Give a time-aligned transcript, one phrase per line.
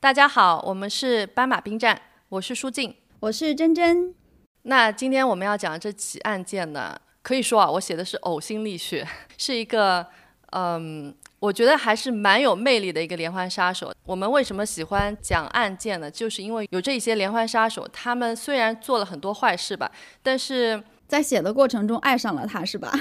[0.00, 4.14] 大家好，我们是斑马兵站，我是舒静，我是珍珍。
[4.62, 9.04] 那今天我们要讲的这起案件呢，可以说啊，我写的是呕心沥血，
[9.36, 10.06] 是一个
[10.52, 13.92] 嗯，我觉得还是蛮有魅力的一个连环杀手。
[14.04, 16.08] 我们为什么喜欢讲案件呢？
[16.08, 19.90] 就是因为有这些连环杀手，他们虽然做了很多坏事吧，
[20.22, 22.92] 但是在写的过程中爱上了他，是吧？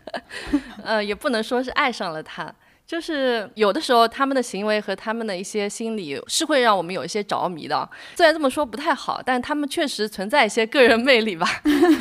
[0.84, 2.54] 呃，也不能说是爱上了他。
[2.88, 7.86] 就是有的时候，他们的行为和他们的一些心理是会让我们有一些着迷的。
[8.16, 11.46] 虽然这么说不太好，但他们确实存在一些个人魅力吧。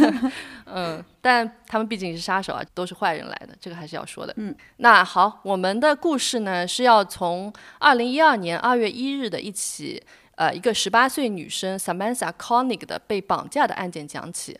[0.66, 4.34] 嗯，但他们毕竟是杀手啊，都是坏人来的，这个还是要说的。
[4.38, 10.02] 嗯，那好，我们的故事呢是要从二零一二年二月一日的一起，
[10.36, 14.58] 呃，一个十八岁女生 Samantha Koenig 的被绑架的案件讲起。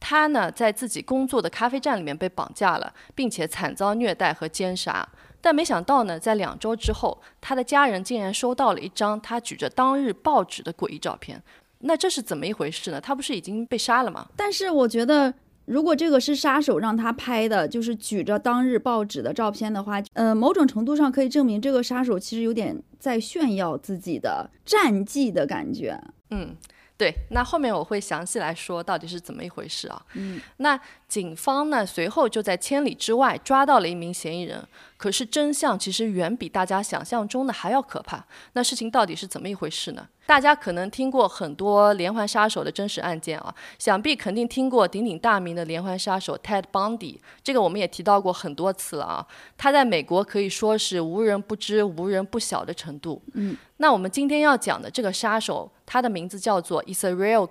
[0.00, 5.06] 她呢在自己工作的咖啡站里面被绑架了，并且惨遭虐待和奸杀。
[5.40, 11.42] 但没想到呢，在两周之后，他的家人竟然收到了一张他举着当日报纸的诡异照片。
[11.80, 13.00] 那这是怎么一回事呢？
[13.00, 14.26] 他不是已经被杀了吗？
[14.34, 15.32] 但是我觉得，
[15.66, 26.00] 如果这个是杀手让他拍的，就是举着当日报纸的照片的话，呃，某种程度上可以证明这个杀手其实有点在炫耀自己的战绩的感觉。
[26.30, 26.56] 嗯。
[26.98, 30.02] 对，那后面我会详细来说到底是怎么一回事啊？
[30.14, 38.24] 嗯，那警方呢随后就在千里之外抓到了一名嫌疑人，可是真相其实远比大家想象中的还要可怕。
[38.54, 40.08] 那事情到底是怎么一回事呢？
[40.26, 49.26] 大家可能听过很多连环杀手的真实案件啊，想必肯定听过鼎鼎大名的连环杀手 Ted Bundy，这个我们也提到过很多次了啊。
[49.56, 53.22] 他在美国可以说是无人不知、无人不晓的程度。
[53.34, 57.48] 嗯，那我们今天要讲的这个杀手，他的名字叫做 Israel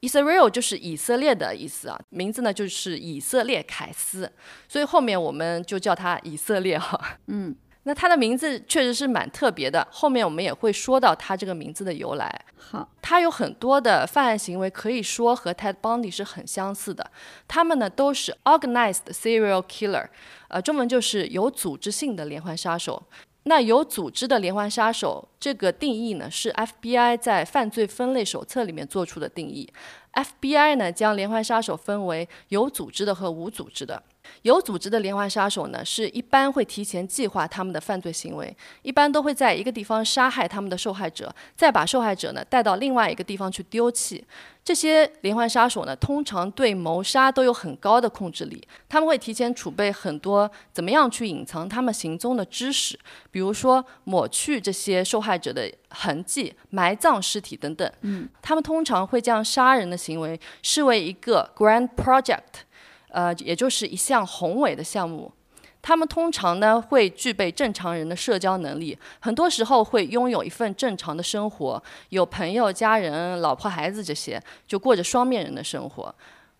[0.00, 4.30] Keys，Israel 就是以色列的意思啊，名字呢就是以色列凯斯，
[4.68, 7.00] 所以后面我们就叫他以色列哈。
[7.28, 7.56] 嗯。
[7.88, 12.44] 那他的名字确实是蛮特别的，后面我们也会说到他这个名字的由来。
[12.56, 17.08] 好，他有很多的犯案行为可以说和 Ted Bundy 是很相似的，
[17.46, 20.08] 他们呢都是 organized serial killer，
[20.48, 23.00] 呃，中文就是有组织性的连环杀手。
[23.48, 29.72] 那有组织的连环杀手这个定义呢，是 FBI 在犯罪分类手册里面做出的定义。
[30.14, 34.02] FBI 呢将连环杀手分为有组织的和无组织的。
[34.42, 44.24] 有组织的连环杀手呢，是一般会提前计划他们的犯罪行为，一般都会在一个地方杀害他们的受害者，再把受害者呢带到另外一个地方去丢弃。
[44.64, 52.98] 这些连环杀手呢，通常对谋杀都有很高的控制力，他们会提前储备很多怎么样去隐藏他们行踪的知识，
[53.30, 57.88] 比如说抹去这些受害者的痕迹、埋葬尸体等等。
[58.00, 62.65] 嗯，他们通常会将杀人的行为视为一个 grand project。
[63.08, 65.32] 呃，也就是一项宏伟的项目，
[65.80, 76.14] 他们通常呢会具备正常人的社交能力，很多时候会拥有一份正常的生活，有朋友、家人、老婆、孩子这些，就过着双面人的生活。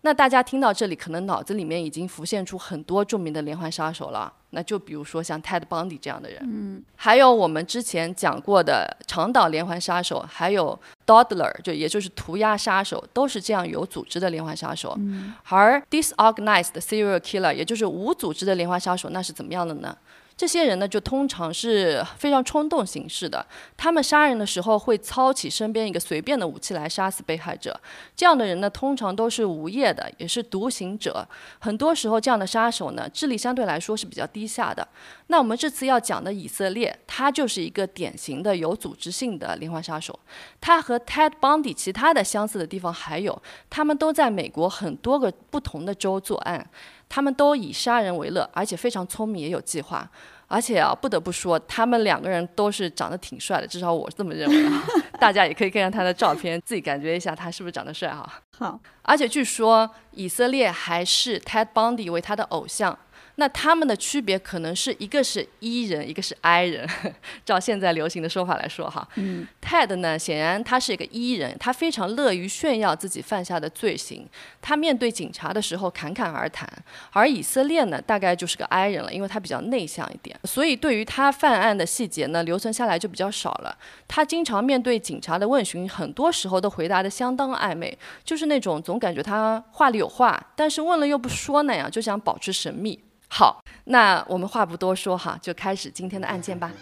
[0.06, 4.32] 那大家听到这里，可能脑子里面已经浮现出很多著名的连环杀手了。
[4.50, 14.94] 那就比如说像 Ted Bundy 这样的人，嗯，还有我们之前讲过的长岛连环杀手，还有 Dodler，就也就是涂鸦杀手，都是这样有组织的连环杀手。
[14.96, 19.98] 嗯，而 disorganized serial killer，也就是无组织的连环杀手，那是怎么样的呢？
[20.36, 23.44] 这些人呢，就通常是非常冲动行事的。
[23.74, 27.80] 他们杀人的时候会操起身边一个随便的武器来杀死被害者。
[28.14, 31.26] 这样的人呢，通常都是无业的，也是独行者。
[31.58, 34.86] 很多时候，这样的杀手呢，智力相对来说是比较低下的。
[35.28, 40.18] 那我们这次要讲的以色列，他就是一个典型的有组织性的连环杀手。
[40.60, 46.68] 他和 Ted Bundy 其他的相似的地方还有，他们都在美国很多个不同的州作案。
[47.08, 50.08] 他们都以杀人为乐，而且非常聪明，也有计划。
[50.48, 54.84] 而且啊，不得不说，他们两个人都是长得挺帅的，至少我是这么认为啊。
[55.18, 58.24] 大家也可以看看他的照片，自己感觉一下他是不是长得帅哈。
[58.56, 62.96] 好，而且据说以色列还视 Ted Bundy 为他的偶像。
[63.36, 66.88] 那他们的区别可能是一个是 E 人，一个是 I 人。
[67.44, 74.26] 照现在流行的说法来说，哈，嗯，Ted 呢，显然他是一个 E 人，他非常乐于炫耀自己犯下的罪行。
[74.62, 76.66] 他面对警察的时候侃侃而谈。
[77.12, 83.76] 而以色列呢，大概就是个 I 人了，因为他比较内向一点，所以对于他犯案的细节呢，留存下来就比较少了。
[84.08, 92.98] 他经常面对警察的问询，很多时候都回答的相当暧昧，就是那种总感觉他话里有话，但是问了又不说那样，就想保持神秘。
[93.28, 96.72] 好，那我们话不多说哈，就开始今天的案件吧。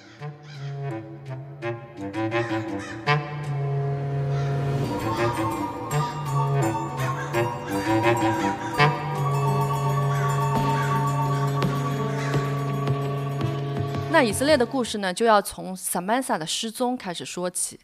[14.13, 17.81] 那以色列的故事呢，就要从 Samantha 的失踪开始说起。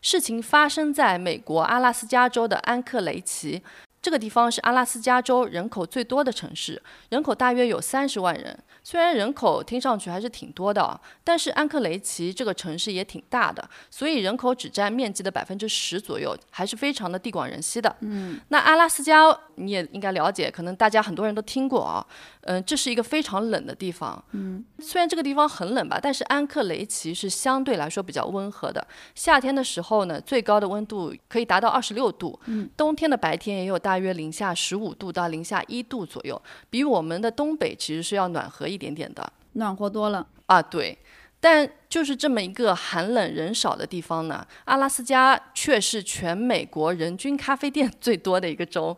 [0.00, 3.62] 事情发生在美国阿拉斯加州的安克雷奇。
[4.04, 8.54] 这个地方是阿拉斯加州人口最多的城市，人口大约有三十万人。
[8.82, 17.96] 虽然人口听上去还是挺多的，但是安克雷奇这个城市也挺大的，所以人口只占面积的百分之十左右，还是非常的地广人稀的。
[18.00, 22.06] 嗯，那阿拉斯加你也应该了解，可能大家很多人都听过啊。
[22.42, 24.22] 嗯，这是一个非常冷的地方。
[24.32, 28.86] 嗯，虽然这个地方很冷吧，但是安克雷奇是相对来说比较温和的。
[29.14, 32.38] 夏天的时候呢，最高的温度可以达到二十六度。
[32.44, 39.32] 嗯，冬天的白天也有大约零下十五度到零下一度左右，比我们的东北其实是要暖和一点点的。
[39.52, 40.26] 暖和多了。
[40.46, 40.98] 啊，对。
[41.40, 48.96] 但就是这么一个寒冷人少的地方呢，阿拉斯加却是全美国人均咖啡店最多的一个州。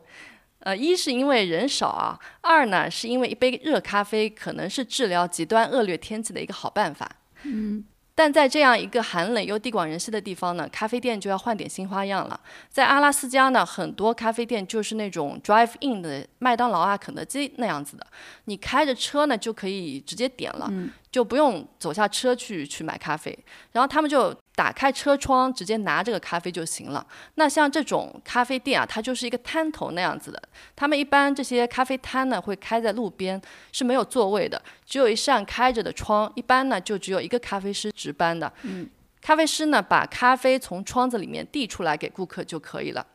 [0.60, 7.10] 呃，一是因为人少啊，二呢是因为一杯热咖啡可能是治疗极端恶劣天气的一个好办法。
[7.42, 7.84] 嗯，
[8.16, 12.40] 但在这样一个寒冷又地广人稀的地方呢，咖啡店就要换点新花样了。
[12.70, 18.06] 在阿拉斯加呢，很多咖啡店就是那种 drive in 的麦当劳啊、肯德基那样子的，
[18.46, 20.66] 你开着车呢就可以直接点了。
[20.70, 23.38] 嗯就不用走下车去去买咖啡，
[23.72, 27.06] 然后他们就打开车窗，直接拿这个咖啡就行了。
[27.34, 30.42] 那像这种咖啡店啊，它就是一个摊头那样子的。
[30.74, 36.32] 他们一般这些咖啡摊呢会开在路边，是没有座位的，只有一扇开着的窗。
[36.34, 38.50] 一般呢就只有一个咖啡师值班的。
[38.62, 38.88] 嗯，
[39.20, 43.06] 咖啡师呢把咖啡从窗子里面递出来给顾客就可以了。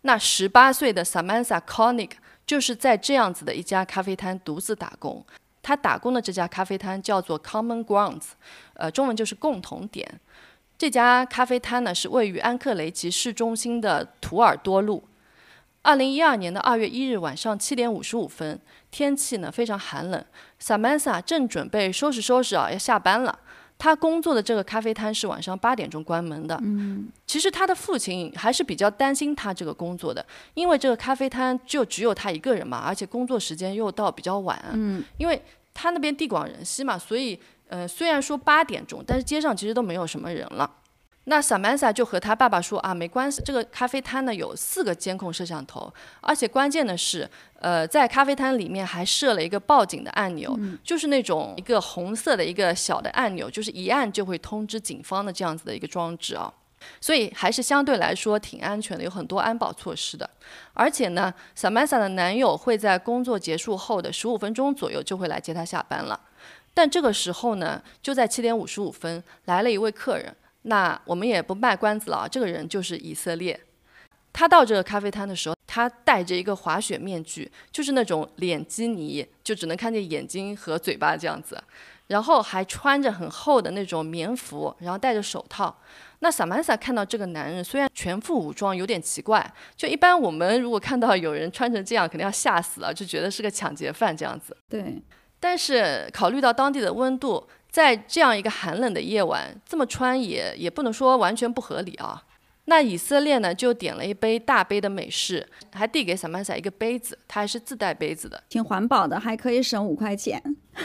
[0.00, 2.12] 那十八岁的 Samantha Conig
[2.46, 5.22] 就是在这样子的一家咖啡摊独自打工。
[5.62, 8.28] 他打工的这家咖啡摊叫做 Common Grounds，
[8.74, 10.08] 呃，中文就是共同点。
[10.78, 15.02] 这家咖啡摊呢是位于安克雷奇市中心的图尔多路。
[15.82, 20.24] 二零一二年的二月一日晚上七点五十五分，天气呢非常寒冷
[20.60, 23.38] ，Samantha 正准备收拾收拾啊要下班了。
[23.78, 26.58] 他工作的这个咖啡摊是晚上八点钟关门的。
[26.62, 30.24] 嗯，其实他的父亲还是比较担心他这个工作的，
[30.54, 34.58] 因为这个咖啡摊就只有他一个人嘛，而且工作时间又到比较晚。
[34.72, 35.40] 嗯，因为
[35.74, 40.70] 他那边地广人稀嘛，所以呃虽然说八点钟，但是街上其实都没有什么人了。
[41.28, 47.28] 那 Samantha 就和他爸爸说啊，没关系，这个咖啡摊呢有四个监控摄像头，而且关键的是，
[47.58, 56.52] 呃，在咖啡摊里面还设了一个报警的按钮，就是那种一个红色的一个小的按钮，就是一按就会通知警方的这样子的一个装置啊。
[57.00, 60.30] 所以还是相对来说挺安全的，有很多安保措施的。
[60.74, 66.20] 而且呢，Samantha 的男友会在工作结束后的十五分钟左右就会来接她下班了。
[66.76, 70.36] 但这个时候呢，就在七点五十五分来了一位客人。
[70.64, 73.58] 那我们也不卖关子了啊，这个人就是以色列。
[74.30, 81.58] 他到这个咖啡摊的时候，他戴着一个滑雪面具，就是那种脸基尼，就只能看见眼睛和嘴巴这样子。
[82.08, 85.74] 然后还穿着很厚的那种棉服，然后戴着手套。
[86.18, 89.50] 那萨曼萨看到这个男人，虽然全副武装，有点奇怪。
[89.74, 94.54] 就一般我们如果看到有人穿成这样，肯定要吓死了，就觉得是个抢劫犯这样子。
[94.68, 95.02] 对。
[95.48, 102.20] 但是考虑到当地的温度，在这样一个寒冷的夜晚，这么穿也也不能说完全不合理啊。
[102.64, 110.42] 那以色列呢，就点了一杯大杯的美式，还递给萨曼萨一个杯子，他还是自带杯子的，挺环保的，还可以省五块钱。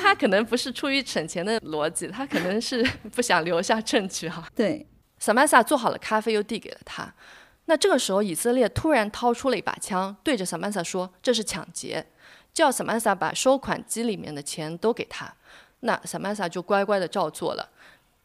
[0.00, 2.80] 他可能不是出于省钱的逻辑，他可能是
[3.12, 4.46] 不想留下证据哈。
[4.54, 4.86] 对，
[5.18, 7.12] 萨曼萨做好了咖啡，又递给了他。
[7.66, 12.06] 那这个时候，以色列突然掏出了一把枪，对着萨曼萨说：“这是抢劫，
[12.52, 15.32] 叫萨曼萨把收款机里面的钱都给他。”
[15.80, 17.70] 那萨曼萨就乖乖的照做了。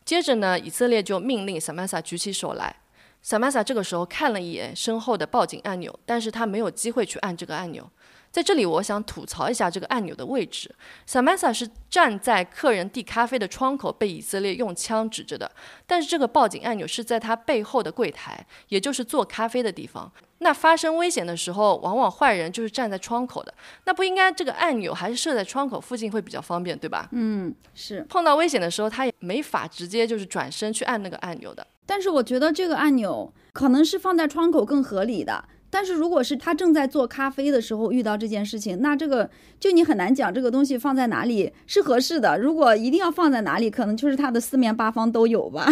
[0.04, 2.76] 接着呢，以色列就命令萨曼萨举起手来。
[3.22, 7.90] 萨曼萨这个时候看了一眼身后的报警按钮，但是他没有机会去按这个按钮。
[8.32, 10.74] 在这里，我想吐槽一下这个按钮的位置。
[11.08, 15.52] Samantha 是站在客人递咖啡的窗口，被以色列用枪指着的。
[15.88, 20.12] 但是这个报警按钮是在他背后的柜台，也就是做咖啡的地方。
[20.42, 23.54] 那发生危险的时候，往往坏人就是站在窗口的。
[23.86, 27.10] 那不应该这个按钮还是设在窗口附近会比较方便，对吧？
[27.12, 28.06] 嗯，是。
[28.08, 31.66] 碰到危险的时候，他也没法直接就是转身去按那个按钮的。
[31.86, 35.44] 但是我觉得这个按钮可能是放在窗口更合理的。
[35.70, 42.38] 但是如果是他正在做咖啡的时候遇到这件事情，那这个就你很难讲这个东西放在哪里是合适的。
[42.38, 45.68] 如果一定要放在哪里，可能就是他的四面八方都有吧。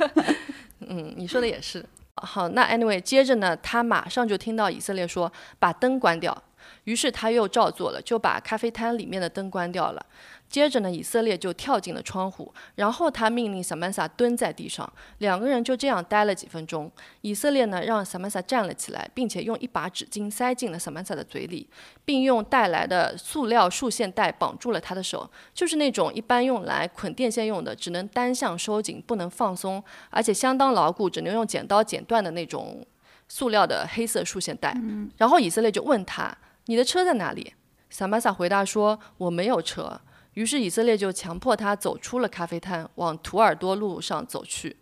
[0.88, 1.84] 嗯，你说的也是。
[2.16, 6.42] 好，那 anyway，接着呢，他马上就听到以色列说把灯关掉。
[6.84, 10.04] 于是他又照做了，就把咖啡摊里面的灯关掉了。
[10.50, 16.90] 接着呢，以色列就跳进了窗户，然后他命令萨曼萨蹲在地上，两个人就这样待了几分钟。
[17.20, 21.68] 以色列呢，让萨曼萨站了起来，并且用一把纸巾塞进了萨曼萨的嘴里，
[22.04, 29.80] 并用带来的塑料束线带绑住了他的手，就是那种一般用来捆电线用的，只能单向收紧，不能放松，
[30.10, 32.84] 而且相当牢固，只能用剪刀剪断的那种
[33.28, 34.76] 塑料的黑色束线带。
[35.16, 37.54] 然后以色列就问他：“你的车在哪里？”
[37.88, 40.00] 萨曼萨回答说：“我没有车。”
[40.34, 44.76] 于是以色列就强迫他走出了咖啡摊，往图尔多路上走去。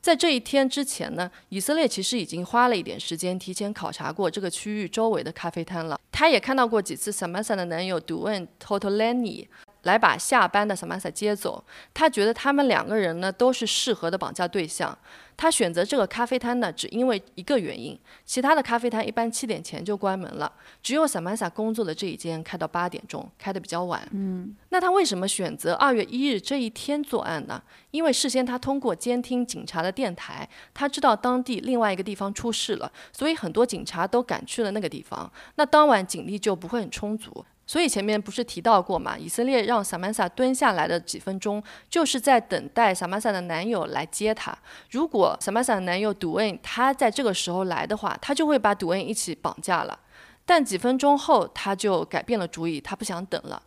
[0.00, 6.00] 在这一天之前呢，以色列其实已经花了一点时间提前考察过这个区域周围的咖啡摊了。
[6.12, 9.46] 他也看到过几次 Samasa 的男友 Duane Totolani。
[9.86, 11.64] 来把下班的 Samantha 接走，
[11.94, 14.96] 他觉得他们两个人呢都是适合的绑架对象。
[15.38, 20.50] 他选择这个咖啡摊呢，只因为一个原因，其他的咖啡摊一般七点前就关门了，
[20.82, 24.08] 只有 Samantha 工作的这一间开到八点钟，开的比较晚。
[24.12, 27.62] 嗯，那他为什么选择二月一日这一天作案呢？
[27.90, 35.30] 因为事先他通过监听警察的电台，他知道当地另外一个地方出事了，所以很多警察都赶去了那个地方。
[35.56, 37.44] 那当晚警力就不会很充足。
[37.66, 39.18] 所以前面不是提到过嘛？
[39.18, 44.56] 以色列让萨曼萨蹲下来的几分钟，就是在等待萨曼萨的男友来接她。
[44.90, 49.98] 如果萨曼萨的男友杜恩他在这个时候来的话，他就会把杜恩一起绑架了。
[50.44, 53.60] 但几分钟后，他就改变了主意，他不想等了。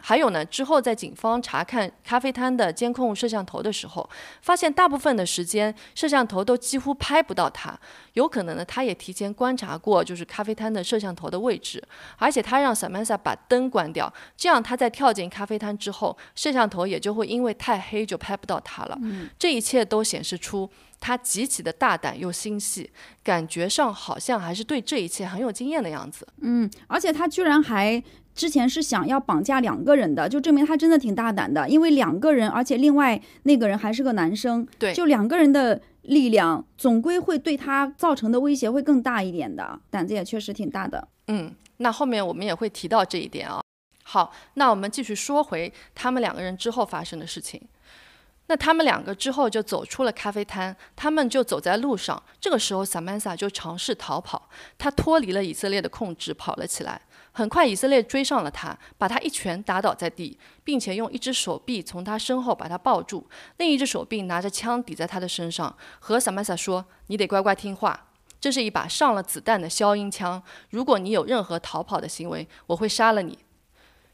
[0.00, 4.08] 还有呢，之后在警方查看咖啡摊的监控摄像头的时候，
[4.42, 7.78] 发现大部分的时间摄像头都几乎拍不到他。
[8.14, 11.82] 有可能呢，他也提前观察过，就是咖啡摊的摄像头的位置，
[12.16, 18.98] 而且他让 Samantha 把灯关掉，这样他在跳进咖啡摊之后，摄像头也就会因为太黑就拍不到他了。
[19.38, 22.90] 这一切都显示出他极其的大胆又心细，
[23.22, 26.26] 感觉上好像还是对这一切很有经验的样子。
[26.40, 28.02] 嗯，而且他居然还。
[28.34, 31.68] 之前是想要绑架两个人的，就证明他真的挺大胆的。
[31.68, 39.78] 因为两个人，而且另外那个人还是个男生，对，就两个人的力量，总归会对他造成的威胁会更大一点的。
[39.90, 41.06] 胆子也确实挺大的。
[41.26, 43.60] 嗯，那后面我们也会提到这一点啊。
[44.02, 47.60] 好，那我们继续说回他们两个人之后发生的事情。
[48.46, 52.20] 那他们两个之后就走出了咖啡摊，他们就走在路上。
[52.40, 57.00] 这个时候，萨曼萨就尝试逃跑，他脱离了以色列的控制，跑了起来。
[57.32, 63.26] 很快，以色列追上了他，把他一拳打倒在地，并且用一只手臂从他身后把他抱住，
[63.58, 68.08] 另一只手臂拿着枪抵在他的身上，和萨曼萨说：“你得乖乖听话，
[68.40, 70.42] 这是一把上了子弹的消音枪。
[70.70, 73.38] 如果你有任何逃跑的行为，我会杀了你。”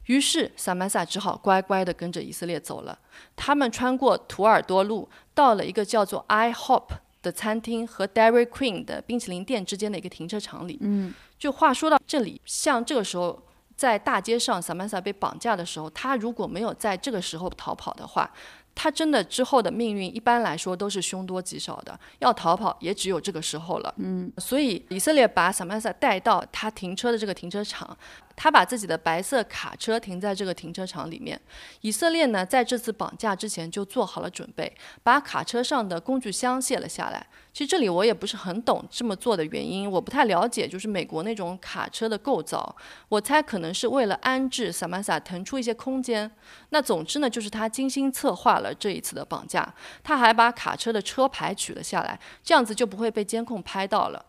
[0.06, 2.96] 于是，萨曼萨只好乖乖地跟着以色列走了。
[3.34, 6.90] 他们穿过图尔多路，到了一个叫做 I Hop
[7.26, 10.78] 的餐厅和 Dairy Queen 的冰淇淋店之间的一个停车场里。
[10.80, 11.12] 嗯。
[11.38, 13.42] 就话说到这里，像这个时候
[13.76, 18.30] 在大街上，萨曼萨被绑架的时候，他如果没有在这个时候逃跑的话，
[18.74, 23.94] 他真的之后的命运一般来说都是凶多吉少的，要逃跑也只有这个时候了。
[23.98, 27.96] 嗯，所以以色列把萨曼萨带到他停车的这个停车场。
[28.36, 31.40] 他把自己的白色卡车停在这个停车场里面。
[31.80, 37.26] 以色列呢，在这次绑架之前就做好了准备，把卡车上的工具箱卸了下来。
[37.52, 42.76] 其实这里我也不是很懂这么做的原因，我不太了解，就是美国那种卡车的构造。
[43.08, 46.30] 我猜可能是为了安置萨曼萨腾出一些空间。
[46.68, 49.74] 那总之呢，就是他精心策划了这一次的绑架。
[50.04, 54.22] 他还把卡车的车牌取了下来，这样子就不会被监控拍到了。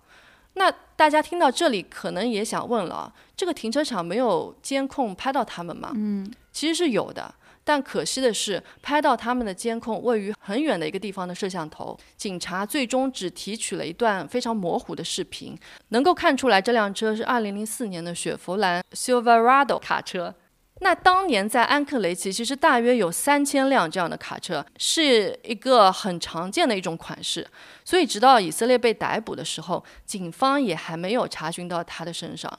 [0.58, 5.92] 那大家听到这里，可能也想问了：这个停车场没有监控拍到他们吗？
[5.96, 7.34] 嗯，其实是有的，
[7.64, 15.58] 但可惜的是，拍到他们的监控位于很远的一个地方的摄像头，警察最终只提取了一段非常模糊的视频，
[15.90, 20.34] 能够看出来这辆车是2004年的雪佛兰 Silverado 卡车。
[20.80, 27.46] 那当年在安克雷奇，其实大约有三千辆这样的卡车，是一个很常见的一种款式。
[27.84, 32.52] 所以，直到以色列被逮捕的时候，警方也还没有查询到他的身上。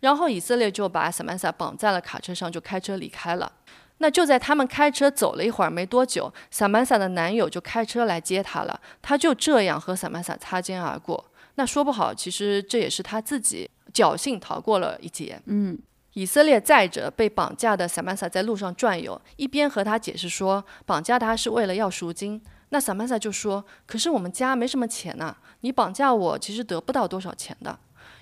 [0.00, 3.50] 然后，以色列就把萨曼萨绑在了卡车上，就开车离开了。
[3.98, 8.78] 那就在他们开车走了一会儿没多久，萨曼萨的男友就开车来接她了。
[9.00, 11.24] 他就这样和萨曼萨擦肩而过。
[11.54, 15.40] 那说不好，其实这也是他自己侥幸逃过了一劫。
[15.46, 15.78] 嗯。
[16.14, 22.42] 以色列载着被绑架的萨曼萨在路上转悠，一边和他解释说绑架他是为了要赎金。
[22.68, 27.78] 那萨曼萨就说：“可是我们家没什么钱呐，你绑架我其实得不到多少钱的。”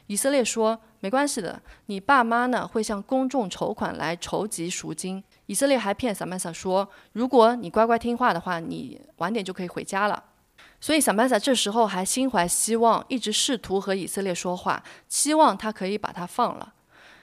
[0.07, 10.23] 以色列说：“没关系的，你爸妈呢会向公众筹款来筹集赎金。”以色列还骗萨曼萨说：“如果你乖乖听话的话，你晚点就可以回家了。”
[10.81, 16.73] 所以萨曼萨这时候还心怀希望，一直试图和以色列说话，期望他可以把他放了。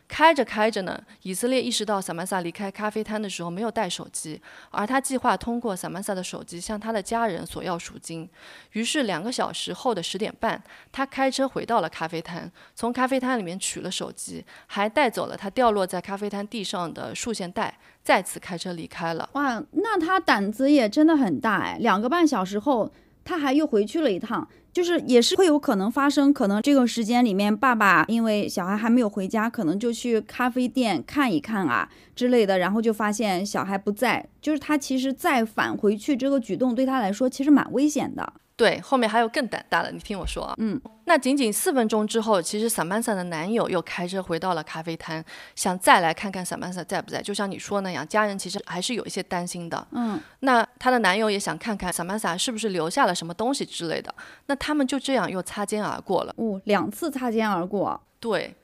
[0.07, 8.27] 开着开着呢，以色列意识到萨曼萨离开咖啡摊的时候没有带手机，而他计划通过萨曼萨的手机向他的家人索要赎金。
[8.71, 19.29] 于是两个小时后的十点半，他开车回到了咖啡摊，从咖啡摊里面取了手机，还带走了他掉落在咖啡摊地上的束线带，再次开车离开了。
[19.33, 21.77] 哇，那他胆子也真的很大哎！
[21.81, 22.89] 两个半小时后，
[23.25, 24.47] 他还又回去了一趟。
[24.77, 38.33] 就是也是会有可能发生，可能这个时间里面，爸爸因为小孩还没有回家，可能就去咖啡店看一看啊之类的，然后就发现小孩不在，就是他其实再返回去这个举动对他来说其实蛮危险的。
[38.57, 40.55] 对，后面还有更胆大的，你听我说啊。
[40.57, 45.23] 嗯，那仅仅四分钟之后，其实萨曼萨的男友又开车回到了咖啡摊，
[45.55, 47.21] 想再来看看萨曼萨在不在。
[47.21, 49.87] 就像你说那样，家人其实还是有一些担心的。
[49.91, 54.11] 嗯，那她的男友也想看看萨曼萨是不是留下了什么东西之类的。
[54.47, 56.33] 那他们就这样又擦肩而过了。
[56.37, 58.01] 哦，两次擦肩而过。
[58.19, 58.56] 对。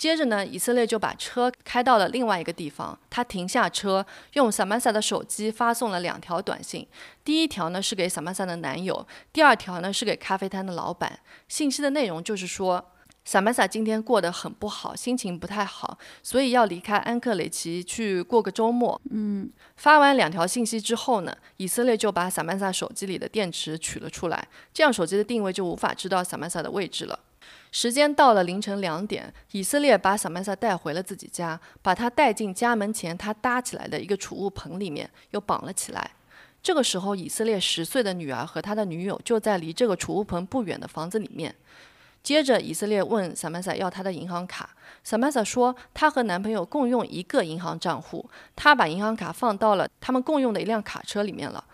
[0.00, 2.98] 接着呢，以色列就把车开到了另外一个地方。
[3.10, 6.88] 他停下车，用萨曼萨的手机发送了两条短信。
[7.22, 11.20] 第一条呢是给萨曼萨的男友，第二条呢是给咖啡摊的老板。
[11.48, 12.82] 信息的内容就是说，
[13.26, 18.98] 萨曼萨今天过得很不好，心情不太好，所以要离开安克雷奇去过个周末。
[19.10, 27.18] 嗯，发完两条信息之后呢，以色列就把萨曼萨手机里的电池取了出来，这样手机的定位就无法知道萨曼萨的位置了。
[27.72, 36.10] 时间到了凌晨两点，以色列把萨曼萨带回了自己家，把他带进家门前他搭起来的一个储物棚里面，又绑了起来。
[36.62, 41.54] 这个时候，以色列十岁的女儿和他的女友就在离这个储物棚不远的房子里面。
[42.22, 44.68] 接着，以色列问萨曼萨要他的银行卡，
[45.02, 51.64] 萨曼萨说她和男朋友共用一个银行账户，她把银行卡放到了他们共用的一辆卡车里面了。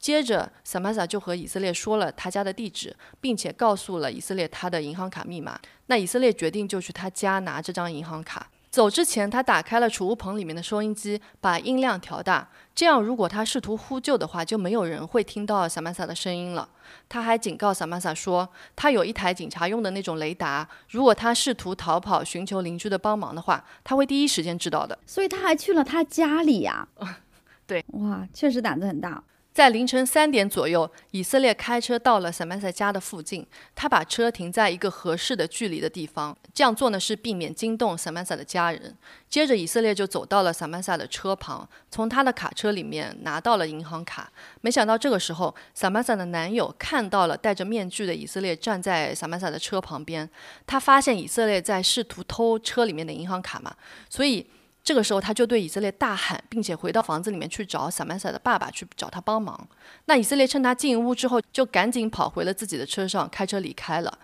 [0.00, 5.60] 接着，萨曼萨就和以色列说了他家的地址，并且告诉了以色列他的银行卡密码。
[5.86, 8.48] 那以色列决定就去他家拿这张银行卡。
[8.70, 16.68] 走之前，他打开了储物棚里面的收音机，把音量调大，这样如果他试图呼救的话，就没有人会听到萨曼萨的声音了。
[17.08, 24.96] 他还警告萨曼萨说，他有一台警察用的那种雷达，如果他试图逃跑寻求邻居的帮忙的话，他会第一时间知道的。
[25.04, 26.88] 所以他还去了他家里呀？
[27.66, 29.22] 对，哇，确实胆子很大。
[29.52, 33.44] 在凌晨三点左右，以色列开车到了萨曼萨家的附近。
[33.74, 38.96] 他把车停在一个合适的距离的地方，这样做呢是避免惊动萨曼萨的家人。
[39.28, 44.30] 接着，以色列就走到了萨曼萨的车旁，从他的卡车里面拿到了银行卡。
[44.60, 50.30] 没想到这个时候，萨曼萨的男友看到了戴着面具的以色列站在萨曼萨的车旁边。
[50.64, 53.74] 他发现以色列在试图偷车里面的银行卡嘛，
[54.08, 54.46] 所以。
[54.82, 59.68] 这个时候，他就对以色列大喊，并且回到房子里面去找萨曼萨的爸爸去找他帮忙。
[60.06, 64.18] 那以色列趁他进屋之后，就赶紧跑回了自己的车上，开车离开了。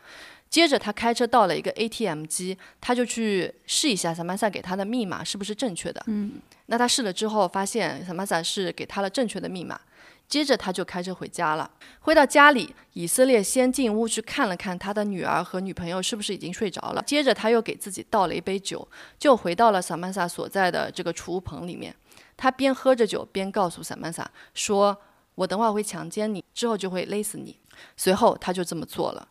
[0.49, 6.03] 接着，他开车到了一个 ATM 机，他就去试一下萨曼萨给他的密码是不是正确的。
[6.07, 9.79] 嗯，那他试了之后，发现萨曼萨是给他了正确的密码。
[10.28, 11.70] 接着他就开车回家了。
[12.00, 17.02] 回到家里，以色列先进屋去看了看他的女儿和女朋友是不是已经睡着了。
[17.06, 18.86] 接着他又给自己倒了一杯酒，
[19.18, 21.94] 就回到了萨曼萨所在的这个储物棚里面。
[22.36, 24.96] 他边喝着酒边告诉萨曼萨说
[25.36, 27.58] ：“我等会儿会强奸你，之后就会勒死你。”
[27.96, 29.28] 随后他就这么做了。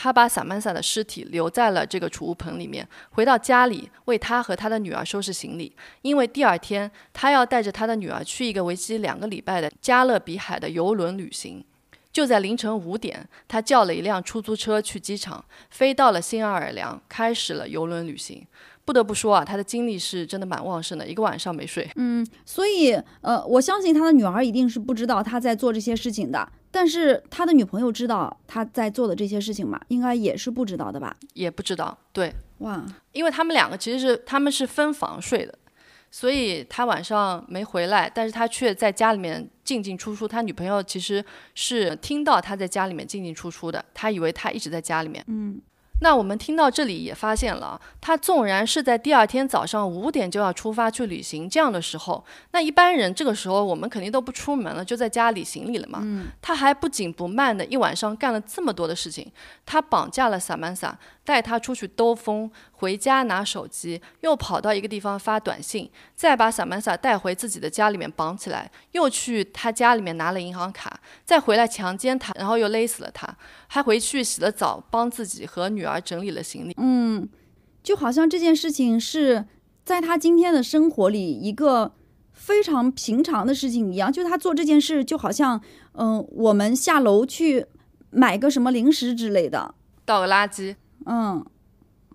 [0.00, 11.64] 他把萨曼萨的尸体留在了这个储物棚里面，回到家里为他和他的女儿收拾行李，因为第二天他要带着他的女儿去一个为期两个礼拜的加勒比海的游轮旅行。
[12.12, 18.46] 就在凌晨五点，他叫了一辆出租车去机场，飞到了新奥尔良，开始了游轮旅行。
[18.88, 21.86] 不得不说啊，他的精力是真的蛮旺盛的，一个晚上没睡。
[21.96, 26.48] 嗯，所以呃，我相信他的女儿一定是不知道他在做这些事情的。
[26.70, 29.78] 但是他的女朋友知道他在做的这些事情吗？
[29.88, 31.14] 应该也是不知道的吧？
[31.34, 31.98] 也不知道。
[32.14, 35.58] 对，哇，因为他们两个其实是他们是分房睡的，
[36.10, 40.26] 所以他晚上没回来，但是他却在家里面进进出出。
[40.26, 41.22] 他女朋友其实
[41.54, 45.22] 是听到他在家里面进进出出的，他以为他一直在家里面。
[45.28, 45.60] 嗯。
[46.00, 55.98] 那我们听到这里也发现了，他纵然是在第二天早上五点就要出发去旅行这样的时候，那一般人这个时候我们肯定都不出门了，就在家里行李了嘛。
[56.02, 59.30] 嗯，他还不紧不慢的一晚上干了这么多的事情，
[59.66, 60.96] 他绑架了萨曼萨，
[61.28, 73.28] 带他出去兜风，回家拿手机，又跑到一个地方发短信，再把萨曼萨带回自己的家里面绑起来，又去他家里面拿了银行卡，再回来强奸他，然后又勒死了他，
[73.66, 76.00] 还回去洗了澡，帮自己和女儿。
[76.00, 77.28] 整理了行李，嗯，
[77.82, 79.44] 就好像这件事情是
[79.84, 81.92] 在他今天的生活里一个
[82.32, 84.10] 非常平常的事情一样。
[84.10, 85.60] 就他做这件事，就好像，
[85.92, 87.66] 嗯，我们下楼去
[88.08, 89.74] 买个什么零食之类的，
[90.06, 90.76] 倒个垃圾，
[91.08, 91.44] 嗯，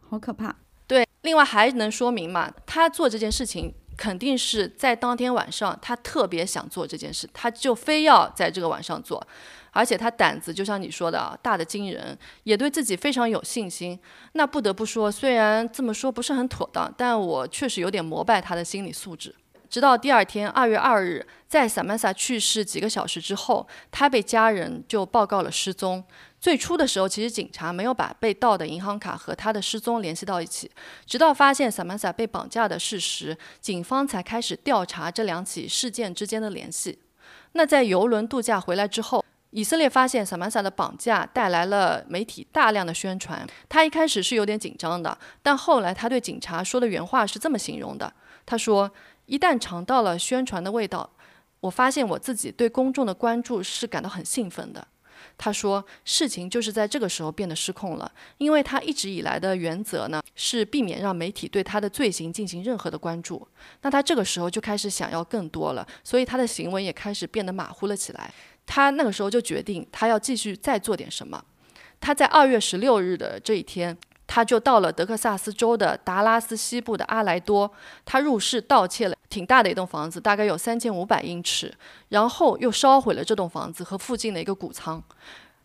[0.09, 0.55] 好可怕。
[0.85, 9.25] 对，另外还能说明嘛，他做这件事情肯定是在当天晚上，他特别想做这件事，他就非要在这个晚上做，
[9.71, 13.99] 而且他胆子就像你说的啊，大的惊人，也对自己非常有信心。
[14.33, 19.33] 那不得不说，虽然这么说不是很妥当，但我确实有点膜拜他的心理素质。
[19.69, 26.03] 直到第二天，二月二日，在萨曼萨去世几个小时之后，他被家人就报告了失踪。
[26.43, 30.69] 最初的时候，其实警察没有把被盗的银行卡和他的失踪联系到一起，
[31.05, 36.99] 直到发现萨曼萨被绑架的事实，警方才开始调查这两起事件之间的联系。
[37.53, 43.47] 那在游轮度假回来之后，以色列发现萨曼萨的绑架带来了媒体大量的宣传。
[43.69, 48.13] 他一开始是有点紧张的，但后来他对警察说的原话是这么形容的：
[48.45, 48.91] 他说。
[49.25, 51.09] 一旦尝到了宣传的味道，
[51.61, 54.85] 我发现我自己对公众的关注是感到很兴奋的。
[55.43, 63.45] 他说，事情就是在这个时候变得失控了，因为他一直以来的原则呢是避免让媒体对他的罪行进行任何的关注。
[63.81, 68.33] 那他这个时候就开始想要更多了，所以他的行为也开始变得马虎了起来。
[68.65, 71.43] 他那个时候就决定，他要继续再做点什么。
[71.99, 73.97] 他在二月十六日的这一天。
[74.33, 77.71] 他就到了德克萨斯州的达拉斯西部的阿莱多，
[78.03, 81.71] 他入室盗窃了挺大的一栋房子，大概有三千五百英尺，
[82.09, 85.03] 然后又烧毁了这栋房子和附近的一个谷仓。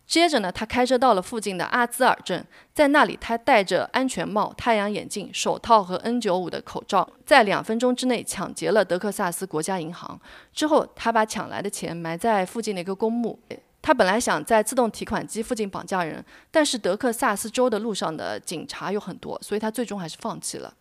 [0.05, 10.21] 接着呢，他开车到了附近的阿兹尔镇，在那里他戴着安全帽、太阳眼镜、手套和 N95 的口罩，在两分钟之内抢劫了德克萨斯国家银行。
[10.53, 13.39] 之后，他把抢来的钱埋在附近的一个公墓。
[13.81, 20.73] 他本来想在自动提款机附近绑架人，但是德克萨斯州的路上的警察有很多，所以他最终还是放弃了。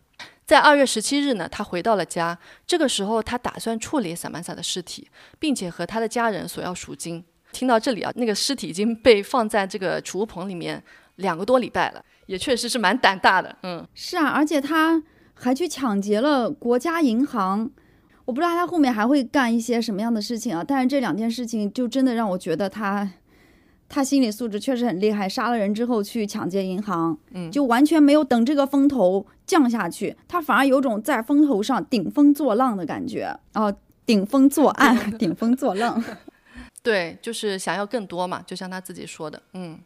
[0.45, 2.37] 在二月十七日呢，他回到了家。
[2.67, 5.09] 这个时候，他打算处理萨曼萨的尸体，
[5.39, 7.23] 并且和他的家人索要赎金。
[7.53, 10.83] 听到这里啊，那个尸体已经被放在这个储物棚里面
[11.17, 13.57] 两个多礼拜了，也确实是蛮胆大的。
[13.63, 15.03] 嗯，是啊，而且他
[15.35, 17.71] 还去抢劫了国家银行。
[18.29, 20.63] 我不知道他后面还会干一些什么样的事情啊！
[20.63, 23.11] 但是这两件事情就真的让我觉得他，
[23.89, 25.27] 他心理素质确实很厉害。
[25.27, 36.05] 杀了人之后去抢劫银行，嗯，就完全没有等这个风头降下去，他反而有种在风头上顶风作浪的感觉哦，顶风作案， 顶风作浪。
[36.83, 39.79] 对，就是想要更多嘛，就像他自己说的，嗯。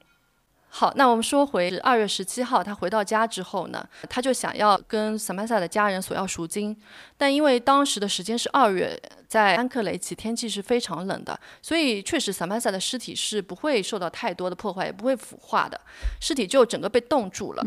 [0.74, 6.74] 好，那我们说回二月十七号，他回到家之后呢，他就想要跟萨曼萨的家人索要赎金，
[7.18, 15.78] 但因为当时的时间是二月，在安克雷奇天气是非常冷的，所以确实萨曼萨的尸体是不会受到太多的破坏，也不会腐化的，
[16.22, 17.62] 尸体就整个被冻住了，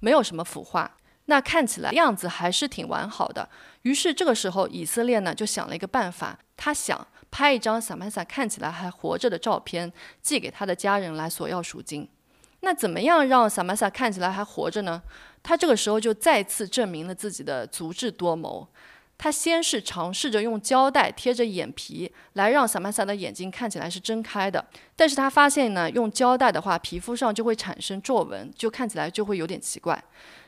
[0.00, 3.48] 没有什么腐化，那看起来样子还是挺完好的。
[3.82, 12.06] 于是这个时候，以色列呢就想了一个办法，他想拍一张萨曼萨看起来还活着的照片，寄给他的家人来索要赎金。
[12.60, 15.02] 那怎么样让萨曼萨看起来还活着呢？
[15.42, 18.68] 他这个时候就再次证明了自己的足智多谋。
[19.16, 24.64] 他先是尝试着用胶带贴着眼皮，来让萨曼萨的眼睛看起来是睁开的。
[24.96, 30.02] 但是他发现呢，用胶带的话，皮肤上就会产生皱纹，就看起来就会有点奇怪。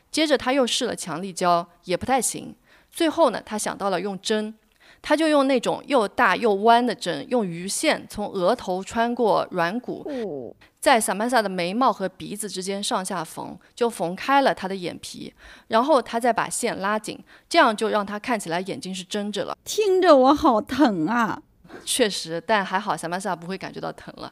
[0.09, 2.55] 接着他又试了强力胶，也不太行。
[2.91, 4.55] 最后呢，他想到了用针。
[5.03, 15.33] 他就用那种又大又弯的针，用鱼线从额头穿过软骨，在萨曼萨的眉毛和鼻子之间上下缝，就缝开了他的眼皮。
[15.67, 19.57] 然后他再把线拉紧，这样就让他看起来眼睛是睁着了。
[19.65, 21.41] 听着我好疼啊！
[21.83, 24.31] 确实，但还好萨曼萨不会感觉到疼了。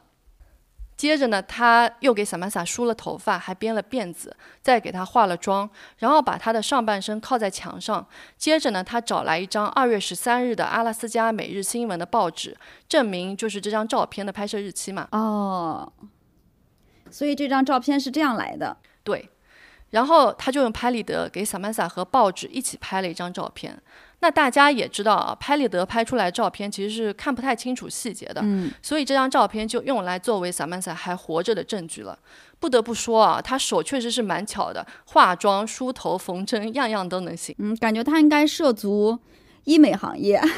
[1.02, 8.06] 接着呢，他又给萨曼萨梳了头发，还编了辫子，再给她化了妆，然后把她的上半身靠在墙上。
[8.38, 12.56] 接着呢，他找来一张二月十三日的阿拉斯加每日新闻的报纸，
[12.88, 15.08] 证明就是这张照片的拍摄日期嘛。
[15.10, 15.92] 哦，
[17.10, 18.76] 所以这张照片是这样来的。
[19.02, 19.28] 对，
[19.90, 23.76] 然后他就用拍立得给萨曼萨和报纸一起拍了一张照片。
[24.22, 32.16] 那大家也知道啊，拍立得拍出来照片其实是看不太清楚细节的，嗯，所以这张照片就用来作为萨曼萨还活着的证据了。
[32.60, 37.52] 不得不说啊，他手确实是蛮巧的，化妆、梳头、缝针，样样都能行。
[37.58, 39.18] 嗯，感觉他应该涉足
[39.64, 40.40] 医美行业。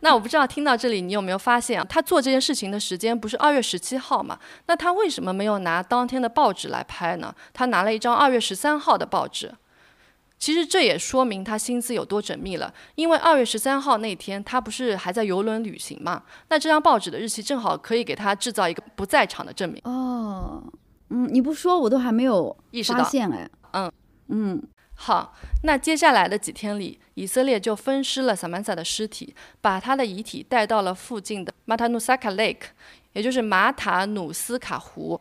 [0.00, 4.38] 那我不知道听到这里你有没有发现啊，他做这件事情的时间不是二月十七号嘛？
[4.66, 7.34] 那他为什么没有拿当天的报纸来拍呢？
[7.52, 9.52] 他拿了一张二月十三号的报纸。
[10.42, 16.24] 其实这也说明他心思有多缜密了，因为二月十三号那天他不是还在游轮旅行嘛？
[16.48, 19.80] 那这张报纸的日期正好可以给他制造一个不在场的证明。
[19.84, 20.60] 哦，
[21.10, 23.92] 嗯，你不说我都还没有意识到，发现哎，嗯
[24.30, 24.60] 嗯，
[24.96, 32.64] 好，那接下来的几天里，以色列就分尸了萨曼萨的尸体，把他的遗体带到了附近的马塔努萨卡 Lake，
[33.12, 35.20] 也就是马塔努斯卡湖。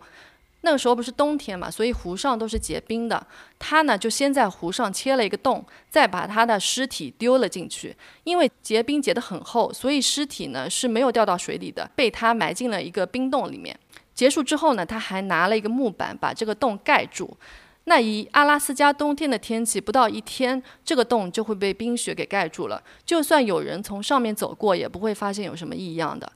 [0.62, 3.26] 那个时候不是冬天嘛，所以湖上都是结冰的。
[3.58, 7.95] 他呢就先在湖上切了一个洞，再把他的尸体丢了进去。
[8.24, 13.78] 因为结冰结得很厚，所以尸体呢是没有掉到水里的，被他埋进了一个冰洞里面。
[14.13, 17.36] 结束之后呢，他还拿了一个木板把这个洞盖住。
[17.86, 22.80] 那以阿拉斯加冬天的天气，不到一天，这个洞就会被冰雪给盖住了。
[23.04, 26.32] 就算有人从上面走过，也不会发现有什么异样的。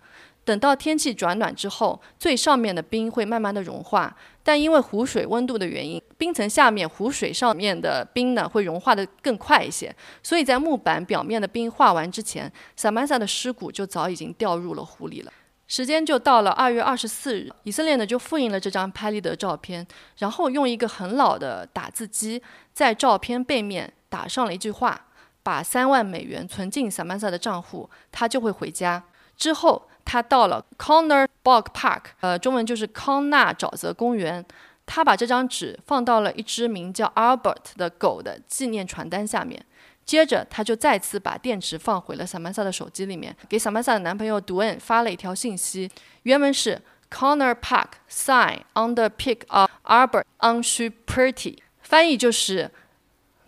[0.46, 15.34] 等到天气转暖之后，最上面的冰会慢慢的融化，但因为湖水温度的原因，冰层下面湖水上面的冰呢会融化的更快一些，所以在木板表面的冰化完之前，萨曼萨的尸骨就早已经掉入了湖里了。
[15.68, 19.84] 时间就到了二月二十四日，以色列呢就复印了这张拍立得照片，
[20.20, 22.40] 然后用一个很老的打字机
[22.72, 25.08] 在照片背面打上了一句话：
[25.42, 29.04] 把三万美元存进萨曼萨的账户，他就会回家。
[29.36, 29.88] 之后。
[30.06, 34.46] 他到了 Conner Bog Park，呃，中文就是康纳沼泽公园。
[34.86, 39.66] 他把这张纸放到了一只名叫 Albert 的狗的纪念传单下面。
[40.06, 45.90] 接着，他就再次把电池放回了萨曼萨的手机里面，给萨曼萨的男朋友 Dwayne 发了一条信息。
[46.22, 52.70] 原文是 Conner Park sign on the pic of Albert on shoe pretty，翻译就是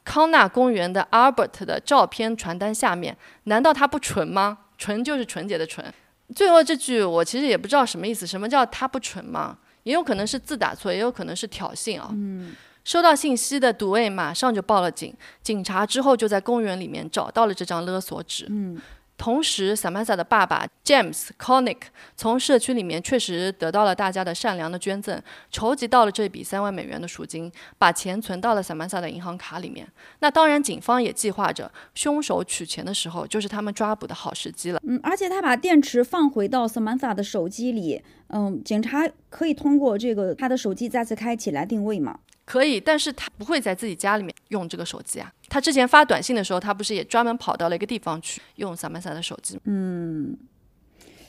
[0.03, 4.57] 康纳公园的 Albert 的照片传单下面，难道他不纯吗？
[4.79, 5.93] 纯就是纯洁的纯。
[6.35, 9.57] 最后这句我其实也不知道什么意思，什么叫他不纯嘛？
[9.83, 12.09] 也有可能是字打错，也有可能是挑衅啊。
[12.11, 18.45] 嗯，收到信息的赌卫马上就报了警，警察之后就在公园里面找到了这张勒索纸。
[18.49, 18.77] 嗯。
[19.17, 21.77] 同时，Samantha 的爸爸 James Connick
[22.15, 25.19] 从社区里面确实得到了大家的善良的捐赠，
[25.51, 29.87] 筹集到了这笔三万美元的赎金，把钱存到了 Samantha 的银行卡里面。
[30.19, 34.79] 那当然，警方也计划着，凶手取钱的时候就是他们抓捕的好时机了。
[34.87, 42.19] 嗯，而且他把电池放回到 Samantha 的手机里，嗯，警察可以通过这个他的手机再次开启来定位吗？
[42.47, 45.29] 可以，但是他不会在自己家里面用这个手机啊。
[45.49, 49.59] 他之前发短信的时候，他不是也专门跑到了一个地方去用萨曼萨的手机？
[49.65, 50.37] 嗯，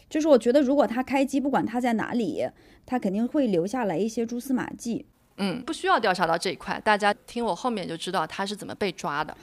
[0.09, 2.49] 就是我觉得，如果他开机，不管他在哪里，
[2.87, 5.05] 他肯定会留下来一些蛛丝马迹。
[5.39, 9.37] 嗯，不需要调查到这一块，大家听我后面就知道他是怎么被抓的。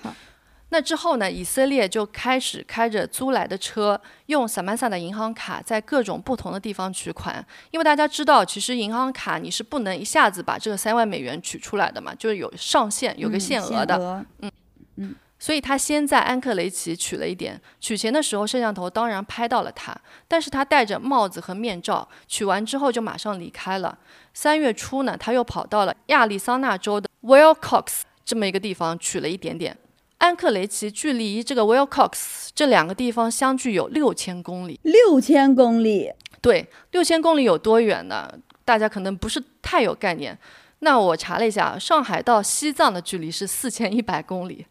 [0.69, 1.31] 那之后呢？
[1.31, 7.45] 以色列就开始开着租来的车，用萨曼萨的银行卡在各种不同的地方取款。
[7.71, 14.25] 因为大家知道，其实银行卡你是不能一下子把这个三万美元取出来的嘛，就是有上限，有个限额的。
[14.39, 14.51] 嗯
[14.97, 15.15] 嗯。
[15.37, 19.95] 所以他先在安克雷奇取了一点，取钱的时候摄像头当然拍到了他，
[20.27, 23.95] 但是他戴着帽子和面罩，取完之后就马上离开了。
[24.33, 29.77] 三月初呢，他又跑到了亚利桑那州的 Willcox 这么一个地方取了一点点。
[30.17, 34.79] 安克雷奇距离这个 Willcox 这两个地方相距有六千公里。
[34.83, 38.31] 六千公里，对，六千公里有多远呢？
[38.63, 40.37] 大家可能不是太有概念。
[40.79, 44.65] 那我查了一下，上海到西藏的距离是四千一百公里。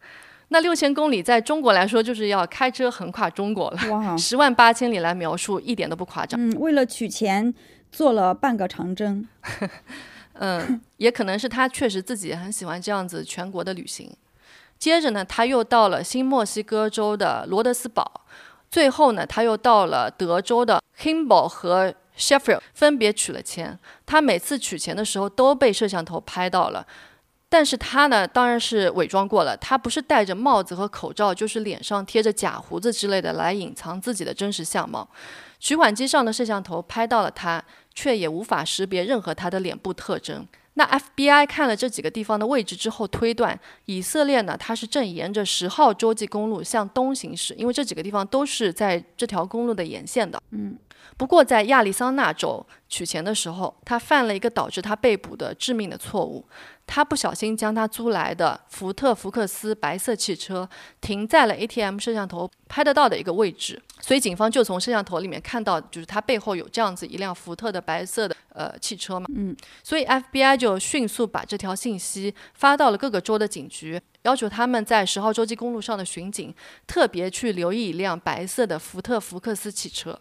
[0.49, 3.79] 那六千公里在中国来说，就是要开车横跨中国了。
[3.89, 6.39] 哇，十万八千里来描述一点都不夸张。
[6.39, 7.53] 嗯，为了取钱
[7.91, 9.27] 做了半个长征。
[10.33, 14.11] 嗯，也可能是他确实自己很喜欢这样子全国的旅行。
[14.85, 18.21] 接着呢，他又到了新墨西哥州的罗德斯堡，
[18.69, 23.79] 最后呢，他又到了德州的 Kimball 和 Sheffield，分别取了钱。
[24.05, 26.85] 他每次取钱的时候都被摄像头拍到了，
[27.49, 29.57] 但是他呢，当然是伪装过了。
[29.57, 35.09] 他不是戴着帽子和口罩，就是脸上贴着假胡子之类的来隐藏自己的真实相貌。
[35.59, 37.63] 取款机上的摄像头拍到了他，
[37.95, 40.47] 却也无法识别任何他的脸部特征。
[40.75, 50.41] 那 FBI 看了这几个地方的位置之后，推断以色列呢，它是正沿着十号洲际公路向东行驶，因为这几个地方都是在这条公路的沿线的。
[50.51, 50.77] 嗯，
[51.17, 56.45] 不过在亚利桑那州取钱的时候，他犯了一个导致他被捕的致命的错误。
[56.87, 60.69] 他不小心将他租来的福特福克斯白色汽车
[61.01, 69.25] 停在了 ATM 摄像头拍得到的一个位置，所以警方就从摄像头里面看到，就是他背后有这样子一辆福特的白色的呃汽车嘛。
[69.33, 76.53] 嗯，所以 FBI 就迅速把这条信息发到了各个州的警局，要求他们在十号洲际公路上的巡警
[76.85, 80.19] 特别去留意一辆白色的福特福克斯汽车。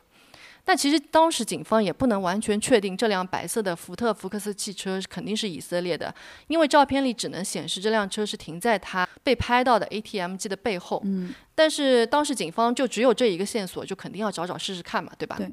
[0.64, 6.12] 但其实当时警方也不能完全确定这辆白色的福特福克斯汽车肯定是以色列的，
[6.46, 11.03] 因为照片里只能显示这辆车是停在他被拍到的 ATM 机的背后。
[11.05, 15.37] 嗯，但是当时警方就只有这一个线索，就肯定要找找试试看嘛，对吧？
[15.37, 15.50] 对。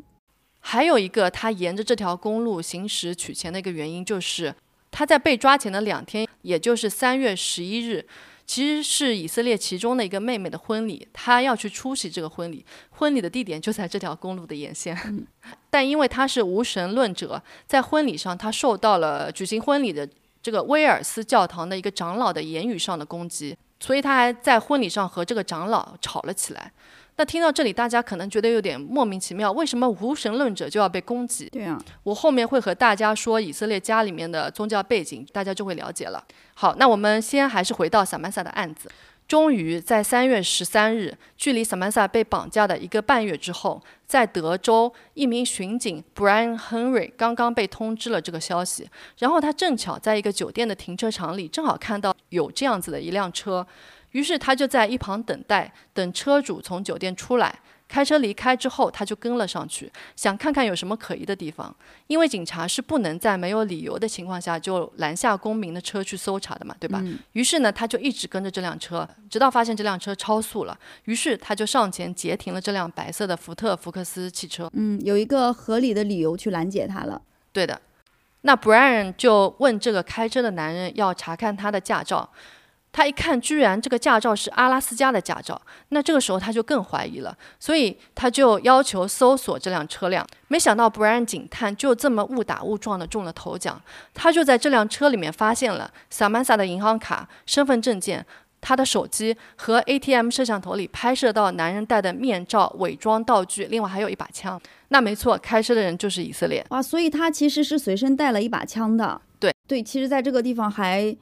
[0.62, 4.54] 还有一个他沿着这条公路行驶取钱的一个原因，就是
[4.92, 8.08] 他在被抓前的两天，也就是三月十一日。
[8.52, 15.26] 其实是以色列其中的一个妹妹的婚礼，她要去出席这个婚礼，婚礼的地点就在这条公路的沿线。
[15.72, 20.06] 但因为她是无神论者，在婚礼上她受到了举行婚礼的
[20.44, 26.74] 这个威尔斯教堂的一个长老的言语上的攻击，所以她还在婚礼上和这个长老吵了起来。
[27.18, 31.48] 那听到这里，大家可能觉得有点莫名其妙，为什么无神论者就要被攻击？
[31.50, 36.24] 对啊，我后面会和大家说以色列家里面的宗教背景，大家就会了解了。
[36.56, 38.90] 好，那我们先还是回到萨曼萨的案子。
[39.28, 53.66] 终于在三月十三日，距离萨曼萨被绑架的一个半月之后，在德州，一名巡警 Brian Henry 刚刚被通知了这个消息，然后他正巧在一个酒店的停车场里，正好看到有这样子的一辆车。
[54.12, 61.74] 于是他就在一旁等待，等车主从酒店出来，开车离开之后，他就跟了上去，想看看有什么可疑的地方。
[62.08, 67.04] 因为警察是不能在没有理由的情况下就拦下公民的车去搜查的嘛，对吧？
[67.34, 70.78] 于是呢，他就一直跟着这辆车，直到发现这辆车超速了。
[71.06, 74.70] 于是他就上前截停了这辆白色的福特福克斯汽车。
[74.74, 77.22] 嗯，有一个合理的理由去拦截他了。
[77.52, 77.80] 对的。
[78.42, 82.30] 那 Brian 就问这个开车的男人要查看他的驾照。
[82.94, 90.28] 他一看，居然这个驾照是阿拉斯加的驾照，那这个时候他就更怀疑了，所以他就要求搜索这辆车辆。
[90.50, 93.82] 没想到布兰警探就这么误打误撞的中了头奖，
[94.14, 98.26] 他就在这辆车里面发现了萨曼萨的银行卡、身份证件、
[98.60, 104.62] 他的手机和 ATM 摄像头里拍摄到男人戴的面罩、伪装道具，另外还有一把枪。
[104.90, 106.66] 那没错，开车的人就是以色列。
[106.72, 109.22] 哇，所以他其实是随身带了一把枪的。
[109.40, 111.16] 对对，其实在这个地方还。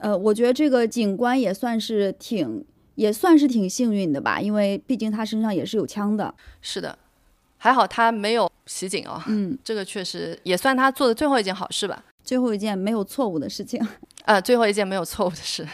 [0.00, 6.34] 呃，我觉得这个警官也算是挺，也算是挺幸运的吧，因为毕竟他身上也是有枪的。
[6.60, 6.98] 是的，
[7.58, 9.22] 还好他没有袭警哦。
[9.28, 12.04] 嗯，这个确实也算他做的最后一件好事吧。
[12.22, 13.80] 最后一件没有错误的事情。
[14.24, 15.66] 呃，最后一件没有错误的事。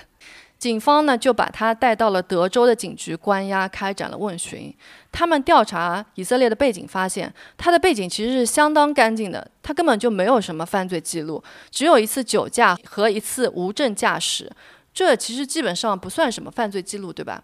[0.58, 4.74] 警方呢就把他带到了德州的警局关押，开展了问询。
[5.12, 14.50] 他们调查以色列的背景，发现他的背景其实是相当干净的，他根本就没有什么犯罪记录，只有一次酒驾和一次无证驾驶，
[14.94, 17.42] 这其实基本上不算什么犯罪记录，对吧？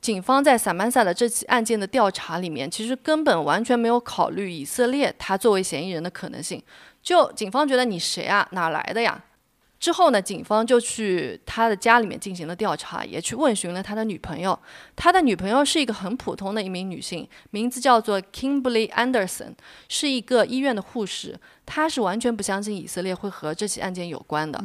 [0.00, 6.62] 警方在萨曼萨的这起案件的调查里面，其实根本完全没有考虑以色列他作为嫌疑人的可能性。
[7.02, 9.20] 就警方觉得你谁啊，哪来的呀？
[9.80, 14.58] 之后呢，警方就去他的家里面进行了调查，也去问询了他的女朋友。
[14.96, 19.54] 他的女朋友是一个很普通的一名女性，名字叫做 Kimberly Anderson，
[19.88, 21.38] 是一个医院的护士。
[21.64, 24.62] 她是完全不相信以色列会和这起案件有关的。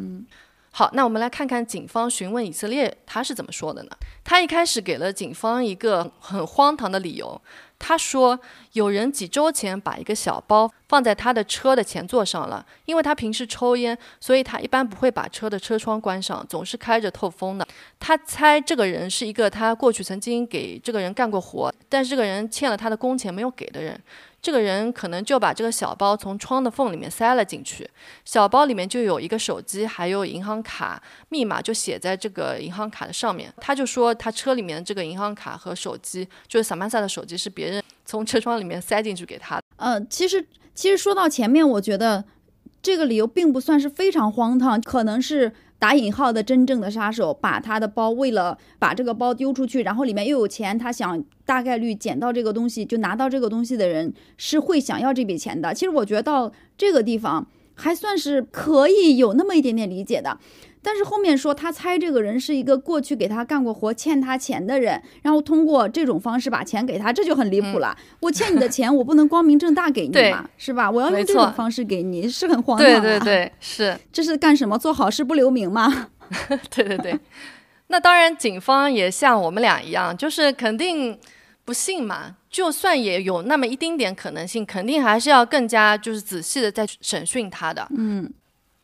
[0.72, 3.90] 好，那我们来看看警方询问以色列他是怎么说的呢？
[4.24, 7.40] 他一开始给了警方一个很荒唐的理由。
[7.86, 8.40] 他说，
[8.72, 17.68] 有人几周前把一个小包放在他的车的前座上了，因为他平时抽烟，所以他一般不会把车的车窗关上，总是开着透风的。
[18.00, 24.00] 他猜这个人是一个他过去曾经给这个人干过活，但是这个人欠了他的工钱没有给的人。
[24.44, 27.90] 这个人可能就把这个小包从窗的缝里面塞了进去，
[28.26, 33.52] 小包里面就有一个手机，还有银行卡，密码就写在这个银行卡的上面。
[33.62, 39.64] 他就说他车里面这个银行卡和手机，就是萨曼萨的手机是别人 从车窗里面塞进去给他的。
[39.78, 42.26] 呃，其实其实说到前面，我觉得
[42.82, 45.54] 这个理由并不算是非常荒唐，可能是。
[45.84, 55.74] 打引号的真正的杀手，把他的包为了把这个包丢出去，然后里面又有钱，他想大概率捡到这个东西就拿到这个东西的人是会想要这笔钱的。
[55.74, 60.40] 其实我觉得到这个地方还算是可以有那么一点点理解的。
[60.84, 67.98] 但是后面说他猜这个人是一个过去给他干过活、欠他钱的人，然后通过这种方式把钱给他，这就很离谱了。
[68.20, 70.92] 我欠你的钱， 我不能光明正大给你嘛，是吧？
[70.92, 72.86] 我要用这种方式给你，是很荒唐。
[72.86, 73.98] 对对对，是。
[74.12, 74.78] 这是干什么？
[74.78, 76.10] 做好事不留名吗？
[76.76, 77.18] 对对对。
[77.88, 81.18] 那当然，警方也像我们俩一样，就是肯定
[81.64, 82.36] 不信嘛。
[82.50, 87.88] 就算也有那么一丁点可能性，肯定还是要更加就是仔细的在审讯他的。
[87.98, 88.32] 嗯。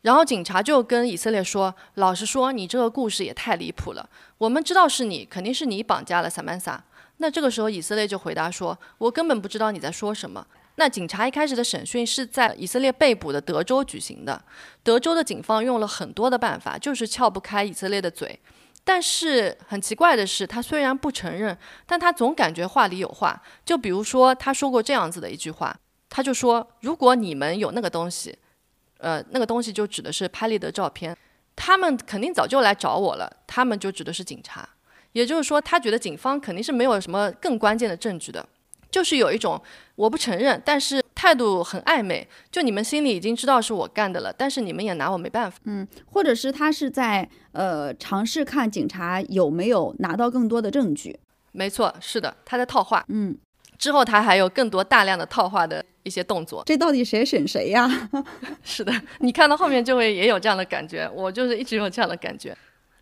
[0.02, 4.08] 然后警察就跟以色列说：“老实说，你这个故事也太离谱了。
[4.38, 6.82] 我们知道是你，肯定是你绑架了萨曼萨。”
[7.18, 14.42] 那这个时候，以色列就回答说：“我根本不知道你在说什么。”那警察一开始的审讯是在以色列被捕的德州举行的。
[14.82, 18.40] 德州的警方用了很多的办法，就是撬不开以色列的嘴。
[18.82, 23.42] 但是很奇怪的是，他虽然不承认，但他总感觉话里有话。
[23.66, 25.76] 就比如说，他说过这样子的一句话，
[26.08, 28.38] 他就说：“如果你们有那个东西。”
[29.00, 31.16] 呃，那个东西就指的是拍立得照片，
[31.56, 33.30] 他们肯定早就来找我了。
[33.46, 34.68] 他们就指的是警察，
[35.12, 38.48] 也就是说，他觉得警方肯定是没有什么更关键的证据的，
[38.90, 39.60] 就是有一种
[39.96, 45.58] 我不承认，但是态度很暧昧，就你们心里已经知道是我干的了，但是你们也拿我没办法。
[45.64, 51.18] 嗯或者是他是在呃尝试看警察有没有拿到更多的证据。
[51.52, 53.04] 没错，是的，他在套话。
[53.08, 53.36] 嗯，
[53.80, 56.62] 之后他还有更多大量的套话的一些动作。
[56.66, 57.90] 这到底谁审谁呀？
[58.62, 62.56] 是的，你看到后面就会也有这样的感觉，我就是一直有这样的感觉。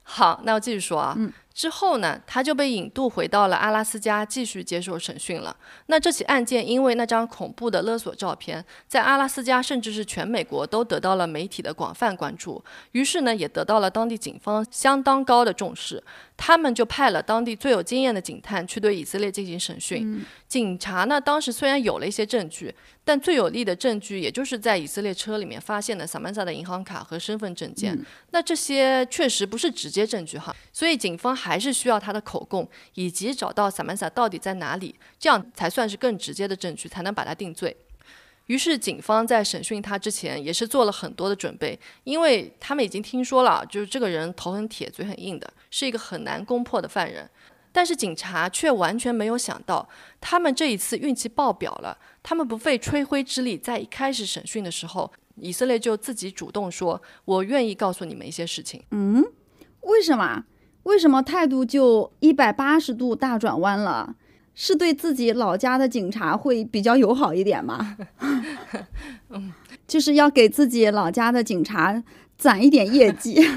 [0.05, 1.15] 好，那我继续说啊。
[1.19, 5.57] 嗯之后呢，他就被引渡回到了阿拉斯加继续接受审讯了。
[5.87, 16.01] 那这起案件因为那张恐怖的勒索照片，在阿拉斯加甚至是全美国都得到了媒体的广泛关注，于是呢，也得到了当地警方相当高的重视。
[16.37, 20.25] 他们就派了当地最有经验的警探去对以色列进行审讯。
[20.47, 22.73] 警察呢，当时虽然有了一些证据，
[23.09, 27.99] 但最有力的证据也就是在以色列车里面发现的萨曼萨的银行卡和身份证件。
[28.33, 37.75] 那这些确实不是直接证据哈，所以警方还是需要他的口供，以及找到萨曼萨到底在哪里，这样才算是更直接的证据，才能把他定罪。
[38.49, 47.27] 于是，警方在审讯他之前也是做了很多的准备，因为他们已经听说了，就是这个人头很铁、嘴很硬的，是一个很难攻破的犯人。
[47.71, 49.89] 但是警察却完全没有想到，
[50.21, 51.97] 他们这一次运气爆表了。
[52.29, 59.25] 他们不费吹灰之力，在一开始审讯的时候，以色列就自己主动说：“我愿意告诉你们一些事情。”嗯
[59.81, 60.45] 为什么？
[60.83, 64.15] 为什么态度就一百八十度大转弯了？
[64.55, 67.97] 是对自己老家的警察会比较友好一点吗？
[69.31, 69.55] 嗯，
[69.89, 72.05] 就是要给自己老家的警察
[72.37, 73.43] 攒一点业绩。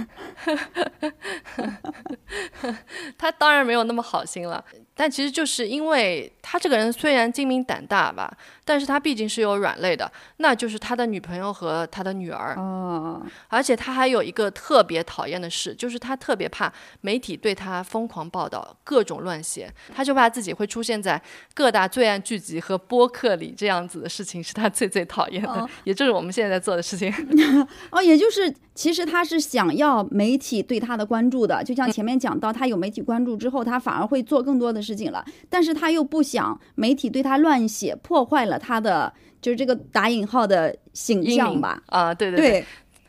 [3.17, 4.63] 他当然没有那么好心了，
[5.01, 8.31] 但其实就是因为他这个人虽然精明胆大吧，
[8.63, 12.53] 但是他毕竟是有软肋的，那就是他的女朋友和他的女儿。
[12.55, 16.71] 哦，而且他还有一个特别讨厌的事，就是他特别怕
[17.01, 21.19] 媒体对他疯狂报道，各种乱写，他就怕自己会出现在
[21.55, 27.11] 各大罪案剧集和播客里，这样子的事情是他最最讨厌的，哦也就是我们现在在做的事情。
[27.89, 41.81] 哦，也就是其实他是想要媒体对他的关注的，就像前面讲到，他有媒体关注之后，他反而会做更多的事情了，但是他又不想媒体对他乱写，破坏了他的就是这个打引号的形象吧？
[41.87, 42.65] 啊、对对对，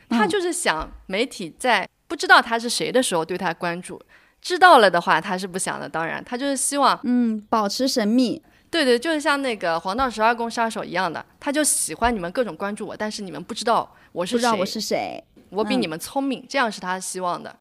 [0.09, 4.01] 他就是想媒体在不知道他是谁的时候对他关注，
[4.41, 5.89] 知道了的话他是不想的。
[5.89, 8.43] 当然，他就是希望，嗯，保持神秘。
[8.71, 17.55] 对对，就是像那个黄道十二宫杀手一样的，他就喜欢你们各种关注我，但是你们不知道我是谁，不知道我是谁，嗯我比你们聪明，这样是他希望的。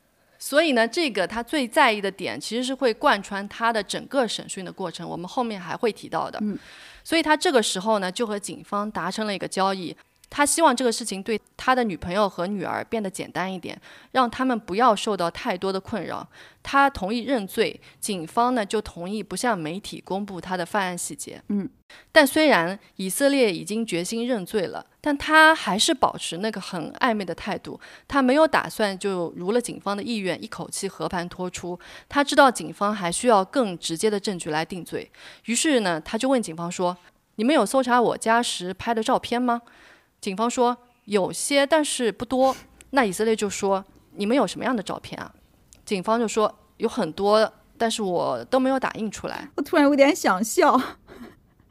[0.44, 6.40] 所以呢，这个他最在意的点，其实是会贯穿他的整个审讯的过程，我们后面还会提到的。
[6.42, 6.58] 嗯
[7.04, 9.96] 所以他这个时候呢，就和警方达成了一个交易，
[10.32, 13.80] 他希望这个事情对他的女朋友和女儿变得简单一点，
[14.14, 16.26] 让他们不要受到太多的困扰。
[16.64, 21.42] 他同意认罪，警方呢就同意不向媒体公布他的犯案细节。
[21.50, 21.70] 嗯，
[22.14, 27.78] 但虽然以色列已经决心认罪了，但他还是保持那个很暧昧的态度。
[28.08, 31.78] 他没有打算就如了警方的意愿，一口气和盘托出。
[32.08, 35.12] 他知道警方还需要更直接的证据来定罪，
[35.46, 36.96] 于是呢，他就问警方说
[37.36, 39.62] ：“你们有搜查我家时拍的照片吗？”
[40.22, 42.56] 警方说：“有些，但是不多。”
[42.92, 43.84] 那以色列就说
[44.16, 45.34] ：“你们有什么样的照片啊？”
[45.84, 49.50] 警方就说：“有很多，但是我都没有打印出来。
[49.56, 50.80] 我突然有点想笑。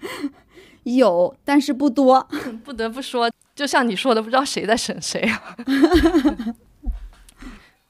[0.83, 2.27] 有，但是不多。
[2.65, 5.57] ”不得不说，就像你说的，不知道谁在审谁啊。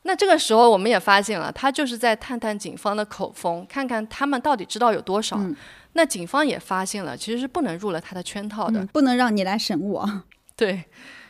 [0.02, 5.38] 那这个时候，我们也发现了，他就是在探探警方的口风，看看他们到底知道有多少。
[5.38, 5.56] 嗯
[5.94, 8.80] 那警方也发现了，其实是不能入了他的圈套的。
[8.80, 10.22] 嗯，不能让你来审我。
[10.60, 10.84] 对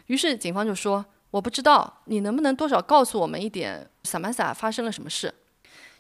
[0.07, 5.33] 于是，警方就说：“我不知道，你能不能多少告诉我们一点，萨曼萨发生了什么事？”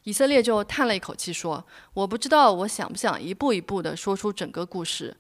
[0.03, 1.65] 以色列就叹了一口气说
[1.95, 5.17] ：“我不知道，我想不想一步一步的说出整个故事。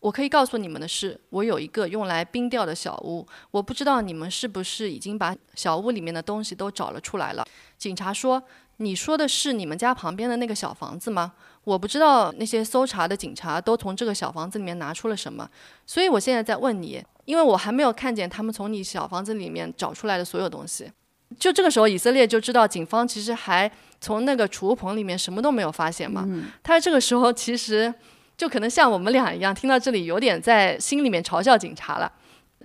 [0.00, 7.46] 我可以告诉你们的是，我有一个用来冰钓的小屋，我不知道你们是不是已经把小屋里面的东西都找了出来了。”
[7.78, 8.42] 警察说
[8.78, 11.34] ：“你说的是你们家旁边的那个小房子吗？
[11.62, 15.48] 我不知道那些搜查的警察都从这个小房子里面拿出了什么，
[15.86, 20.90] 所以我现在在问你，因为我还没有看见他们从你小房子里面找出来的所有东西。
[21.38, 23.70] 就这个时候，以色列就知道警方其实还
[24.00, 26.26] 从那个储物棚里面什么都没有发现嘛。
[26.60, 27.94] 他这个时候其实
[28.36, 32.10] 就可能像我们俩一样，听到这里有点在心里面嘲笑警察了。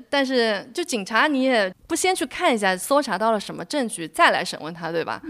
[0.10, 5.22] 但是，就警察你也不先去看一下搜查到了什么证据，再来审问他，对吧？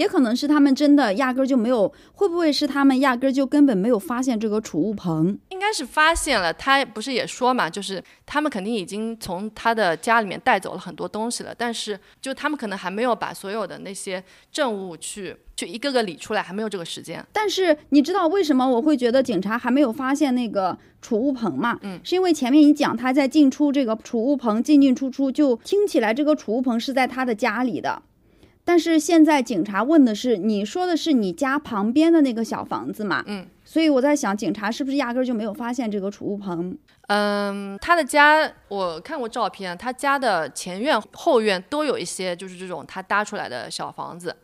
[0.00, 5.38] 也可能是他们真的压根儿就没有，会不会是他们压根儿就根本没有发现这个储物棚？
[5.50, 17.22] 应该是发现了，他不是也说嘛，就是他们肯定已经从他的家里面带走了很多东西了，但是就他们可能还没有把所有的那些证物去就一个个理出来，还没有这个时间。
[17.30, 21.78] 但是你知道为什么我会觉得警察还没有发现那个储物棚吗？
[21.82, 28.02] 嗯，是因为前面你讲他在进出这个储物棚进进出出，就听起来这个储物棚是在他的家里的。
[28.70, 33.20] 但是现在警察问的是，你说的是你家旁边的那个小房子嘛？
[33.26, 36.78] 嗯，所以我在想，警察是不是压根儿就没有发现这个储物棚？
[37.08, 44.36] 嗯，他的家我看过照片，他家的前院后院都有一些就是这种他搭出来的小房子，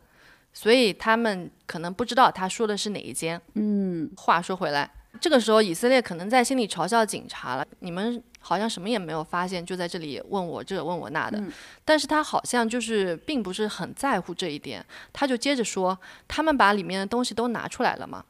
[0.53, 3.41] 所以他们可能不知道他说的是哪一间。
[3.55, 11.36] 嗯，话说回来，这个时候以色列可能在心里嘲笑警察了，你们好像什么也没有发现，就在这里问我这问我那的。
[11.40, 11.53] 嗯
[11.84, 18.24] 但是他好像就是并不是很在乎这一点，他就接着说，他们把里面的东西都拿出来了嘛。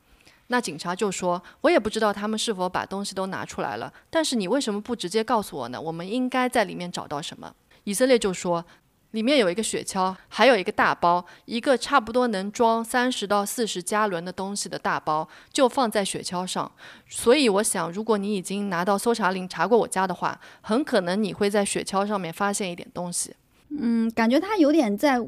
[0.47, 5.79] 那警察就说：“我也不知道他们是否把东西都拿出来了，但是你为什么不直接告诉我呢？
[5.79, 7.53] 我们应该在里面找到什么？”
[7.85, 8.65] 以色列就说
[9.17, 16.71] ：“里面有一个雪橇，还有一个大包，一个差不多能装三十到四十加仑的东西的大包，就放在雪橇上。
[17.09, 23.35] 所以我想，如果你已经拿到搜查令查过我家的话，很可能你会在雪橇上面发现一点东西。
[23.71, 25.19] 嗯，感觉他有点在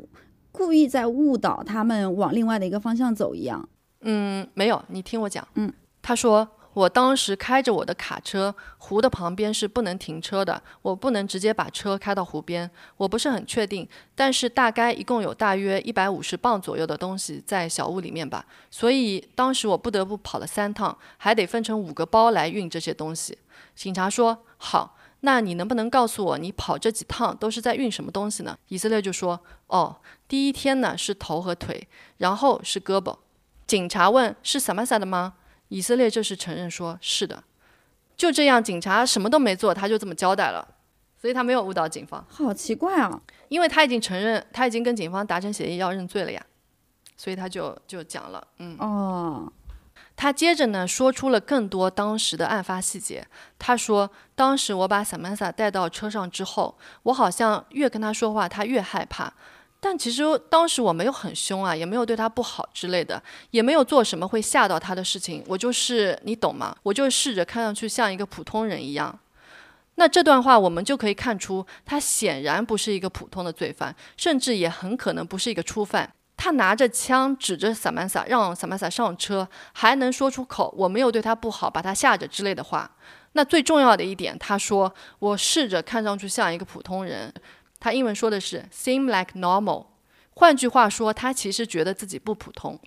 [0.52, 3.66] 故意在误导他们往另外的一个方向走一样。
[4.02, 5.48] 嗯，没有，你听我讲。
[5.54, 5.72] 嗯，
[6.02, 6.46] 他说
[6.78, 12.70] 我当时开着我的卡车，湖的旁边是不能停车的，我不能直接把车开到湖边。
[12.96, 18.46] 我不是很确定，但是大概一共有大约一百五十磅左右的东西在小屋里面吧。
[18.70, 23.36] 所以当时我不得不跑了三趟，还得分成五个包来运这些东西。
[23.74, 24.94] 警察说好。
[25.22, 28.56] 那你能不能告诉我，你跑这几趟都是在运什么东西呢？
[28.68, 29.96] 以色列就说：“哦，
[30.28, 33.16] 第一天呢是头和腿，然后是胳膊。”
[33.66, 35.34] 警察问：“是萨玛萨的吗？”
[35.68, 37.44] 以色列这时承认说：“是的。”
[38.16, 40.66] 就这样，警察什么都没做，他就这么交代了，
[41.20, 43.20] 所以他没有误导警方，好奇怪啊！
[43.48, 46.44] 因为他已经承认，他已经跟警方达成协议要认罪了呀，
[47.16, 48.76] 所以他就就讲了，嗯。
[48.80, 49.52] 哦，
[50.16, 53.24] 他接着呢说出了更多当时的案发细节。
[53.56, 59.32] 他说，当时我把萨曼萨带到车上之后，我好像越跟他说话，他越害怕。
[59.80, 63.22] 但其实当时我没有很凶啊，也没有对他不好之类的，
[63.52, 65.44] 也没有做什么会吓到他的事情。
[65.46, 66.76] 我就是你懂吗？
[66.82, 69.16] 我就试着看上去像一个普通人一样。
[69.94, 76.12] 那这段话我们就可以看出，他显然不是一个普通的罪犯，甚至也很可能不是一个初犯。
[76.36, 82.88] 他拿着枪指着萨曼萨，让萨曼萨上车，还能说出口“我没有对他不好，把他吓着”之类的话。
[83.32, 87.32] 那最重要的一点，他说：“我试着看上去像一个普通人。”
[87.80, 89.86] 他英文说的是 “seem like normal”，
[90.34, 92.78] 换句话说，他其实觉得自己不普通。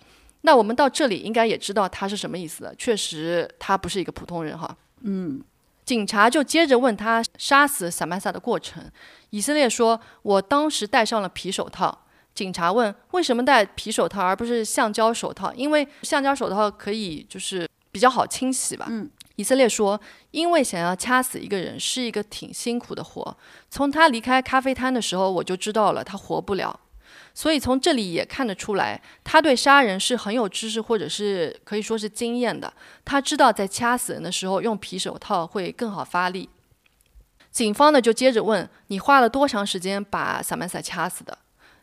[0.42, 2.74] 那我们到这里应该也知道他是什么意思了。
[2.74, 4.76] 确实，他不是一个普通人哈。
[5.02, 5.40] 嗯，
[5.84, 8.84] 警察就接着问他杀死萨曼萨的过程。
[9.30, 15.52] 以色列说：“我当时戴上了皮手套。”警察问：“为什么戴皮手套而不是橡胶手套？
[15.54, 23.36] 因为橡胶手套可以就是比较好清洗吧。”嗯，以色列说：“因为想要掐死一个人是一个挺辛苦的活。
[23.70, 26.78] 从他离开咖啡摊的时候，我就知道了他活不了。
[27.34, 32.72] 所以从这里也看得出来，他对杀人是很有知识或者是可以说是经验的。
[33.04, 36.48] 他知道在掐死人的时候用皮手套会更好发力。”
[37.50, 41.36] 警方呢就接着问：“你花了多长时间把萨曼萨掐死的？”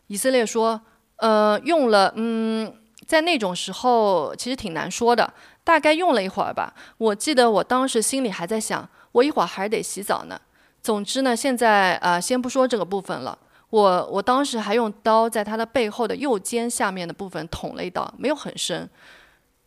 [0.07, 0.81] 以色列说
[1.17, 2.73] ：“呃，用了，嗯，
[3.05, 5.31] 在那种时候其实挺难说的，
[5.69, 6.73] 大概用了一会儿吧。
[6.97, 10.41] 我记得我当时心里还在想，我一会儿还得洗澡呢。
[10.81, 13.37] 总之呢，现在呃，先不说这个部分了。
[13.69, 18.89] 我我当时还用刀在他的背后的右肩下面的部分捅了一刀，没有很深。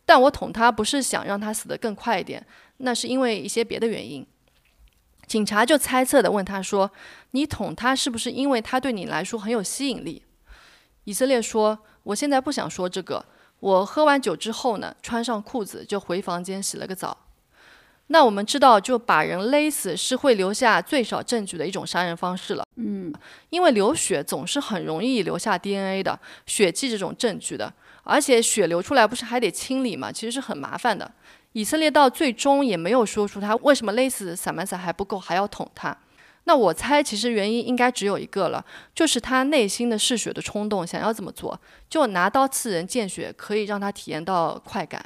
[0.05, 2.45] 但我捅他不是想让他死得更快一点，
[2.79, 4.27] 那是因为一些别的原因。”
[5.25, 6.91] 警察就猜测的问他说
[7.31, 10.21] ：“你捅他是不是因为他对你来说很有吸引力？”
[11.05, 13.25] 以色列说：“我现在不想说这个。
[13.63, 17.17] 我喝完酒之后呢，穿上裤子就回房间洗了个澡。
[18.07, 22.67] 那我们知道，就把人勒死是会留下最少证据的一种杀人方式了。
[22.75, 23.13] 嗯，
[23.51, 30.11] 因为流血总是很容易留下 DNA 的血迹这种证据的，而且血流出来不是还得清理吗？
[30.11, 31.09] 其实是很麻烦的。
[31.53, 35.97] 以色列到最终也没有说出他为什么勒死萨曼萨还不够，还要捅他。
[36.45, 38.63] 那我猜，其实原因应该只有一个了，
[38.93, 45.03] 就是他内心的嗜血的冲动，想要这么做，就拿刀刺人见血，可以让他体验到快感。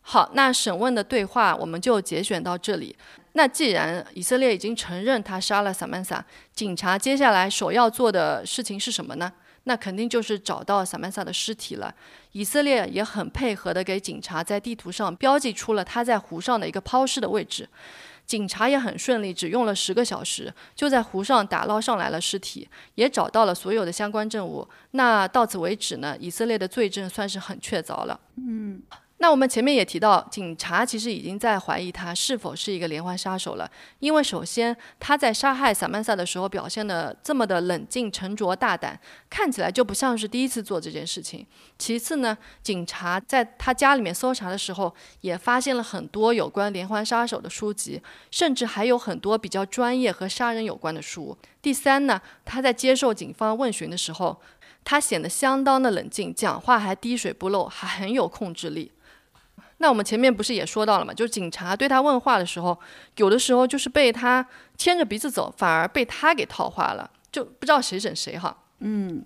[0.00, 2.96] 好，那审问的对话我们就节选到这里。
[3.34, 9.32] 那既然以色列已经承认他杀了萨曼萨，警察接下来首要做的事情是什么呢？
[9.64, 11.94] 那肯定就是找到萨曼萨的尸体了。
[12.32, 17.68] 以色列也很配合的给警察在地图上标记出了他在湖上的一个抛尸的位置。
[18.30, 24.64] 警察也很顺利，只用了十个小时，就在湖上打捞上来了尸体，也找到了所有的相关证物。
[24.92, 28.20] 那到此为止呢，以色列的罪证算是很确凿了。
[28.36, 28.80] 嗯。
[29.22, 33.70] 那我们前面也提到，警察其实已经在怀疑他是否是一个连环杀手了。
[33.98, 38.98] 因为首先他在杀害萨曼萨的时候表现的这么的冷静、沉着、大胆，
[39.28, 41.46] 看起来就不像是第一次做这件事情。
[41.78, 48.00] 其次呢，警察在他家里面搜查的时候，也发现了很多有关连环杀手的书籍，
[48.30, 51.36] 甚至还有很多比较专业和杀人有关的书。
[51.60, 54.40] 第三呢，他在接受警方问询的时候，
[54.82, 58.90] 他显得相当的冷静，讲话还滴水不漏，还很有控制力。
[59.82, 61.12] 那我们前面不是也说到了嘛？
[61.14, 62.78] 就是警察对他问话的时候，
[63.16, 68.54] 有的时候就是被他牵着鼻子走，反而被他给套话了，就不知道谁整谁哈。
[68.80, 69.24] 嗯，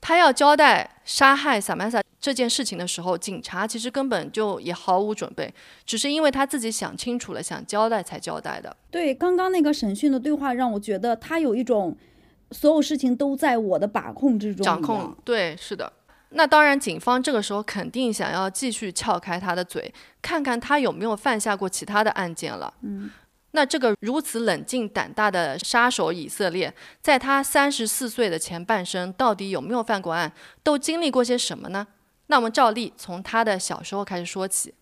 [0.00, 5.54] 他要交代杀害萨曼萨这件事情的时候，警察其实根本就也毫无准备，
[5.86, 8.76] 只是因为他自己想清楚了，想交代才交代的。
[8.90, 11.96] 对，刚刚那个审讯的对话让我觉得他有一种
[12.50, 15.16] 所有事情都在我的把控之中，掌控。
[15.24, 15.92] 对，是的。
[16.36, 22.74] 那当然，警方这个时候肯定想要继续撬开他的嘴，看看他有没有犯下过其他的案件了。
[22.82, 23.10] 嗯，
[23.52, 30.32] 那这个如此冷静胆大的杀手以色列，在他三十四岁的前半生，到底有没有犯过案，
[30.62, 31.86] 都经历过些什么呢？
[32.26, 34.74] 那我们照例从他的小时候开始说起。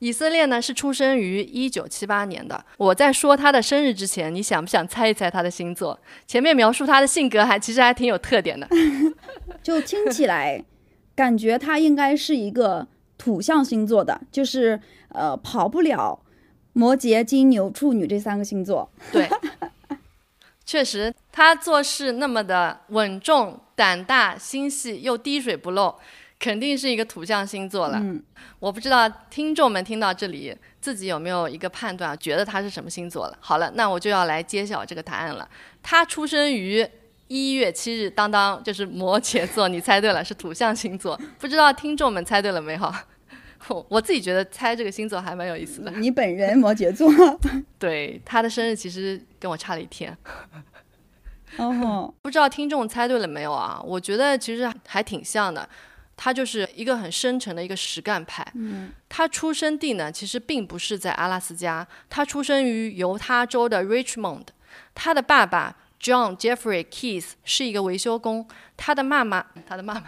[0.00, 2.64] 以色列呢是出生于一九七八年的。
[2.76, 5.98] 我在说他的生日之前，你想不想猜一猜他的星座？
[6.24, 8.68] 前面描述他的性格还其实还挺有特点的，
[9.68, 10.64] 就听起来
[11.14, 12.88] 感觉他应该是一个
[13.18, 16.18] 土象星座的，就是呃跑不了
[16.72, 18.90] 摩羯、金牛、处女这三个星座。
[19.12, 19.28] 对，
[20.64, 25.94] 确实他做事那么的稳重、胆大、心细又滴水不漏。
[26.40, 28.00] 肯定是一个土象星座了，
[28.60, 33.36] 我不知道听众们听到这里自己有没有一个判断，觉得他是什么星座了。
[33.40, 35.48] 好了，那我就要来揭晓这个答案了。
[35.82, 36.88] 他出生于
[37.28, 41.18] 一月七日，当当就是摩羯座，你猜对了，是土象星座。
[41.38, 42.74] 不知道听众们猜对了没？
[42.76, 42.94] 有，
[43.68, 45.90] 我我自己觉得猜这个星座还蛮有意思的。
[45.92, 47.08] 你本人摩羯座，
[47.78, 50.16] 对他的生日其实跟我差了一天。
[51.56, 53.80] 哦，不知道听众猜对了没有啊？
[53.84, 55.68] 我觉得其实还挺像的。
[56.20, 58.44] 他就是一个很深沉的一个实干派。
[58.54, 64.46] 嗯，他出生地呢，其实并不是在阿拉斯加，他出生于犹他州的 Richmond。
[64.96, 68.46] 他的爸爸 John Jeffrey Keith 是一个维修工，
[68.76, 70.04] 他的妈妈，他的妈妈，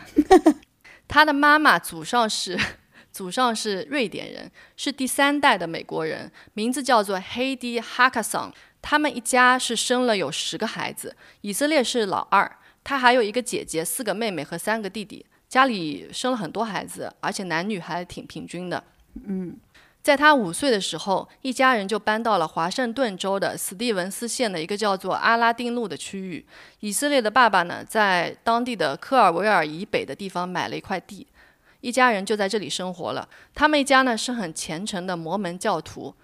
[1.09, 2.59] 他的妈妈祖上是
[3.11, 8.53] 祖上是瑞典人，是第三代的美国人，名字叫做 Heidi Hackerson。
[8.83, 15.27] 他们一家是生了有十个孩子，以色列是老二，他还有一个姐姐，四个妹妹和三个弟弟。
[15.49, 18.83] 家里生了很多孩子，而且男女还挺平均的。
[19.27, 19.59] 嗯，
[20.03, 26.45] 在他五岁的时候，一家人就搬到了华盛顿州的史蒂文斯县的一个叫做阿拉丁路的区域。
[26.81, 31.27] 以色列的爸爸呢，在当地的科尔维尔以北的地方买了一块地，
[31.83, 33.29] 一家人就在这里生活了。
[33.55, 36.15] 他们一家呢是很虔诚的摩门教徒。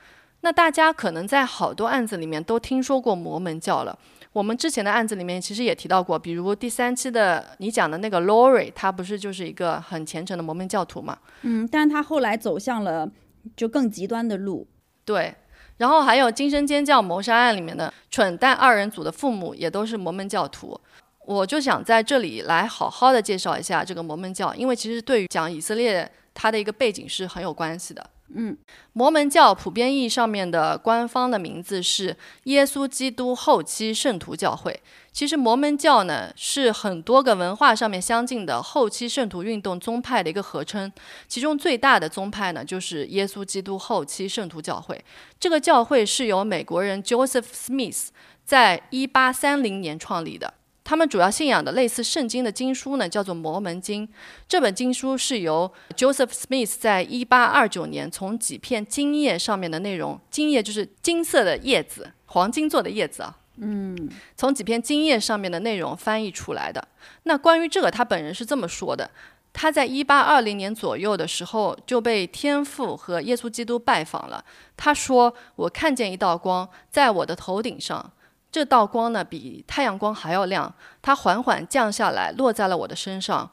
[0.40, 3.98] 那大家可能在好多案子里面都听说过摩门教了。
[4.32, 11.18] 我们之前的案子里面其实也提到过，比如第三期的你讲的那个 Lori，他不是就是一个很虔诚的摩门教徒嘛？
[11.42, 13.10] 嗯，但他后来走向了
[13.56, 14.66] 就更极端的路。
[15.04, 15.34] 对，
[15.76, 20.80] 然后还有惊声尖叫谋杀案里面的蠢蛋二人组的父母也都是摩门教徒。
[21.24, 28.10] 我就想在这里来好好的介绍一下这个摩门教，因为其实对于讲以色列它的一个背景是很有关系的。
[28.34, 28.56] 嗯，
[28.92, 34.82] 摩门教普遍意义上面的官方的名字是耶稣基督后期圣徒教会。
[35.12, 40.92] 其实摩门教呢是很多个文化上面相近的后期圣徒运动宗派的一个合称。
[41.28, 45.02] 其中最大的宗派呢就是耶稣基督后期圣徒教会。
[45.38, 48.08] 这个教会是由美国人 Joseph Smith
[48.44, 50.52] 在一八三零年创立的。
[50.88, 54.06] 他们主要信仰的类似圣经的经书呢，叫做《摩门经》。
[54.46, 63.36] 这本经书是由 Joseph Smith 在一八二九年从几片金叶上面的内容，金叶就是金色的叶子，黄金做的叶子啊。
[63.56, 66.86] 嗯，从几片金叶上面的内容翻译出来的。
[67.24, 69.10] 那关于这个，他本人是这么说的：
[69.52, 74.44] 他在一八二零年左右的时候就被天父和耶稣基督拜访了。
[74.76, 78.12] 他说：“我看见一道光在我的头顶上。”
[78.56, 80.74] 这道光呢，比太阳光还要亮。
[81.02, 83.50] 它缓缓降下来，落在了我的身上。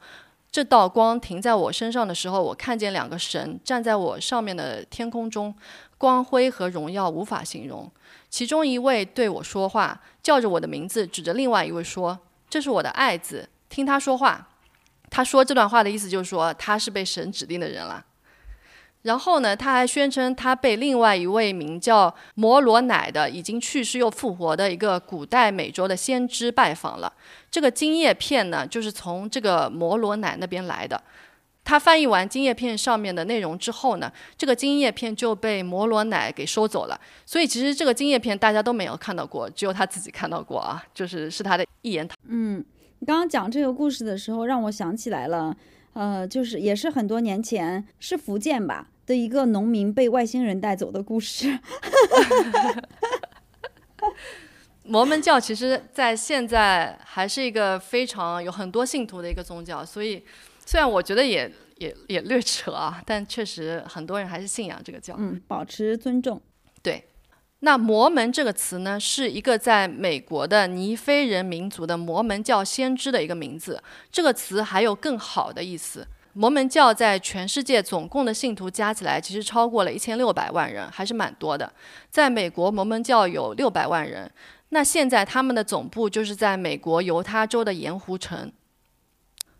[0.50, 5.54] 这道光停在我身上的时候，我看见两个神站在我上面的天空中，
[5.98, 7.92] 光辉和荣耀无法形容。
[8.30, 14.48] 其中一位对我说话，叫着我的名字，指着另外一位说：“这是我的爱子，听他说话。
[15.10, 18.02] 他说这段话的意思就是说他是被神指定的人了。
[19.04, 27.12] 然后呢，他还宣称他被另外一位名叫摩罗乃的已经去世又复活的一个古代美洲的先知拜访了。
[27.50, 31.00] 这个金叶片呢，就是从这个摩罗乃那边来的。
[31.66, 37.00] 他翻译完金叶片上面的内容之后呢，这个金叶片就被摩罗乃给收走了。
[37.26, 42.16] 所以其实这个金叶片大家都没有看到过，只有他自己看到过啊，就是是他的一言堂。
[42.28, 42.64] 嗯，
[42.98, 45.54] 你刚刚讲这个故事的时候，让我想起来了，
[45.92, 51.58] 呃，就是也是很多年前，是福建吧的一个农民被外星人带走的故事。
[54.84, 60.24] 摩门教其实在现在还是一个非常有很多信徒的一个宗教，所以。
[60.66, 65.14] 虽然我觉得也也也略扯啊，但确实很多人还是信仰这个教。
[65.18, 66.40] 嗯，保持尊重。
[66.82, 67.04] 对，
[67.58, 73.82] 那摩门这个词呢，是一个在美国的尼非人民族的摩门教先知的一个名字。
[74.10, 76.06] 这个词还有更好的意思。
[76.36, 81.72] 摩门教在全世界总共的信徒加起来，其实超过了一千六百万人，还是蛮多的。
[82.10, 84.30] 在美国，摩门教有六百万人。
[84.70, 88.52] 那现在他们的总部就是在美国犹他州的盐湖城。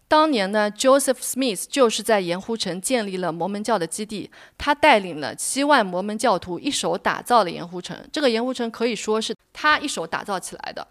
[0.08, 7.96] 当年呢，Joseph Smith 就是在盐湖城建立了摩门教的基地，他带领了七万摩门教徒一手打造了盐湖城。
[8.12, 10.86] 这个盐湖城可以说是他一手打造起来的。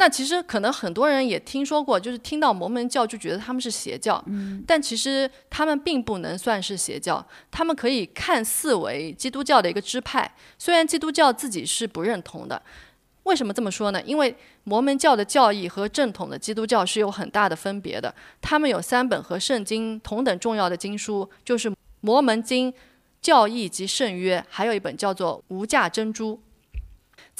[0.00, 4.24] 那其实可能很多人也听说过，就是听到摩门教就觉得他们是邪教，
[4.66, 12.62] 但其实他们并不能算是邪教，他们可以看似为基督教的一个支派，虽然基督教自己是不认同的。
[13.24, 14.00] 为什么这么说呢？
[14.00, 14.34] 因为
[14.64, 18.12] 摩门教的教义和正统的基督教是有很大的分别的。
[18.40, 21.70] 他们有三本和圣经同等重要的经书，就是
[22.00, 22.72] 《摩门经》、
[23.20, 26.36] 教义及圣约，还有一本叫做《无价珍珠》。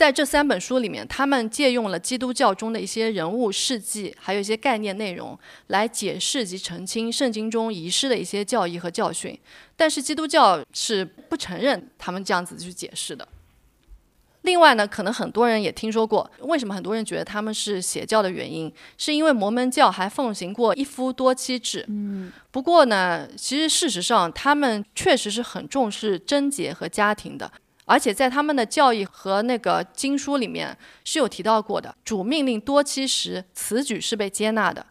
[0.00, 9.38] 在这三本书里面，他们借用了基督教中的一些人物事迹，还有一些概念内容，来解释及澄清圣经中遗失的一些教义和教训。
[9.76, 13.28] 但是基督教是不承认他们这样子去解释的。
[14.40, 21.84] 另外呢，可能很多人也听说过，为什么很多人觉得他们是邪教的原因，是因为摩门教还奉行过一夫多妻制。
[21.88, 27.52] 嗯，不过呢，其实事实上他们确实是很重视贞洁和家庭的，
[27.90, 34.86] 而且在他们的教义和那个经书里面是有提到过的，主命令多妻时，此举是被接纳的。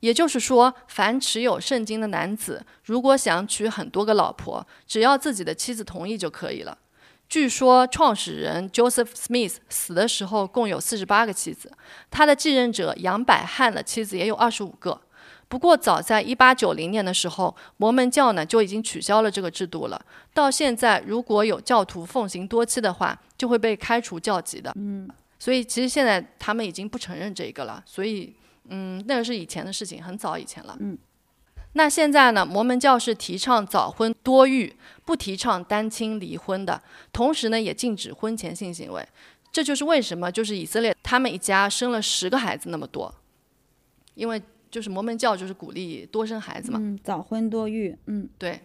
[0.00, 6.76] 也就是说，凡持有圣经的男子，如果想娶很多个老婆，只要自己的妻子同意就可以了。
[7.26, 11.72] 据说创始人 Joseph Smith 死的时候共有四十八个妻子，
[12.10, 15.00] 他的继任者杨百翰的妻子也有二十五个。
[15.52, 20.02] 不过早在一八九零年的时候，摩门教呢就已经取消了这个制度了。
[20.32, 24.72] 到现在，如果有教徒奉行多妻的话，就会被开除教籍的。
[24.76, 25.06] 嗯，
[25.38, 27.82] 所以其实现在他们已经不承认这个了。
[27.84, 28.34] 所以，
[28.70, 30.74] 嗯，那个是以前的事情，很早以前了。
[30.80, 30.96] 嗯。
[31.74, 32.46] 那现在呢？
[32.46, 34.74] 摩门教是提倡早婚多育，
[35.04, 36.82] 不提倡单亲离婚的，
[37.12, 39.06] 同时呢，也禁止婚前性行为。
[39.52, 43.14] 这就是为什么，就是以色列他们一家生了十个孩子那么多，
[44.14, 44.42] 因为
[44.72, 46.78] 就是摩门教就是鼓励多生孩子嘛。
[46.82, 47.96] 嗯，早婚多育。
[48.06, 48.58] 嗯，对。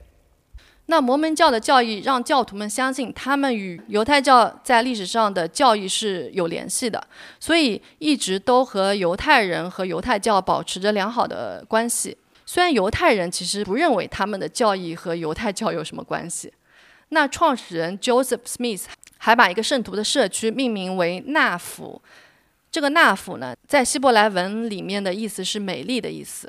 [0.85, 7.05] 那摩门教的教义让教徒们相信，他们与犹太教在历史上的教义是有联系的，
[7.41, 12.17] 所以一直都和犹太人和犹太教保持着良好的关系。
[12.45, 16.53] 虽然犹太人其实不认为他们的教义和犹太教有什么关系，
[17.09, 18.85] 那创始人 Joseph Smith
[19.17, 22.01] 还把一个圣徒的社区命名为纳府。
[22.77, 26.47] 这个纳府呢，在希伯来文里面的意思是美丽的意思。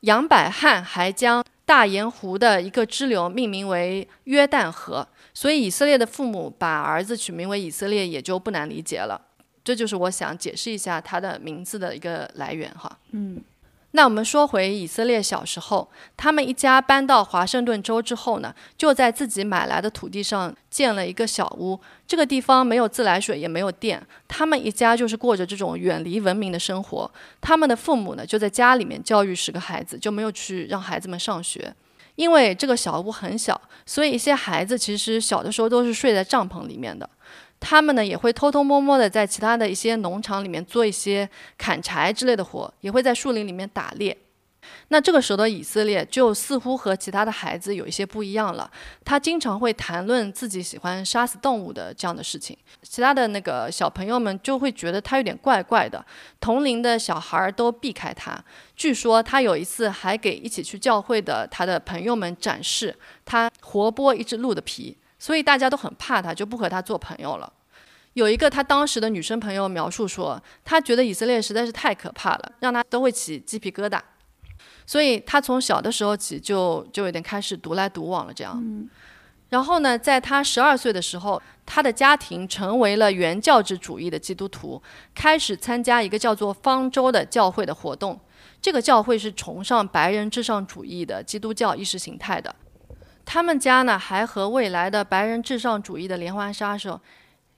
[0.00, 9.20] 杨百翰还将大盐湖的一个支流命名为约旦河，所以以色列的父母把儿子取名为以色列也就不难理解了。
[9.62, 12.98] 这就是我想解释一下他的名字的一个来源哈。
[13.12, 13.40] 嗯。
[13.92, 21.80] 那我们说回以色列小时候，他们一家搬到华盛顿州之后呢，就在自己买来的土地上建了一个小屋。
[22.06, 27.10] 这个地方没有自来水，也没有电，他们一家就是过着这种远离文明的生活。
[27.40, 31.74] 他们的父母呢，就在家里面教育十个孩子，就没有去让孩子们上学。
[32.16, 37.08] 因为这个小屋很小，所以一些孩子其实小的时候都是睡在帐篷里面的。
[37.60, 44.16] 他们呢也会偷偷摸摸的在其他的一些农场里面做一些砍柴之类的活，也会在树林里面打猎。
[44.88, 48.70] 那这个时候的以色列就似乎和其他的孩子有一些不一样了。
[49.02, 56.04] 他经常会谈论自己喜欢杀死动物的这样的事情，其他的那个小朋友们就会觉得他有点怪怪的。
[56.38, 58.38] 同龄的小孩儿都避开他。
[58.76, 62.94] 据说他有一次还给一起去教会的他的朋友们展示
[63.24, 64.98] 他活剥一只鹿的皮。
[65.18, 67.52] 所以大家都很怕他，就不和他做朋友了。
[68.14, 74.00] 有一个他当时的女生朋友描述说，他觉得以色列实在是太可怕了，让他都会起鸡皮疙瘩。
[74.86, 78.88] 所以他从小的时候起就就有点开始独来独往了这样。
[79.50, 84.82] 然后呢，在他十二岁的时候，他的家庭成为了原教旨主义的基督徒，
[85.14, 88.18] 开始参加一个叫做方舟的教会的活动。
[88.60, 92.54] 这个教会是崇尚白人至上主义的基督教意识形态的。
[93.30, 96.98] 他们家呢，还和未来的白人至上主义的连环杀手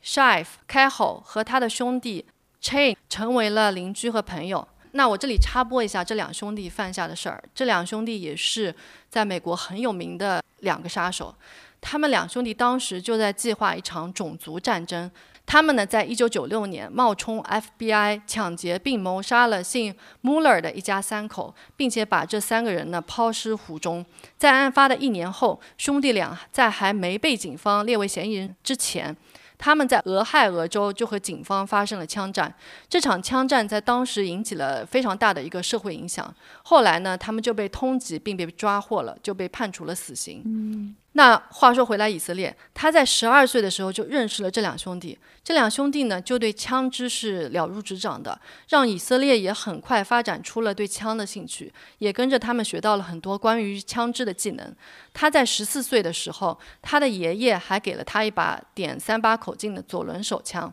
[0.05, 2.27] Shif k a h o 和他的兄弟
[2.61, 4.67] Chain 成为了邻居和朋友。
[4.91, 7.41] 那我这里插播一下这两兄弟犯下的事儿。
[7.55, 8.75] 这两兄弟也是
[9.09, 11.33] 在美国很有名的两个杀手。
[11.81, 15.09] 他们两兄弟当时就在计划一场种族战争。
[15.51, 19.93] 他们呢，在一九九六年冒充 FBI 抢劫并谋杀了姓
[20.23, 24.07] Muller 的一家三口，并且把这三个人呢抛尸湖中。
[24.39, 29.17] 在案发的一年后，兄弟俩在还没被警方列为嫌疑人之前。
[29.59, 32.55] 他们在俄亥俄州就和警方发生了枪战，
[32.89, 36.33] 这场枪战在当时引起了非常大的一个社会影响。
[36.63, 40.43] 后来呢，他们就被通缉并被抓获了，就被判处了死刑。
[40.47, 40.95] 嗯。
[41.13, 54.73] 那话说回来，以色列他在十二岁的时候就认识了这两兄弟，这两兄弟呢就对枪支是了如指掌的，让以色列也很快发展出了对枪的兴趣，也跟着他们学到了很多关于枪支的技能。
[55.13, 60.73] 他在十四岁的时候，他的爷爷还给了他一把点三八口径的左轮手枪，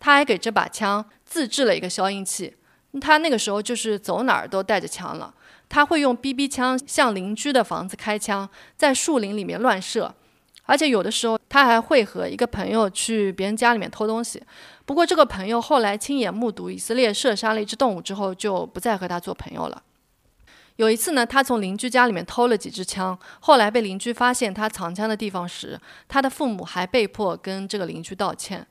[0.00, 2.56] 他还给这把枪自制了一个消音器，
[3.00, 5.32] 他那个时候就是走哪儿都带着枪了。
[5.68, 10.14] 他会用 BB 枪向邻居的房子开枪，在树林里面乱射，
[10.64, 14.42] 而且有的时候他还会和一个朋友去别人家里面偷东西。
[14.84, 19.82] 不过这个朋友后来亲眼目睹以色列射杀了一只动物之后，就不再和他做朋友了。
[20.76, 28.66] 有一次呢，他从邻居家里面偷了几支枪，后来被邻居发现他藏枪的地方时，他的父母还被迫跟这个邻居道歉。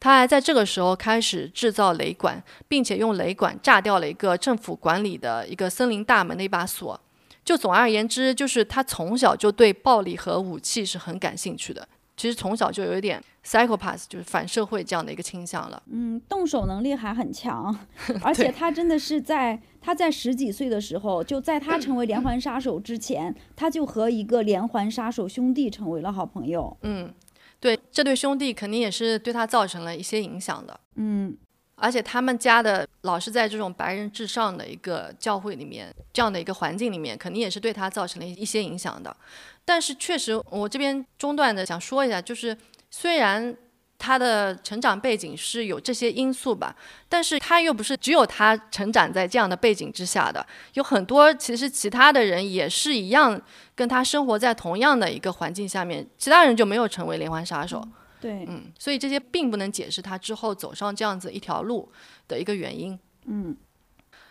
[0.00, 7.00] 他还在这个时候开始制造雷管，并且用雷管炸掉了一个政府管理的一个森林大门的一把锁。
[7.44, 11.88] 就总而言之，就是他从小就对暴力和武器是很感兴趣的。
[12.16, 15.80] 其实从小就有一点 psychopath，就是反社会这样的一个倾向了。
[15.90, 17.74] 嗯，动手能力还很强，
[18.22, 26.76] 而且他真的是在他在十几岁的时候，就在他成为连环杀手之前，他就和一个连环杀手兄弟成为了好朋友。
[26.82, 27.12] 嗯。
[27.60, 31.36] 对这对兄弟肯定也是对他造成了一些影响的，嗯，
[31.74, 39.16] 而且他们家的老是在这种白人至上的一个教会里面，这样的一个环境里面，肯定也是对他造成了一些影响的。
[39.64, 42.56] 但是确实，我这边中断的想说一下，就是
[42.90, 43.56] 虽然。
[43.98, 46.74] 他的成长背景是有这些因素吧，
[47.08, 53.40] 但是他又不是只有他成长在这样的背景之下的，有很多其实其他的人也是一样，
[53.74, 57.82] 跟他生活在同样的一个环境下面，其他人就没有成为连环杀手。
[58.20, 61.90] 对，嗯，所以这些并不能解释他之后走上这样子一条路
[62.26, 62.98] 的一个原因。
[63.26, 63.56] 嗯。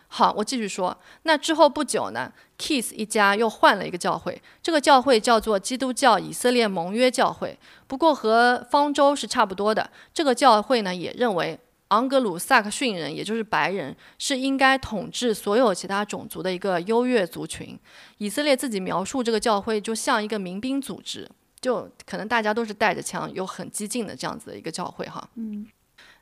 [0.09, 0.97] 好，我继续说。
[1.23, 7.59] 那之后不久呢，Kiss 一家又换了一个教会，这个教会叫做基督教以色列盟约教会。
[7.87, 9.89] 不过和方舟是差不多的。
[10.13, 17.77] 这个教会呢，也认为昂格鲁萨克逊人，也就是白人，是应该统治所有其他种族的一个优越族群。
[18.17, 21.29] 以色列自己描述这个教会就像一个民兵组织，
[21.59, 25.29] 就可能大家都是带着枪，有很激进的这样子的一个教会哈。
[25.35, 25.67] 嗯。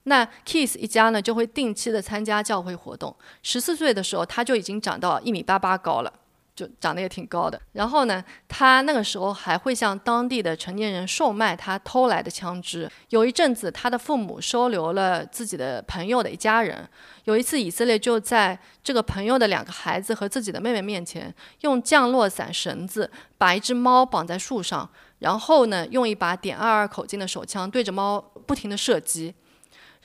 [0.07, 3.15] 那 Kiss 一家呢，就会定期的参加教会活动。
[3.43, 6.13] 十四岁的时候，他就已经长到一米八八高了，
[6.55, 7.59] 就长得也挺高的。
[7.71, 12.87] 然后呢，他那个时候还会向当地的成年人售卖他偷来的枪支。
[13.09, 16.87] 有一阵子，他的父母收留了自己的朋友的一家人。
[17.23, 24.87] 有一次，以色列就在这个朋友的两个孩子和自己的妹妹面前，用降落伞绳子把一只猫绑在树上，
[25.17, 29.33] 然后呢，用一把点二二口径的手枪对着猫不停的射击。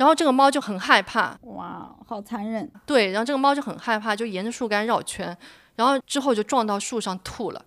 [0.00, 2.72] 然后这个猫就很害怕，哇，好残忍！
[2.86, 5.36] 对，然后这个猫就很害怕，就沿着树干绕圈，
[5.76, 7.62] 然后之后就撞到树上吐了。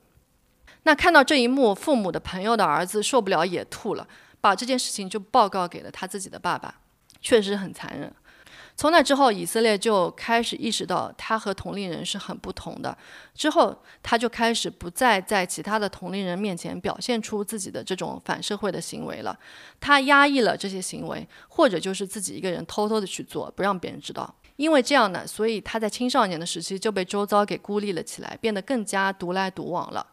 [0.82, 4.08] 那看到这一幕，父母的朋友的儿子受不了也吐了，
[4.42, 6.74] 把这件事情就报告给了他自己的爸爸，
[7.22, 8.12] 确实很残忍。
[8.76, 12.98] 从那之后，以色列就开始意识到他和同龄人是很不同的。
[13.36, 19.38] 之后，他就开始不再在其他的同龄人面前表现出自己的这种反社会的行为了。
[19.80, 24.34] 他压抑了这些行为，或者就是自己一个人偷偷的去做，不让别人知道。
[24.56, 30.06] 因为这样呢，所以他在青少年的时期就被周遭给孤立了起来，变得更加独来独往了。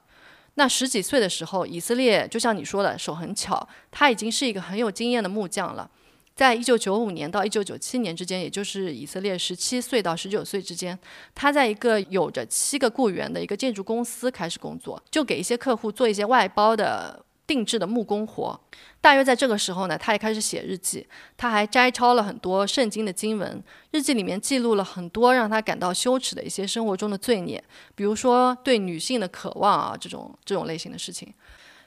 [0.55, 5.91] 那十几岁的时候，以色列就像你说的，手很巧，他已经是一个很有经验的木匠了。
[6.37, 10.99] 在一九九五年到一九九七年之间，也就是以色列十七岁到十九岁之间，
[11.35, 18.59] 他在一个有着七个雇员的一个建筑公司开始工作，就给一些客户做一些外包的定制的木工活。
[19.03, 21.07] 大约在这个时候呢，他也开始写日记，
[21.37, 27.63] 他还摘抄了很多圣经的经文，日记里面记录了很多让他感到羞耻的一些生活中的罪孽，
[27.95, 31.33] 比如说对女性的渴望啊这种这种类型的事情。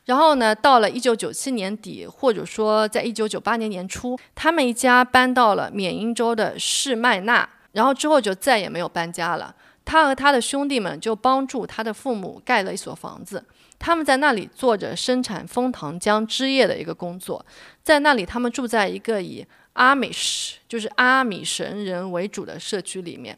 [0.05, 9.55] 然后呢，到了一九九七年底，或者说在一九九八年年初，他们一家搬到了缅因州的士麦纳，然后之后就再也没有搬家了。
[9.85, 13.43] 他和他的兄弟们就帮助他的父母盖了一所房子。
[13.79, 17.45] 他们在那里做着生产枫糖浆汁液的一个工作，
[17.81, 23.37] 在那里他们住在一个以阿米什，就是阿米神人为主的社区里面。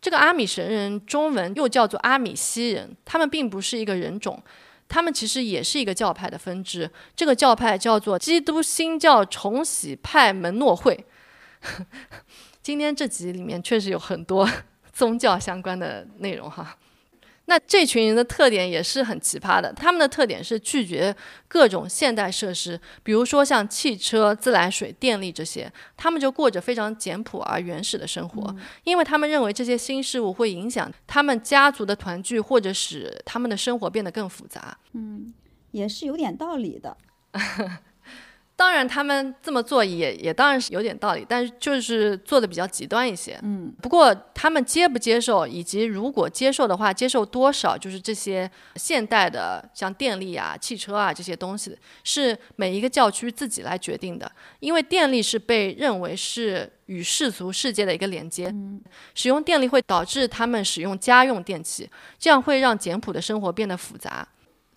[0.00, 4.42] 这个阿米神人中文又叫做阿米西人，他们并不是一个人种，
[4.88, 6.90] 他们其实也是一个教派的分支。
[7.14, 11.06] 这个教派叫做基督新教重洗派门诺会。
[12.62, 14.48] 今天这集里面确实有很多
[14.92, 16.76] 宗教相关的内容哈。
[17.50, 21.16] 那这群人的特点也是很奇葩的，他们的特点是拒绝
[21.48, 34.76] 各种现代设施，比如说像汽车、自来水、电力这些，他们就过着非常简朴而原始的生活，因为他们认为这些新事物会影响他们家族的团聚，或者使他们的生活变得更复杂。
[34.92, 35.32] 嗯，
[35.70, 36.94] 也是有点道理的。
[38.58, 43.38] 当然，他们这么做也也当然是有点道理，但是就是做的比较极端一些。
[43.44, 54.28] 嗯，不过他们接不接受，以及如果接受的话，接受多少，就是这些现代的像电力啊、汽车啊这些东西，是每一个教区自己来决定的。
[54.58, 58.52] 因为电力是被认为是与世俗世界的一个连接，
[59.14, 61.88] 使用电力会导致他们使用家用电器，
[62.18, 64.26] 这样会让简朴的生活变得复杂。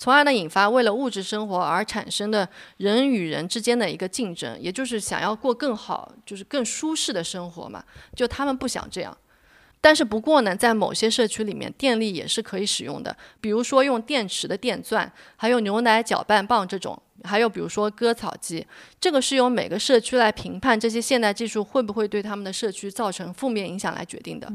[0.02, 7.84] 从而呢，引发为了物质生活而产生的人与人之间的一个竞争，也就是想要过更好、就是更舒适的生活嘛。
[8.16, 9.16] 就他们不想这样，
[9.80, 18.66] 但是不过呢，在某些社区里面，电力也是可以使用的，比如说用电池的电钻，还有牛奶搅拌棒这种，还有比如说割草机。
[19.00, 24.52] 这个是由每个社区来评判这些现代技术会不会对他们的社区造成负面影响来决定的。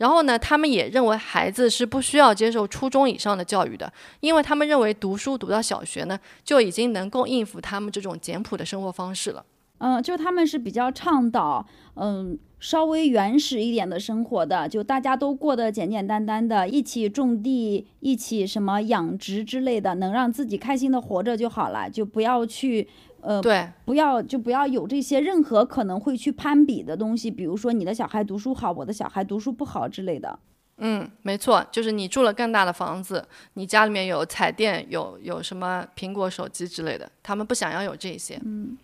[0.00, 9.44] 然后呢，他们也认为孩子是不需要接受初中以上的教育的，因为他们认为读书读到小学呢，就已经能够应付他们这种简朴的生活方式了。
[9.76, 22.88] 嗯，就他们是比较倡导，嗯，稍微原始一点的生活的，就大家都过得简简单单的，一起种地，一起什么养殖之类的，能让自己开心的活着就好了，就不要去。
[23.22, 30.38] 呃，对，不要就不要有这些任何可能会去攀比的东西，比如说你的小孩读书好，我的小孩读书不好之类的。
[30.78, 38.40] 嗯，没错，就是你住了更大的房子，你家里面有彩电，有有什么苹果手机之类的，他们不想要有这些。
[38.42, 38.78] 嗯，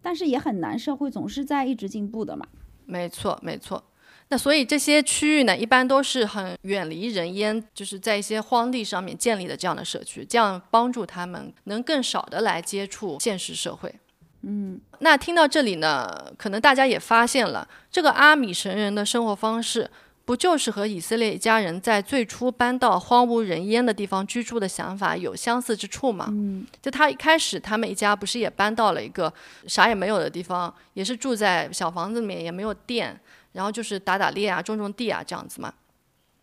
[0.00, 2.46] 但是也很难，社会总是在一直进步的嘛。
[2.86, 3.84] 没错，没错。
[4.32, 13.94] 那所以这些区域呢，一般都是很远离人烟，就是在一些荒地上面建立的这样的社区，这样帮助他们能更少的来接触现实社会。
[14.40, 19.90] 嗯，那听到这里呢，可能大家也发现了，这个阿米神人的生活方式，
[20.24, 26.28] 不就是和以色列一家人在最初搬到荒无人烟的地方居住的想法有相似之处吗？
[26.30, 29.30] 嗯，就他一开始他们一家不是也搬到了一个
[29.66, 33.20] 啥也没有的地方，也是住在小房子里面，也没有电。
[33.52, 35.72] 然后就是打打猎啊，种种地啊，这样子嘛。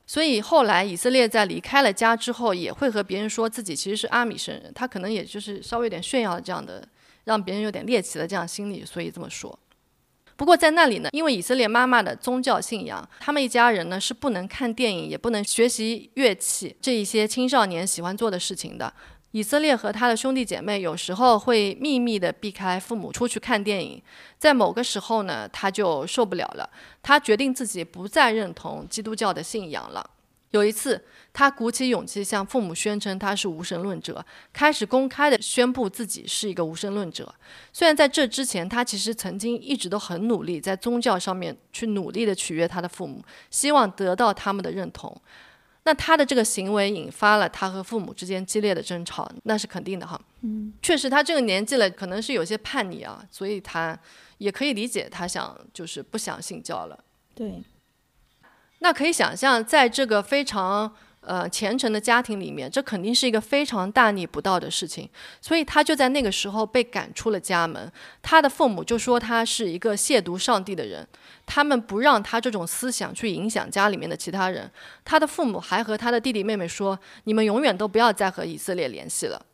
[0.07, 4.72] 所以后来以色列在离开了家之后，也会和别人说自己其实是阿米什人。
[4.74, 6.88] 他可能也就是稍微有点炫耀这样的，
[7.26, 9.60] 让别人有点猎奇的这样心理，所以这么说。
[10.36, 18.91] 不过在那里呢，因为以色列妈妈的宗教信仰，他们一家人呢是不能看电影，也不能学习乐器这一些青少年喜欢做的事情的。
[19.32, 24.01] 以色列和他的兄弟姐妹有时候会秘密地避开父母出去看电影，
[24.38, 26.69] 在某个时候呢，他就受不了了，
[27.03, 30.09] 他决定自己不再认同基督教的信仰了。
[30.49, 37.32] 有一次，他鼓起勇气向父母宣称他是无神论者，开始公开地宣布自己是一个无神论者。
[37.71, 45.15] 虽然在这之前，他其实曾经一直都很努力在宗教上面去努力地取悦他的父母，希望得到他们的认同。
[45.84, 50.19] 那他的这个行为引发了他和父母之间激烈的争吵，那是肯定的哈。
[50.41, 53.97] 嗯，确实他这个年纪了，可能是有些叛逆啊，所以他
[54.38, 57.03] 也可以理解他想就是不想信教了。
[57.34, 57.63] 对，
[58.80, 60.95] 那可以想象，在这个非常。
[61.22, 65.07] 呃，虔诚的家庭里面，这肯定是一个非常大逆不道的事情，
[65.41, 67.91] 所以他就在那个时候被赶出了家门。
[68.22, 71.05] 他的父母就说他是一个亵渎上帝的人，
[71.45, 74.72] 他们不让他这种思想去影响家里面的其他人。
[75.03, 79.45] 他的父母还和他的弟弟妹妹说：“你们永远都不要再和以色列联系了。”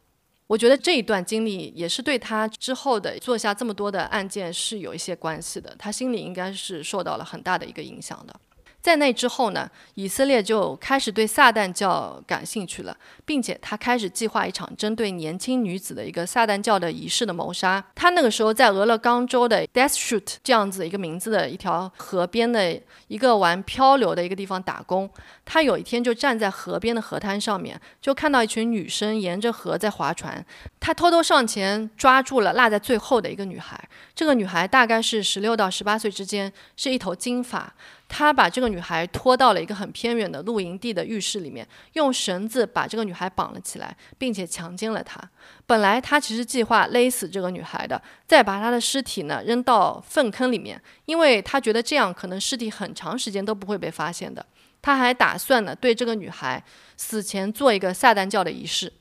[0.48, 8.40] 我觉得这一段经历也是对他之后的做下这么多的案件是有一些关系的，他心里应该是受到了很大的一个影响的。
[8.86, 17.84] 在那之后呢，以色列就开始对撒旦教感兴趣了，并且他开始计划一场针对年轻女子的一个撒旦教的仪式的谋杀。
[17.96, 25.10] 他那个时候在俄勒冈州的 Death Shoot 这样子一个名字的一条河边的一个玩漂流的一个地方打工。
[25.44, 30.46] 他有一天就站在河边的河滩上面，就看到一群女生沿着河在划船。
[30.80, 33.90] 他偷偷上前抓住了落在最后的一个女孩。
[34.14, 37.74] 这个女孩大概是十六到十八岁之间，是一头金发。
[38.08, 45.20] 他把这个女孩拖到了一个很偏远的露营地的浴室里面，用绳子把这个女孩绑了起来，并且强奸了她。
[45.66, 54.46] 本来他其实计划勒死这个女孩的，再把她的尸体呢扔到粪坑里面，因为他觉得这样可能尸体很长时间都不会被发现的。
[54.82, 56.64] 他还打算呢对这个女孩
[56.96, 58.94] 死前做一个撒旦教的仪式。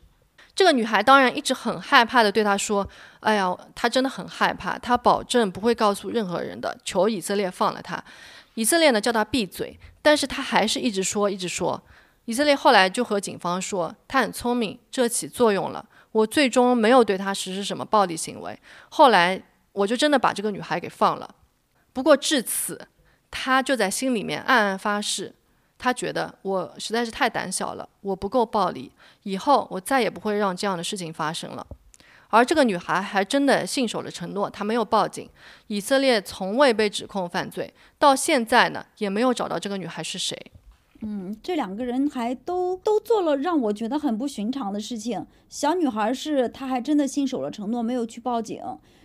[0.55, 2.89] 这个女孩当然一直很害怕的对他说
[3.21, 8.03] ：“哎呀，她真的很害怕，她保证不会告诉任何人的，求以色列放了她。”
[8.55, 11.83] 以色列呢叫他闭嘴，但是他还是一直说，一直说。
[12.27, 15.85] 以色列后来就和警方说，他很聪明，这起作用了。
[16.13, 18.59] 我最终没有对他实施什么暴力行为。
[18.89, 19.43] 后来
[19.73, 21.35] 我就真的把这个女孩给放了。
[21.93, 22.89] 不过至此，
[23.31, 25.35] 他就在心里面暗暗发誓，
[25.77, 28.93] 他觉得我实在是太胆小了，我不够暴力，
[29.25, 31.67] 以后我再也不会让这样的事情发生了。
[32.35, 35.31] 而这个女孩还真的信守了承诺，她没有报警。
[35.69, 40.37] 以色列从未被指控犯罪，到现在呢，也没有找到这个女孩是谁。
[41.03, 45.25] 嗯，这两个人还都都做了让我觉得很不寻常的事情。
[45.49, 48.61] 小女孩是她还真的信守了承诺，没有去报警。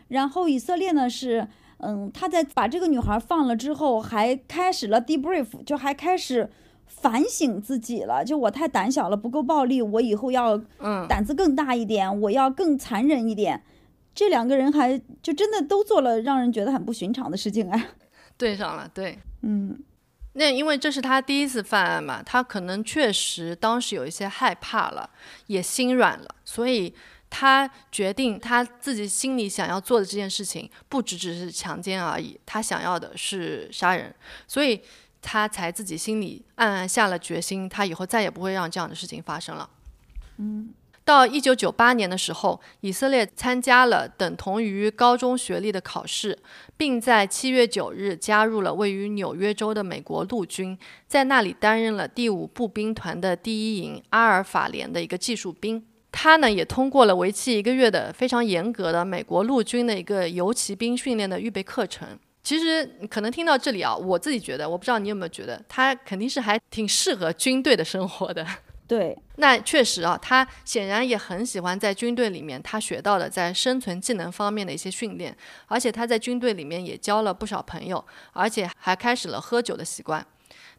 [0.08, 6.50] 然后以色列呢是，嗯，他在把这个女孩放了之后，还开始了 debrief，就还开始。
[6.90, 10.58] 反省自己了，就我太胆小了，不够暴力，我以后要
[11.08, 13.64] 胆子更大一点，我要更残忍一点。
[14.14, 17.90] 这两个人还就真的都做了让人觉得很不寻常的事情哎。
[18.36, 19.80] 对上了，对，嗯，
[20.34, 25.10] 那因为这是他第一次犯案嘛，他可能确实当时有一些害怕了，
[25.48, 26.94] 也心软了，所以
[27.30, 34.14] 他决定他自己心里想要做的这件事情不只只是强奸而已，他想要的是杀人，
[34.48, 34.82] 所以。
[35.22, 39.70] 他才自己心里暗暗下了决心，他以后再也不会让这样的事情发生了。
[40.38, 46.38] 嗯，到一九九八年的时候，以色列参加了等同于高中学历的考试，
[46.78, 55.84] 并在七月九日加入了位于纽约州的美国陆军，在那里担任了第五步兵团的第一营阿尔法连的一个技术兵。
[56.12, 62.18] 他呢也通过了为期一个月的非常严格的美国陆军的一个游骑兵训练的预备课程。
[62.50, 68.44] 其实可能听到这里啊，我自己觉得，我不知道你有没有觉得，他肯定是还挺适合军队的生活的。
[68.90, 75.38] 对，那确实啊，他显然也很喜欢在军队里面他学到的在生存技能方面的一些训练，
[75.68, 80.26] 而且他在军队里面也交了不少朋友，而且还开始了喝酒的习惯。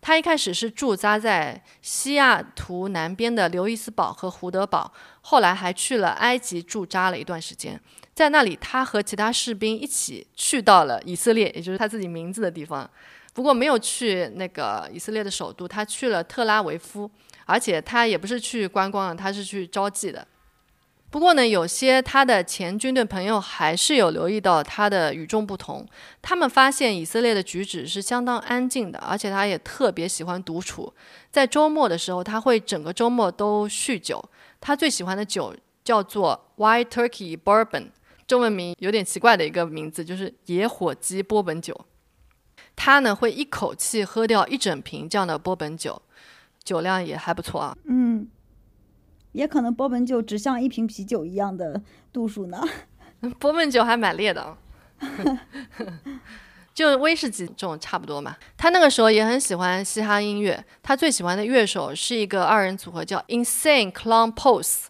[0.01, 7.81] 他一开始是驻扎在西雅图南边的刘易斯堡和胡德堡，后来还去了埃及驻扎了一段时间。
[8.21, 12.89] 在那里，他和其他士兵一起去到了以色列，也就是他自己名字的地方。
[13.33, 17.11] 不过没有去那个以色列的首都，他去了特拉维夫，
[17.47, 20.29] 而且他也不是去观光的，他是去招妓的。
[21.09, 25.87] 不过呢，有些他的前军队朋友还是有留意到他的与众不同。
[26.21, 30.93] 他们发现以色列的举止是相当安静的，而且他也特别喜欢独处。
[31.31, 34.23] 在周末的时候，他会整个周末都酗酒。
[34.61, 37.87] 他最喜欢的酒叫做 White Turkey Bourbon。
[38.31, 41.77] 中文名有点奇怪的一个名字，就是野火鸡波本酒。
[42.77, 46.01] 他呢会一口气喝掉一整瓶这样的波本酒，
[46.63, 47.77] 酒量也还不错啊。
[47.87, 48.29] 嗯，
[49.33, 52.63] 也可能波本酒只像一瓶啤酒一样的度数呢。
[53.41, 54.57] 波本酒还蛮烈的，
[56.73, 58.37] 就威士忌这种差不多嘛。
[58.57, 64.85] 他那个时候也很喜欢嘻哈音乐，他最喜欢的乐手是一个二人组合叫 Insane Clown Pose。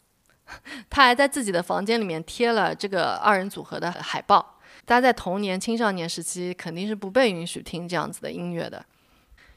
[0.88, 4.58] 他还在自己的房间里面贴了这个二人组合的海报。
[4.84, 8.84] 大家在童年、青少年时期肯定是不被允许听这样子的音乐的。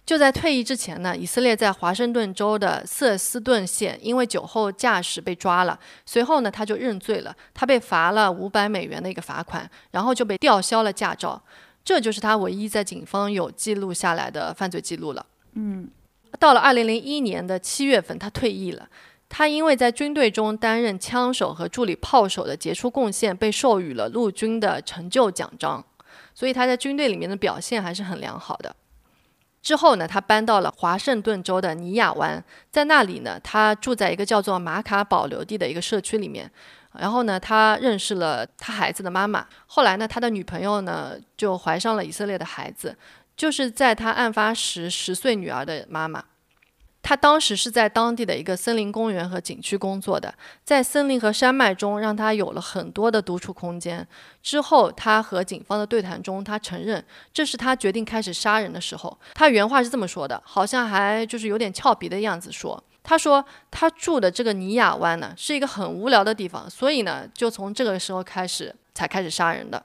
[0.06, 5.80] 就在退役之前呢，以色列在华盛顿州的瑟斯顿县因为酒后驾驶被抓了。
[6.06, 11.42] 随后呢，他就认罪了，他被罚了五百美元的一个罚款，然后就被吊销了驾照。
[11.86, 15.26] 这就是他唯一在警方有记录下来的犯罪记录了。
[15.54, 15.90] 嗯，
[16.38, 18.88] 到了二零零一年的七月份，他退役了。
[19.36, 25.84] 他因为在军队中担任枪手和助理炮手的杰出贡献，被授予了陆军的成就奖章，
[26.36, 28.76] 所以他在军队里面的表现还是很良好的。
[29.60, 36.52] 之后呢，他搬到了华盛顿州的尼亚湾，在那里呢，他住在一个叫做马卡保留地的一个社区里面。
[37.00, 39.48] 然后呢，他认识了他孩子的妈妈。
[39.66, 42.96] 后来呢，他的女朋友呢就怀上了以色列的孩子。
[43.36, 46.24] 就是在他案发时十岁女儿的妈妈。
[47.04, 54.08] 他当时是在当地的一个森林公园和景区工作的，在森林和山脉中，让他有了很多的独处空间。
[54.42, 57.04] 之后，他和警方的对谈中，他承认
[57.34, 59.16] 这是他决定开始杀人的时候。
[59.34, 69.84] 他原话是这么说的，好像还就是有点俏皮的样子说：“他说他住的这个尼亚湾呢，是一个很无聊的地方，所以呢，就从这个时候开始才开始杀人的。”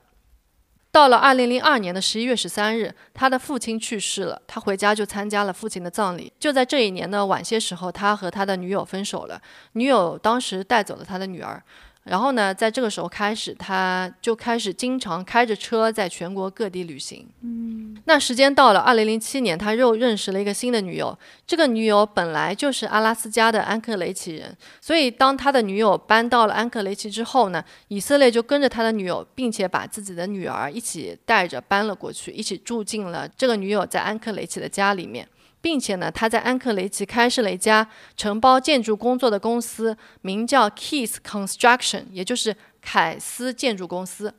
[0.98, 6.32] 到了二零零二年的十一月十三日，他的父亲去世了，他回家就参加了父亲的葬礼。
[6.40, 9.40] 就在这一年的晚些时候，他和他的女友分手了，
[9.74, 11.62] 女友当时带走了他的女儿。
[12.08, 17.28] 然后呢，在这个时候开始，他就开始经常开着车在全国各地旅行。
[17.42, 21.16] 嗯，那时间到了二零零七年，他又认识了一个新的女友。
[21.46, 35.28] 这个女友本来就是阿拉斯加的安克雷奇人，所以当他的女友搬到了安克雷奇之后呢，以色列就跟着他的女友，并且把自己的女儿一起带着搬了过去，一起住进了这个女友在安克雷奇的家里面。
[35.60, 44.32] 并且呢，他在安克雷奇开设了一家承包建筑工作的公司，名叫 Keys Construction，也就是凯斯建筑公司。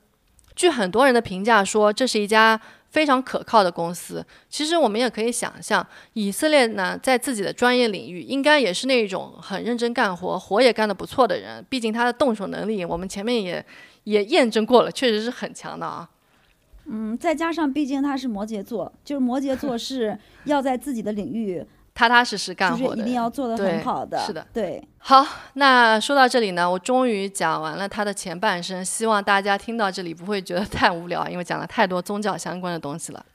[0.55, 2.59] 据很多人的评价说，这是一家
[2.89, 4.25] 非常可靠的公司。
[4.49, 11.65] 其实我们也可以想象，以色列呢，在自己的专业领域，应该也是那种很认真干活、活也干得不错的人。
[11.69, 13.65] 毕竟他的动手能力，我们前面也
[14.03, 16.09] 也验证过了，确实是很强的啊。
[16.91, 21.63] 嗯，再加上毕竟他是摩羯座，就是摩羯座 是要在自己的领域
[21.93, 24.17] 踏踏实实干活的，一定要做得很好的。
[24.19, 24.81] 是的，对。
[24.97, 33.25] 好，那说到这里呢，我终于讲完了他的前半生，希望大家听到这里不会觉得太无聊，因为讲了太多宗教相关的东西了。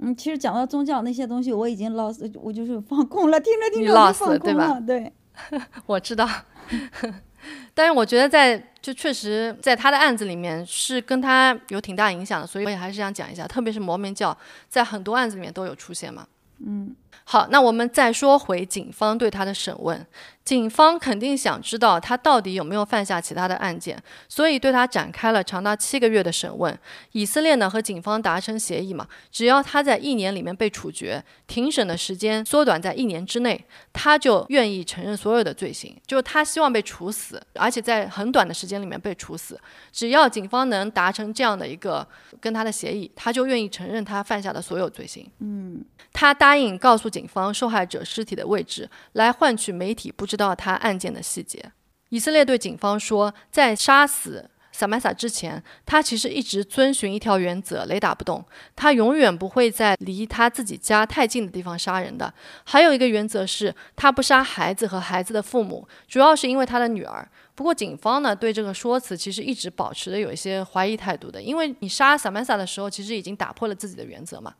[0.00, 5.12] 嗯，其实讲到宗教那些东西，我已经 lost，我就是放空了，听着听着就放空了，对，
[5.86, 6.28] 我知道。
[7.72, 14.36] 但是我觉得在就确实在他的案子里面是跟他有挺大影响的，所以我也还是想讲一下，特别是摩门教
[14.68, 16.26] 在很多案子里面都有出现嘛。
[16.64, 16.94] 嗯。
[17.24, 20.06] 好，那我们再说回警方对他的审问。
[20.48, 26.74] 警方肯定想知道他到底有没有犯下其他的案件，所以对他展开了长达七个月的审问。
[27.12, 33.62] 以色列呢和警方达成协议嘛，只要他在一年里面被处决，庭审的时间缩短在一年之内，
[33.92, 35.94] 他就愿意承认所有的罪行。
[36.06, 39.60] 就是他希望被处死，而且在很短的时间里面被处死。
[39.92, 42.08] 只要警方能达成这样的一个
[42.40, 45.30] 跟他的协议，他就愿意承认他犯下的所有罪行。
[45.40, 45.84] 嗯。
[46.10, 51.62] 他答应告诉警方受害者尸体的位置，来换取媒体不知道他案件的细节。
[52.08, 58.42] 以色列对警方说，在杀死萨曼萨之前，他其实一直遵循一条原则：雷打不动。
[58.74, 62.32] 他永远不会在离他自己家太近的地方杀人的。
[62.64, 67.28] 还有一个原则是，他不杀孩子和孩子的父母，主要是因为他的女儿。
[67.54, 74.54] 不过警方呢，对这个说辞其实一直保持着有一些怀疑态度的，因为你杀萨曼萨的时候，其实已经打破了自己的原则嘛。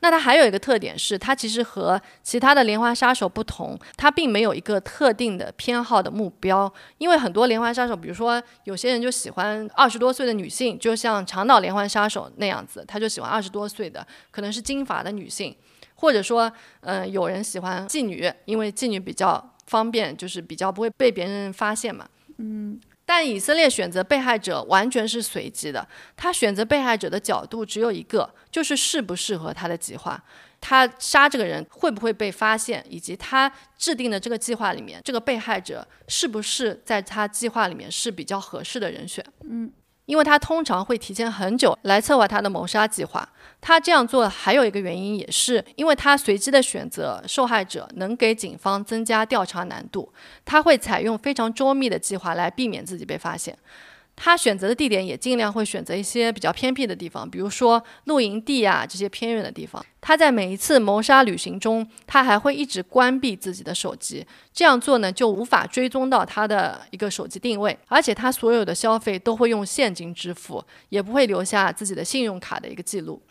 [0.00, 6.72] 那他还有一个特点是，他其实和其他的连环杀手不同，他并没有一个特定的偏好的目标。
[6.98, 15.56] 因为很多连环杀手，比如说有些人就喜欢二十多岁的女性，就像长岛连环杀手那样子，他就喜欢二十多岁的，可能是金发的女性，
[15.96, 16.52] 或者说，
[16.82, 22.08] 嗯，有人喜欢妓女，因为妓女比较方便，就是比较不会被别人发现嘛。
[22.36, 22.78] 嗯。
[23.10, 30.22] 但以色列选择被害者完全是随机的，他选择被害者的角度只有一个，就是适不适合他的计划，
[30.60, 39.24] 他杀这个人会不会被发现，以及他制定的这个计划里面，这个被害者是不是在他计划里面是比较合适的人选。
[39.44, 39.72] 嗯。
[40.04, 43.28] 因为他通常会提前很久来策划他的谋杀计划。
[43.60, 50.12] 他这样做还有一个原因，也是因为他随机的选择受害者能给警方增加调查难度。
[50.44, 53.56] 他会采用非常周密的计划来避免自己被发现。
[54.20, 59.84] 他选择的地点也尽量会选择一些比较偏僻的地方，比如说露营地啊这些偏远的地方。
[60.00, 73.22] 他在每一次谋杀旅行中，他还会一直关闭自己的手机，这样做呢就无法追踪到他的一个手机定位，而且他所有的消费都会用现金支付，也不会留下自己的信用卡的一个记录。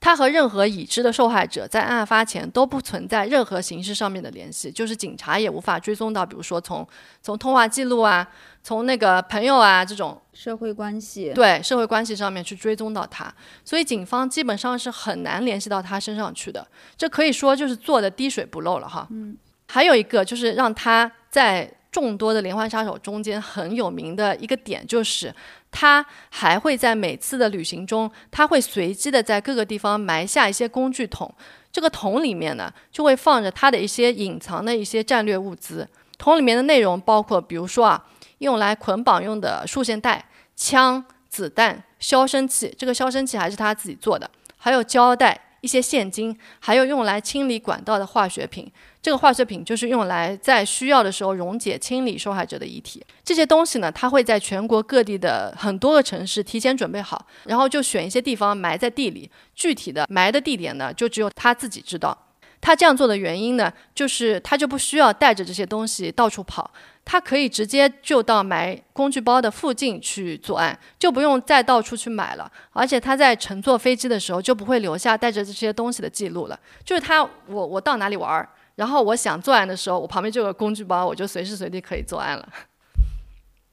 [0.00, 6.86] 他和任何已知的受害者在案发前都不存在任何形式上面的联系，就是警察也无法追踪到，比如说从
[7.20, 8.26] 从通话记录啊，
[8.62, 13.34] 从那个朋友啊这种社会关系，对社会关系上面去追踪到他，
[13.64, 16.64] 所以警方基本上是很难联系到他身上去的。
[16.96, 19.08] 这可以说就是做的滴水不漏了哈。
[19.10, 25.34] 嗯，还有一个就是让他在众多的连环杀手中间很有名的一个点就是。
[25.70, 31.32] 他还会在每次的旅行中，他会随机的在各个地方埋下一些工具桶，
[31.70, 35.86] 这个桶里面呢，就会放着他的一些隐藏的一些战略物资。
[36.16, 38.04] 桶里面的内容包括，比如说啊，
[38.38, 40.24] 用来捆绑用的束线带、
[40.56, 48.68] 枪、子弹、消声器，这个消声器还是他自己做的，还有胶带、一些现金，还有用来清理管道的化学品。
[49.08, 53.02] 这个化学品就是用来在需要的时候溶解、清理受害者的遗体。
[53.24, 59.30] 这些东西呢，他会在全国各地的很多个城市提前准备好，然后就选一些地方埋在地里。
[59.54, 62.26] 具体的埋的地点呢，就只有他自己知道。
[62.60, 66.70] 他这样做的原因呢，就是他就不需要带着这些东西到处跑。
[67.06, 72.52] 他可以直接就到埋工具包的附近去作案，就不用再到处去买了。
[72.72, 76.60] 而且他在乘坐飞机的时候就不会留下带着这些东西的记录了。
[76.84, 78.46] 就是他，我我到哪里玩儿，
[78.78, 82.48] 然后我想作案的时候，我旁边就有工具包，我就随时随地可以作案了。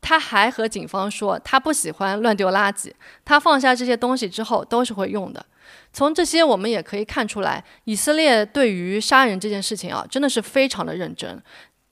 [0.01, 2.91] 他还和警方说，他不喜欢乱丢垃圾，
[3.23, 5.45] 他放下这些东西之后都是会用的。
[5.93, 11.39] 从这些我们也可以看出来，以色列对于杀人这件事情啊，真的是非常的认真。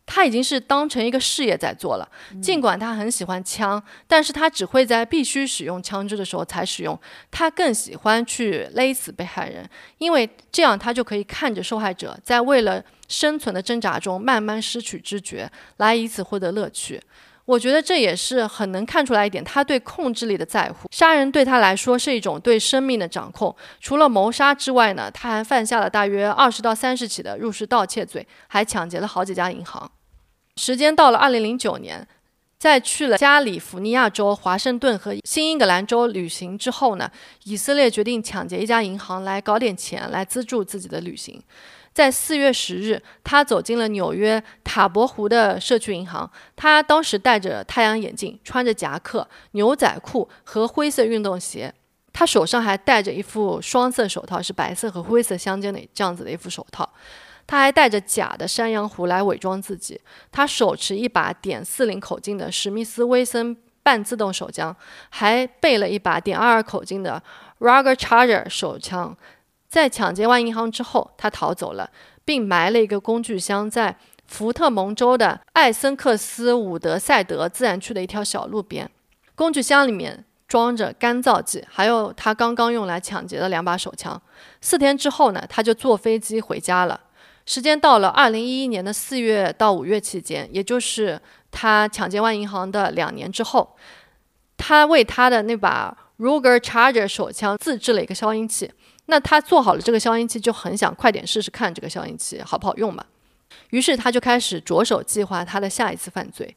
[0.06, 2.08] 他已经是当成一个事业在做了，
[2.42, 7.00] 尽管他很喜欢枪，但是他只会在必须使用枪支的时候才使用。
[7.32, 9.68] 他更喜欢去勒死被害人，
[9.98, 17.02] 因为这样他就可以看着受害者在为了生存的挣扎中慢慢失去知觉，来以此获得乐趣。
[17.46, 20.88] 我觉得这也是很能看出来一点，他对控制力的在乎。
[20.92, 23.54] 杀人对他来说是一种对生命的掌控。
[23.82, 29.92] 除了谋杀之外呢，他还犯下了大约二十到三十起的入室盗窃罪，还抢劫了好几家银行。
[30.56, 32.08] 时间到了二零零九年，
[32.58, 37.12] 在去了加利福尼亚州、华盛顿和新英格兰州旅行之后呢，
[37.44, 41.44] 以色列决定抢劫一家银行来搞点钱来资助自己的旅行。
[41.94, 46.30] 在四月十日，他走进了纽约塔博湖的社区银行。
[46.56, 51.74] 他当时戴着太阳眼镜，穿着夹克、牛仔裤和灰色运动鞋。
[52.12, 56.88] 他手上还戴着一副双色手套，是白色和灰色相间的这样子的一副手套。
[57.46, 60.00] 他还带着假的山羊胡来伪装自己。
[60.32, 64.76] 他手持一把点四零口径的史密斯威森半自动手枪，
[65.10, 67.22] 还备了一把点二二口径的
[67.60, 69.16] Ruger Charger 手枪。
[69.74, 71.90] 在抢劫完银行之后，他逃走了，
[72.24, 73.98] 并埋了一个工具箱在
[74.28, 78.88] 福特蒙州的艾森克斯伍德赛德自然区的一条小路边。
[79.34, 84.22] 工具箱里面装着干燥剂，还有他刚刚用来抢劫的两把手枪。
[84.62, 87.00] 四天之后呢，他就坐飞机回家了。
[87.48, 91.20] 时间到了二零一一年的四月到五月期间，也就是
[91.50, 93.76] 他抢劫完银行的两年之后，
[94.56, 98.72] 他为他的那把 Ruger Charger 手枪自制了一个消音器。
[99.08, 103.04] 那他做好了这个消音器，就很想快点试试看这个消音器好不好用嘛。
[103.70, 106.56] 于是他就开始着手计划他的下一次犯罪。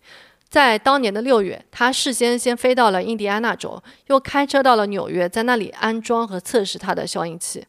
[0.48, 7.66] 在当年的六月，他事先先飞到了印第安纳州，又开车到了纽约，在那里安装和测试他的消音器。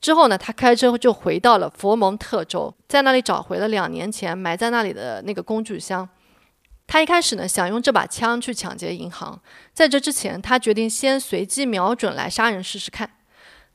[0.00, 6.08] 之后呢，他开车就回到了佛蒙特州，在那里找回了两年前埋在那里的那个工具箱。
[6.86, 9.38] 他一开始呢，想用这把枪去抢劫银行。
[9.74, 13.10] 在这之前，他决定先随机瞄准来杀人试试看。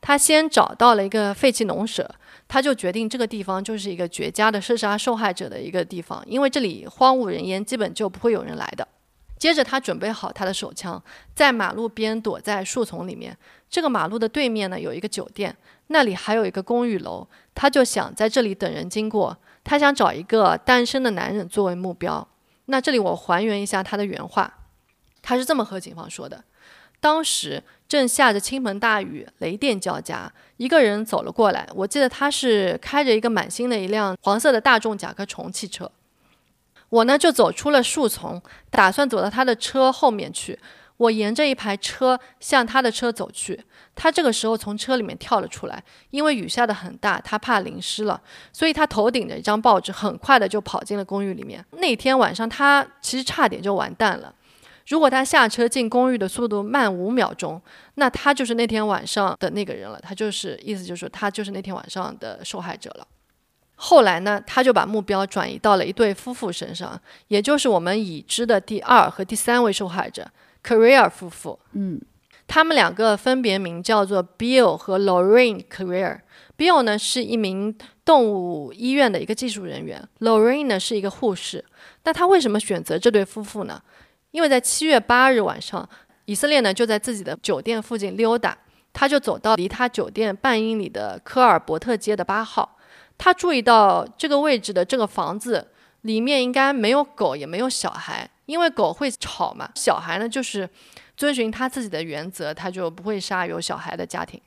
[0.07, 2.07] 他先找到了一个废弃农舍，
[2.47, 8.87] 他就决定这个地方就是一个绝佳的射杀受害者的一个地方，因为这里荒无人烟，基本就不会有人来的。
[9.39, 11.03] 接着，他准备好他的手枪，
[11.33, 13.35] 在马路边躲在树丛里面。
[13.67, 15.57] 这个马路的对面呢，有一个酒店，
[15.87, 19.35] 那里还有一个公寓楼，他就想在这里等人经过。
[19.63, 22.27] 他想找一个单身的男人作为目标。
[22.65, 24.59] 那这里我还原一下他的原话，
[25.23, 26.43] 他是这么和警方说的：
[26.99, 27.63] 当时。
[27.95, 30.29] 正下着倾盆大雨，雷电交加。
[30.57, 35.89] 一个人走了过来，我记得他是开着一个满新的一辆黄色的大众甲壳虫汽车。
[36.89, 40.59] 我呢就走出了树丛，打算走到他的车后面去。
[40.97, 43.61] 我沿着一排车向他的车走去。
[43.95, 48.21] 他这个时候从车里面跳了出来，因为雨下的很大，他怕淋湿了，
[48.53, 51.63] 所以他头顶着一张报纸，很快的就跑进了公寓里面。
[51.71, 54.33] 那天晚上他其实差点就完蛋了。
[54.87, 57.59] 如果他下车进公寓的速度慢五秒钟，
[57.95, 59.99] 那他就是那天晚上的那个人了。
[59.99, 63.07] 他就是意思就是说，他就是那天晚上的受害者了。
[63.77, 70.29] 后来呢，他就把目标转移到了一对夫妇身上，也就是我们已知的第二和第三位受害者
[70.63, 71.59] Career 夫妇。
[71.73, 71.99] 嗯，
[72.47, 76.19] 他们两个分别名叫做 Bill 和 Lorraine Career。
[76.57, 77.75] Bill 呢是一名
[78.05, 81.65] 动物医院的一个技术人员，Lorraine 呢是一个护士。
[82.03, 83.81] 那他为什么选择这对夫妇呢？
[84.35, 85.87] 因为在七月八日晚上，
[86.25, 88.57] 以色列呢就在自己的酒店附近溜达，
[88.91, 92.77] 他就走到离他酒店半英里的科尔伯特街的八号，
[93.17, 95.71] 他注意到这个位置的这个房子
[96.01, 100.69] 里面应该没有狗，也没有小孩，因为狗会吵嘛，小孩呢就是
[101.15, 104.41] 遵循他自己的原则，他就不会杀有小孩的家庭。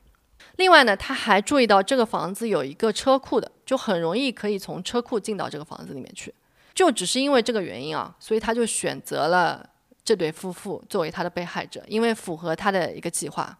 [0.57, 6.31] 另外呢，他还注意到这个房子有一个车库的，就很容易可以从车库进到这个房子里面去，
[6.75, 9.67] 就只是因为这个原因啊，所以他就选择了。
[10.09, 13.55] 这对夫妇作为他的被害者，因为符合他的一个计划。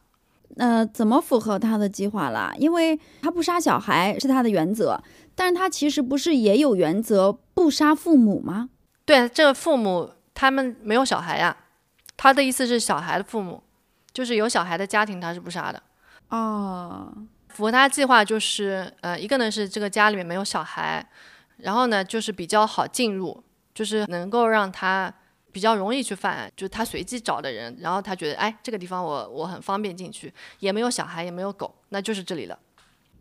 [0.58, 2.52] 呃，怎么符合他的计划了？
[2.58, 5.00] 因为他不杀小孩是他的原则，
[5.36, 8.72] 但是他其实不是也有原则不杀父母吗？
[9.06, 11.56] 对，这个父母他们没有小孩呀。
[12.18, 13.62] 他的意思是小孩的父母，
[14.12, 15.80] 就是有小孩的家庭他是不杀的。
[16.30, 17.14] 哦，
[17.50, 21.08] 符合他计划就是，呃，一个呢是这个家里面没有小孩，
[21.58, 25.14] 然后呢就是比较好进入，就是能够让他。
[25.52, 32.58] 比较容易去犯案，就是他随机找的人，然后他觉得，哎，这个地方我我很方便进去，也没有小孩，也没有狗，那就是这里了。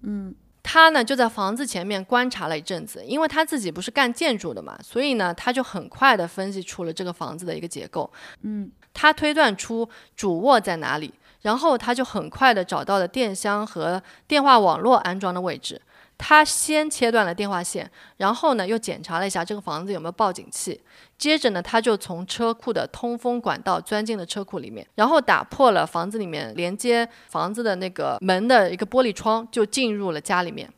[0.03, 8.11] 嗯，他呢就在房子前面观察了一阵子，因为他自己不是干建筑的嘛，所以呢他就很快的分析出了这个房子的一个结构。
[8.43, 15.81] 嗯，他推断出主卧在哪里，然后他就很快的找到了电箱和电话网络安装的位置。
[16.19, 20.79] 他先切断了电话线，然后呢，又检查了一下这个房子有没有报警器。
[21.17, 30.69] 接着呢，他就从车库的通风管道钻进了车库里面，然后打破了房子里面连接房子的那个门的一个玻璃窗，就进入了家里面。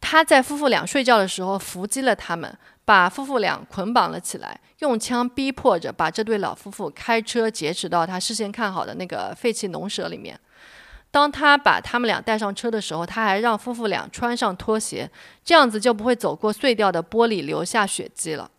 [0.00, 10.38] 他在夫妇俩睡觉的时候伏击了他们，把夫妇俩捆绑了起来，用枪逼迫着把这对老夫妇开车劫持到他事先看好的那个废弃农舍里面。
[11.10, 15.10] 当他把他们俩带上车的时候，他还让夫妇俩穿上拖鞋，
[15.42, 18.50] 这样子就不会走过碎掉的玻璃，留下血迹了。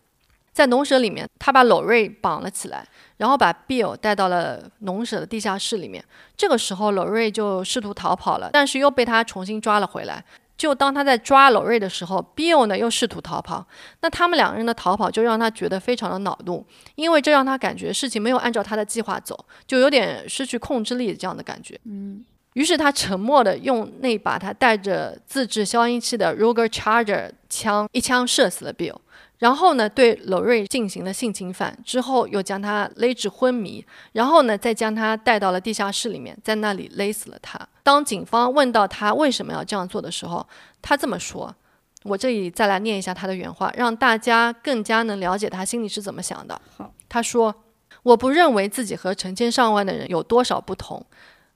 [0.52, 2.84] 在农舍里面，他把娄瑞绑了起来，
[3.18, 6.04] 然后把 Bill 带到了农舍的地下室里面。
[6.36, 10.22] 这个时候，娄瑞就试图逃跑了，但是又被他重新抓了回来。
[10.58, 13.64] 就当他在抓娄瑞的时候，Bill 呢又试图逃跑。
[14.00, 16.66] 那他们两个人的逃跑就让他觉得非常的恼怒，
[16.96, 21.80] 因为这让他感觉事情没有按照他的计划走，就有点失去控制力这样的感觉。
[21.84, 22.24] 嗯。
[22.54, 28.96] 于是他沉默地用那把他带着自制消音器的 Ruger Charger 枪一枪射死了 Bill，
[29.38, 37.58] 然后呢对娄瑞进行了性侵犯，之后又将他勒至昏迷，然后呢再将他带到了地下室里面，在那里勒死了他。
[37.82, 40.44] 当警方问到他为什么要这样做的时候，
[40.82, 41.54] 他这么说
[42.02, 47.54] ：“我这里再来念一下他的原话，让大家更加能了解他心里是怎么想的。”好，他说
[48.02, 51.04] ：“我不认为自己和成千上万的人有多少不同。”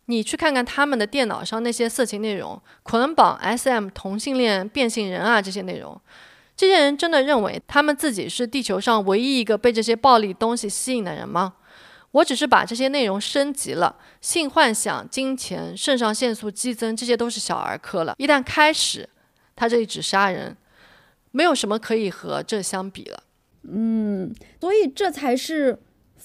[0.06, 5.98] 你去看看他们的电脑上那些色情内容，捆绑 SM 同性恋变性人啊，这些内容，
[6.54, 11.54] 这些人真的认为他们自己是地球上唯一一个被这些暴力东西吸引的人吗？
[12.10, 18.14] 我只是把这些内容升级了，性幻想、金钱、肾上腺素激增，这些都是小儿科了。
[18.18, 19.08] 一旦开始，
[19.56, 20.56] 他这里只杀人，
[21.30, 23.22] 没有什么可以和这相比了。
[23.62, 25.78] 嗯，所以这才是。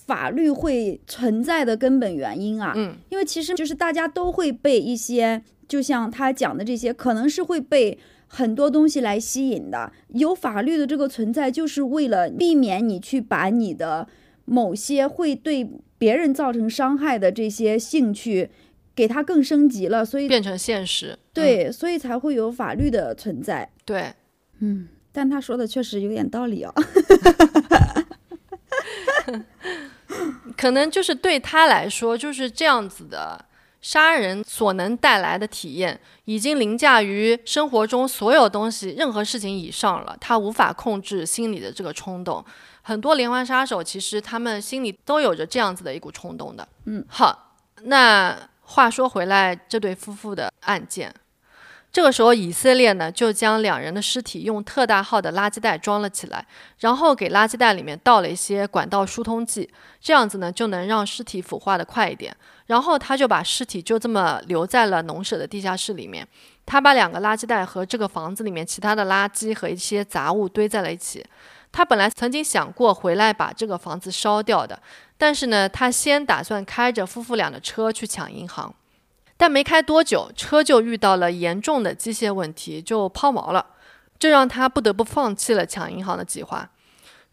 [0.09, 7.95] 法律会存在的根本原因啊，嗯，因为其实就是大家都会被一些，就像他讲的这些，可能是会被
[8.25, 9.91] 很多东西来吸引的。
[10.07, 14.07] 有法律的这个存在，就是为了避免你去把你的
[14.45, 15.69] 某些会对
[15.99, 18.49] 别人造成伤害的这些兴趣，
[18.95, 21.19] 给它更升级了，所以变成现实。
[21.31, 23.69] 对，所以才会有法律的存在。
[23.85, 24.11] 对，
[24.57, 26.73] 嗯，但他说的确实有点道理哦。
[30.57, 33.45] 可能就是对他来说，就是这样子的
[33.81, 40.17] 杀人所能带来的体验，已经凌驾于生活中所有东西、任何事情以上了。
[40.19, 42.43] 他无法控制心里的这个冲动。
[42.81, 46.67] 很多连环杀手其实他们心里都有着这样子的一股冲动的。
[46.85, 47.53] 嗯，好，
[47.83, 51.13] 那话说回来，这对夫妇的案件。
[51.91, 56.45] 这个时候，以色列呢就将两人的尸体用特大号的垃圾袋装了起来，
[56.77, 59.67] 然后给垃圾袋里面倒了一些管道疏通剂，
[59.99, 62.35] 这样子呢就能让尸体腐化的快一点。
[62.67, 66.25] 然后他就把尸体就这么留在了农舍的地下室里面。
[66.63, 71.25] 他把两个垃圾袋和这个房子里面其他的垃圾和一些杂物堆在了一起。
[71.71, 74.79] 他本来曾经想过回来把这个房子烧掉的，
[75.17, 78.71] 但是呢，他先打算开着夫妇俩的车去抢银行。
[79.39, 83.65] 但没开多久，车就遇到了严重的机械问题，就抛锚了，
[84.19, 86.69] 这让他不得不放弃了抢银行的计划。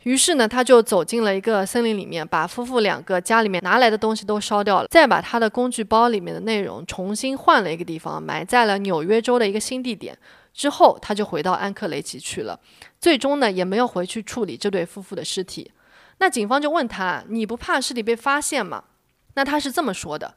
[0.05, 10.17] 于是呢，他就走进了一个森林里面，把夫妇两个家里面拿来的东西都烧掉了，再把他的工具包里面的内容重新换了一个地方，埋在了纽约州的一个新地点。
[10.55, 12.61] 之后，他就回到安克雷奇去了。
[13.01, 15.73] 最终呢，也没有回去处理这对夫妇的尸体。
[16.19, 18.85] 那警方就问他：“你不怕尸体被发现吗？”
[19.35, 20.37] 那他是这么说的。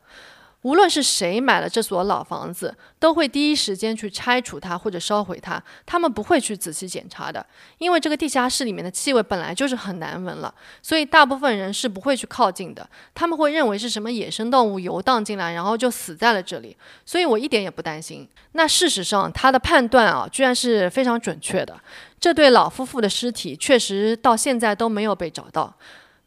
[0.64, 5.62] 无论是谁买了这所老房子，都会第一时间去拆除它或者烧毁它。
[5.86, 7.46] 他们不会去仔细检查的，
[7.78, 12.88] 因为这个地下室里面的气味本来就是很难闻了，所以大部分人是不会去靠近的。
[13.16, 16.76] 他们会认为是什么野生动物游荡进来，然后就死在了这里。
[17.06, 18.28] 所以我一点也不担心。
[18.52, 21.80] 那事实上，他的判断啊，居然是非常准确的。
[22.20, 25.74] 这对老夫妇的尸体确实到现在都没有被找到。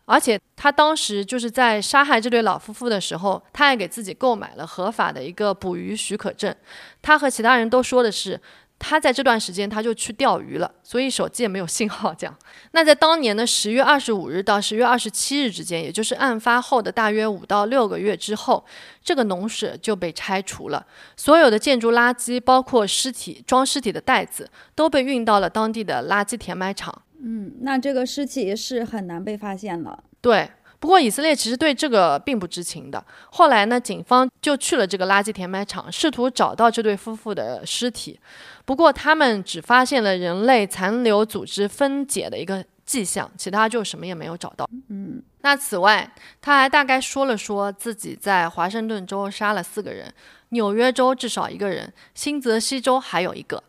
[0.04, 6.54] 而且他当时就是在杀害这对老夫妇的时候，他还给自己购买了合法的一个捕鱼许可证。
[7.00, 8.40] 他和其他人都说的是。
[8.84, 12.12] 他在这段时间他就去钓鱼了，所以手机也没有信号。
[12.12, 12.36] 这样，
[12.72, 18.64] 那在当年的十月二十五日到十月二十七日之间，也就是案发后的大约五到六个月之后，
[19.00, 20.84] 这个农舍就被拆除了，
[21.16, 27.02] 所有的建筑垃圾，包括尸体装尸体的袋子，都被运到了当地的垃圾填埋场。
[27.22, 30.04] 嗯，那这个尸体是很难被发现了。
[30.20, 30.50] 对。
[30.80, 33.06] 不过以色列其实对这个并不知情的。
[33.30, 38.18] 后来呢，警方就去了这个垃圾填埋场，试图找到这对夫妇的尸体。
[38.64, 44.68] 不过他们只发现了人类残留组织分解的一个迹象，其他就什么也没有找到。
[44.88, 50.12] 嗯，那此外，他还大概说了说自己在华盛顿州杀了四个人，
[50.48, 53.62] 纽约州至少一个人，新泽西州还有一个。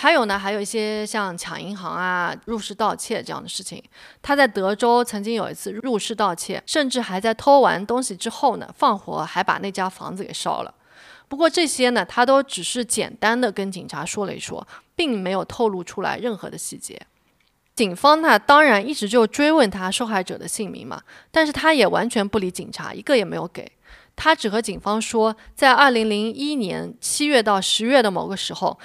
[0.00, 3.84] 还有呢，还有一些像抢银行啊、入室盗窃这样的事情。
[4.22, 10.72] 他在德州曾经有一次入室盗窃，甚至还在偷完东西之后呢，放火还把那家房子给烧了。
[11.28, 14.66] 不过这些呢，他都只是简单的跟警察说了一说，
[14.96, 16.98] 并没有透露出来任何的细节。
[17.74, 23.70] 警方呢，当然一直就追问他受害者的姓名嘛，但是他也完全不理警察，一个也没有给。
[24.16, 28.78] 他只和警方说，在二零零一年七月到十月的某个时候。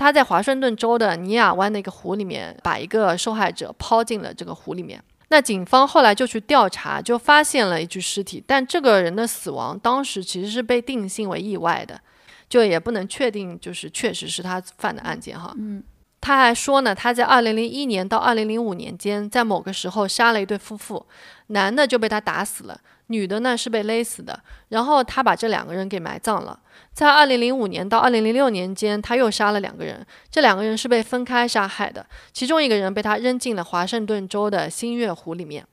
[0.00, 4.98] 他在华盛顿州的尼亚湾的一个湖里面，把一个受害者抛进了这个湖里面。
[5.28, 12.00] 那警方后来就去调查，就发现了一具尸体，但这个人的死亡当时其实是被定性为意外的，
[12.48, 15.54] 就也不能确定就是确实是他犯的案件哈。
[15.58, 15.82] 嗯。
[16.22, 21.06] 他还说呢，他在二零零一年到二零零五年间，在某个时候杀了一对夫妇，
[21.48, 22.80] 男的就被他打死了，
[23.10, 26.58] 女的呢是被勒死的，然后他把这两个人给埋葬了。
[26.92, 35.66] 在二零零五年到二零零六年间，他又杀了两个人，这两个人是被分开杀害的，其中一个人被他扔进了华盛顿州的新月湖里面。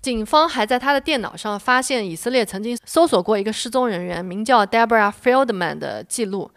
[0.00, 6.48] 警方还在他的电脑上发现以色列曾经搜索过一个失踪人员，名叫 Deborah Feldman 的记录。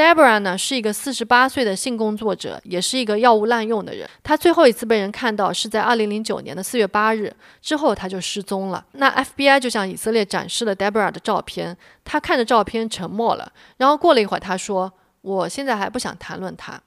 [0.00, 4.08] Deborah 呢是一个四十八岁的性工作者，也是一个药物滥用的人。
[4.22, 8.82] 他最后一次被人看到是在二零零九年的四月八日，之后他就失踪了。
[8.92, 14.90] 那 FBI 就向以色列展示了 Deborah 的照片，他看着照片沉默了，然后过了一会儿，他说
[15.20, 16.80] ：“我现在还不想谈论他。”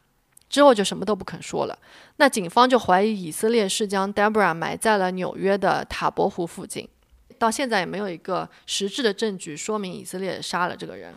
[0.50, 1.78] 之后就什么都不肯说了。
[2.18, 6.90] 那警方就怀疑以色列是将 Deborah 埋在了纽约的塔博湖附近，
[7.38, 11.14] 到现在也没有一个实质的证据说明以色列杀了这个人。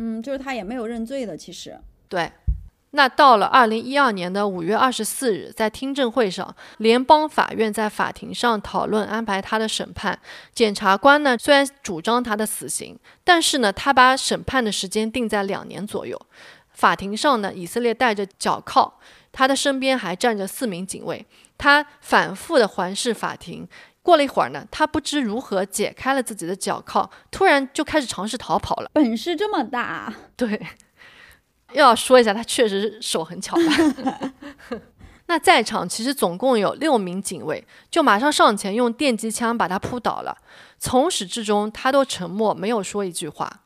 [0.00, 1.76] 嗯，就是他也没有认罪的，其实。
[2.08, 2.30] 对，
[2.92, 10.16] 那到了二零一二年的五月二十四日，在听证会上，联邦法院在法庭上讨论安排他的审判。
[10.54, 16.16] 检察官呢，虽然主张他的死刑，但是呢，他把审判的时间定在两年左右。
[16.70, 18.94] 法庭上呢，以色列戴着脚铐，
[19.32, 21.26] 他的身边还站着四名警卫，
[21.58, 23.68] 他反复的环视法庭。
[24.08, 28.90] 过了一会儿呢，他不知如何解开了自己的脚铐，突然就开始尝试逃跑了。
[28.94, 30.48] 本事这么大，对，
[31.72, 34.32] 又要说一下，他确实手很巧吧。
[35.28, 40.38] 那在场其实总共有六名警卫，就马上上前用电击枪把他扑倒了。
[40.78, 43.60] 从始至终，他都沉默，没有说一句话。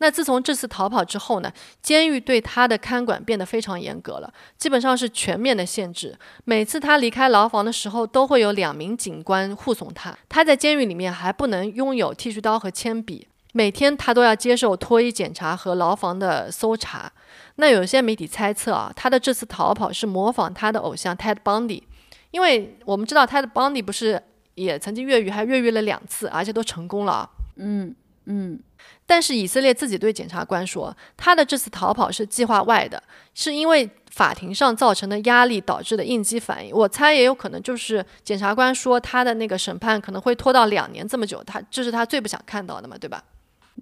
[0.00, 1.52] 那自从这次逃跑之后呢，
[1.82, 6.16] 监狱对他的看管变得非常严格了，基本上是全面的限制。
[6.44, 10.16] 每次他离开牢房的时候，都会有两名警官护送他。
[10.28, 17.12] 他在监狱里面还不能拥有剃须刀和铅笔，每天他都要接受脱衣检查和牢房的搜查。
[17.56, 21.82] 那有些媒体猜测啊，他的这次逃跑是模仿他的偶像 Ted Bundy，
[22.30, 24.22] 因为我们知道 Ted Bundy 不是
[24.54, 27.28] 也曾经越狱，还越狱了两次，而且都成功了。
[27.56, 27.92] 嗯
[28.26, 28.60] 嗯。
[29.10, 33.02] 但是以色列自己对检察官说，他的这次逃跑是计划外的，
[33.32, 36.70] 是因为法庭上造成的压力导致的应激反应。
[36.74, 43.24] 我猜也有可能就是检察官说他的那个审判可能会拖到两年这么久，他这是他最不想看到的嘛，对吧？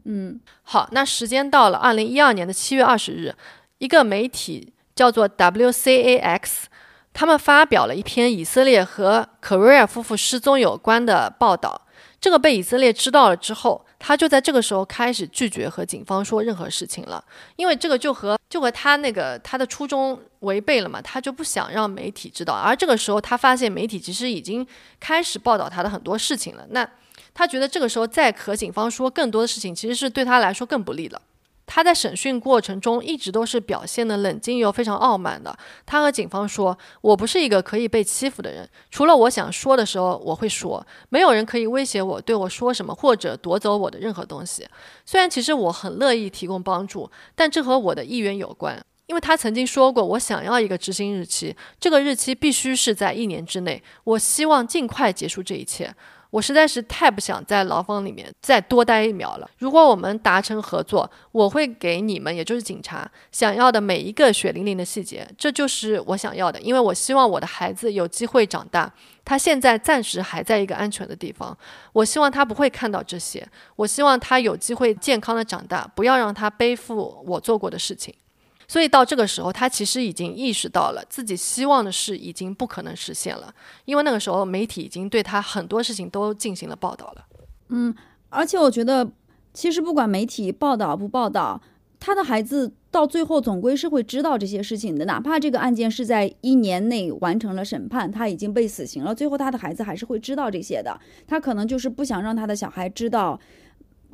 [0.04, 3.34] 嗯，好，那时间到了二零一二年的七月二十日，
[3.78, 6.42] 一个媒体叫做 WCAX，
[7.12, 11.82] 他们发表了一篇以色列和可瑞尔夫妇失踪有关的报道。
[12.20, 13.84] 这个被以色列知道了之后。
[13.98, 17.24] 他就在这个时候开始拒绝和警方说任何事情了，
[17.56, 22.54] 因为这个就和就和他那个他的初衷违背了嘛，他就不想让媒体知道。
[22.54, 24.66] 而这个时候他发现媒体其实已经
[25.00, 26.88] 开始报道他的很多事情了，那
[27.34, 31.20] 他觉得这个时候再和警方说更多的事情，其实是对他来说更不利了。
[31.66, 35.54] 他在审讯过程中一直都是表现的冷静又非常傲慢的。
[35.84, 44.66] 他和警方说：“我不是一个可以被欺负的人，除了我想说的时候我会说，没有人可以威胁我，对我说什么或者夺走我的任何东西。
[45.04, 48.80] 虽然其实我很乐意提供帮助，但这和我的意愿有关。
[49.06, 53.82] 因为他曾经说过，我想要一个执行日期，这个日期必须是在一年之内。
[54.02, 55.94] 我希望尽快结束这一切。”
[56.36, 59.50] 我实在是太不想在牢房里面再多待一秒了。
[59.56, 65.26] 如果我们达成合作，我会给你们，也就是警察想要的每一个血淋淋的细节。
[65.38, 68.92] 这就是我想要的，因为我希望我的孩子有机会长大。
[69.24, 71.56] 他现在暂时还在一个安全的地方，
[71.94, 73.48] 我希望他不会看到这些。
[73.74, 78.14] 我希望他有机会健康的长大，不要让他背负我做过的事情。
[78.68, 87.24] 所以到这个时候，他其实已经意识到了自己希望的事已经不可能实现了，因为那个时候媒体已经对他很多事情都进行了报道了。
[87.68, 87.94] 嗯，
[88.28, 89.08] 而且我觉得，
[89.54, 91.60] 其实不管媒体报道不报道，
[92.00, 95.04] 他的孩子到最后总归是会知道这些事情的。
[95.04, 100.98] 哪怕这个案件是在一年内完成了审判，他已经被死刑了，最后他的孩子还是会知道这些的。
[101.26, 103.38] 他可能就是不想让他的小孩知道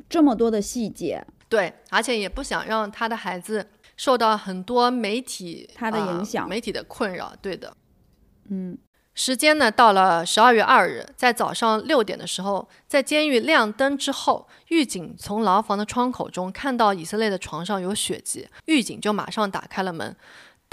[0.07, 3.65] 这么多的细节，对，而且也不想让他的孩子。
[3.95, 7.75] 受到很多媒体它的影响，媒体的困扰，对的。
[8.49, 8.77] 嗯，
[9.13, 20.15] 时间呢到了十二月二日，在早上六点的时候，在监狱亮灯之后，狱警从牢房的窗口中看到以色列的床上有血迹，狱警就马上打开了门。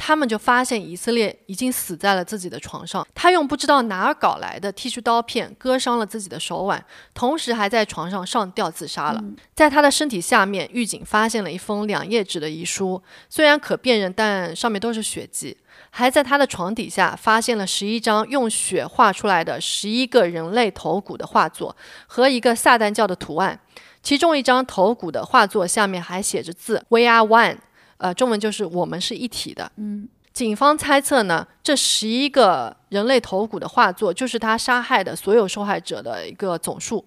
[0.03, 6.83] 他们就发现以色列已经死在了自己的床上，他用不知道哪儿搞来的剃须刀片割伤了自己的手腕，
[7.13, 9.23] 同时还在床上上吊自杀了。
[9.55, 15.59] 在他的身体下面，狱警发现了一封两页纸的遗书，虽然可辨认，但上面都是血迹。
[15.91, 23.61] 还在他的床底下发现了十一张用血画出来的十一个人类头骨的画作和一个撒旦教的图案，
[24.03, 27.59] 其中一张头骨的画作下面还写着字：“We are one。”
[28.01, 29.71] 呃，中文就是我们是一体的。
[29.77, 37.05] 嗯，警方猜测呢，这十一个人类头骨的画作就是他杀害的所有受害者的一个总数。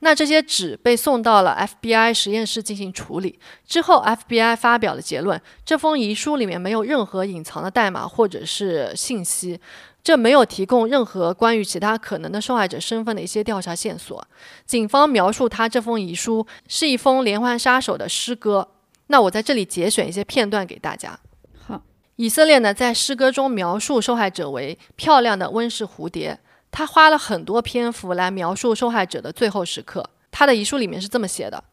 [0.00, 9.58] 那这些纸被送到了 FBI 实验室进行处理之后，FBI 发表了结论：这封遗书里面没有任何隐藏的代码或者是信息，
[10.04, 14.24] 这没有提供任何关于其他可能的受害者身份的一些调查线索。
[14.66, 18.68] 警方描述他这封遗书是一封连环杀手的诗歌。
[19.08, 21.18] 那我在这里节选一些片段给大家。
[21.58, 21.82] 好，
[22.16, 30.10] 以色列呢在诗歌中描述受害者为漂亮的温室蝴蝶，他花了很多篇幅来描述受害者的最后时刻。
[30.30, 31.64] 他的遗书里面是这么写的：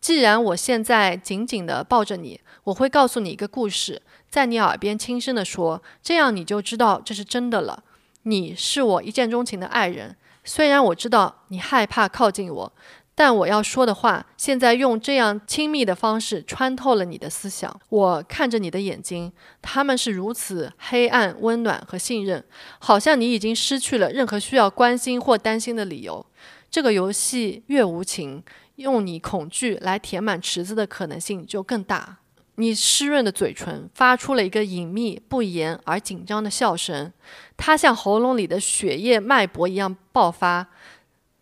[0.00, 4.00] 既然我现在紧紧地抱着你，我会告诉你一个故事，
[4.30, 7.82] 在你耳边轻声地说，这样你就知道这是真的了。
[8.22, 12.72] 你是我一见钟情的爱人，虽然我知道你害怕靠近我。
[13.18, 17.74] 但我要说的话，现在用这样亲密的方式穿透了你的思想。
[17.88, 19.32] 我看着你的眼睛，
[19.62, 22.44] 他们是如此黑暗、温暖和信任，
[22.78, 26.24] 好像你已经失去了任何需要关心或担心的理由。
[26.70, 28.44] 这个游戏越无情，
[28.74, 32.18] 用你恐惧来填满池子的可能性就更大。
[32.56, 37.10] 你湿润的嘴唇发出了一个隐秘、不言而紧张的笑声，
[37.56, 40.68] 它像喉咙里的血液脉搏一样爆发。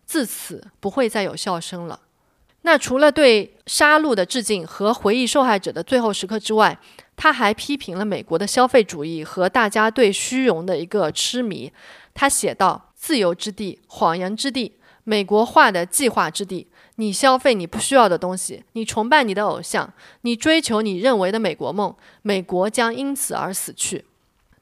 [0.05, 1.99] 自此不会再有笑声了。
[2.61, 6.77] 那除了对杀戮的致敬和回忆受害者的最后时刻之外，
[7.15, 11.71] 他还批评了美国的消费主义和大家对虚荣的一个痴迷。
[12.15, 14.73] 他写道：“自由之地，谎言之地，
[15.03, 16.67] 美国化的计划之地。
[16.95, 24.05] 你消费你不需要的东西，你崇拜你的偶像，你追求你认为的美国梦，美国将因此而死去。”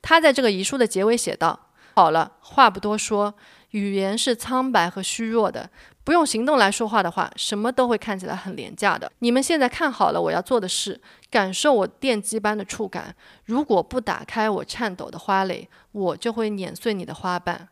[0.01, 3.33] 他在这个遗书的结尾写道：“好了，话不多说。”
[3.73, 5.69] 语言是苍白和虚弱的，
[6.03, 9.11] 不用行动来说话的话，什么都会看起来很廉价的。
[9.19, 11.01] 你们现在看好了我要做的事，
[11.31, 13.15] 感受我电击般的触感。
[13.45, 17.67] 如果不打开我颤抖的花蕾，我就会碾碎你的花瓣。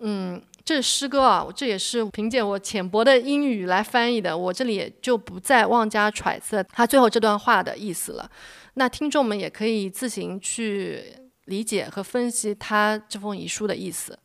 [0.00, 8.28] 嗯，这是诗歌啊，这也是凭借我浅薄的英语来翻译的，我这里也就不再妄加揣测他最后这段话的意思了。
[8.74, 14.18] 那听众们也可以自行去理解和分析他这封遗书的意思。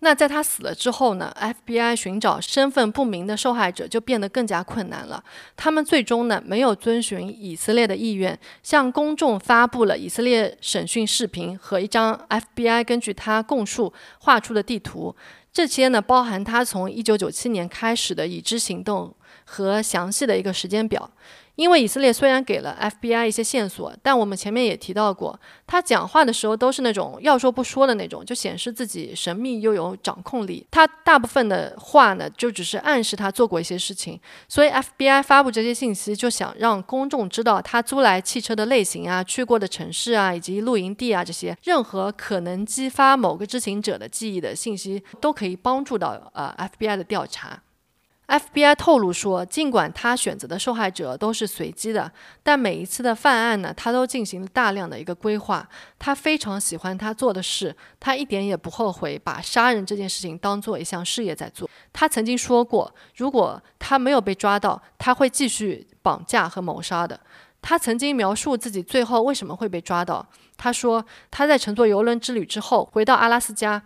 [0.00, 5.24] 那在他死了之后呢？FBI 寻找身份不明的受害者就变得更加困难了。
[5.56, 15.16] 他们最终呢没有遵循以色列的意愿，向公众发布了以色列审讯视频和一张 FBI 根据他供述画出的地图。
[15.50, 19.14] 这些呢包含他从1997年开始的已知行动
[19.46, 21.10] 和详细的一个时间表。
[21.56, 30.66] 因为以色列虽然给了 FBI 一些线索，但我们前面也提到过，他讲话的时候都是那种要说不说的那种，就显示自己神秘又有掌控力。
[30.70, 34.20] 他大部分的话呢，就只是暗示他做过一些事情。
[34.46, 47.62] 所以 FBI 发布这些信息，就想让公众知道他租来汽车的类型啊、去过的城市啊、以及露营地啊这些，任何可能激发某个知情者的记忆的信息，都可以帮助到呃 FBI 的调查。
[48.28, 52.10] FBI 透露说，尽管他选择的受害者都是随机的，
[52.42, 55.68] 但每一次的犯案呢，他都进行了大量的一个规划。
[55.96, 61.70] 他非常喜欢他做的事，他一点也不后悔把杀人这件事情当做一项事业在做。
[61.92, 67.20] 他曾经说过，如果他没有被抓到，他会继续绑架和谋杀的。
[67.62, 70.26] 他曾经描述自己最后为什么会被抓到。
[70.56, 73.80] 他说，他在乘坐游轮之旅之后回到阿拉斯加，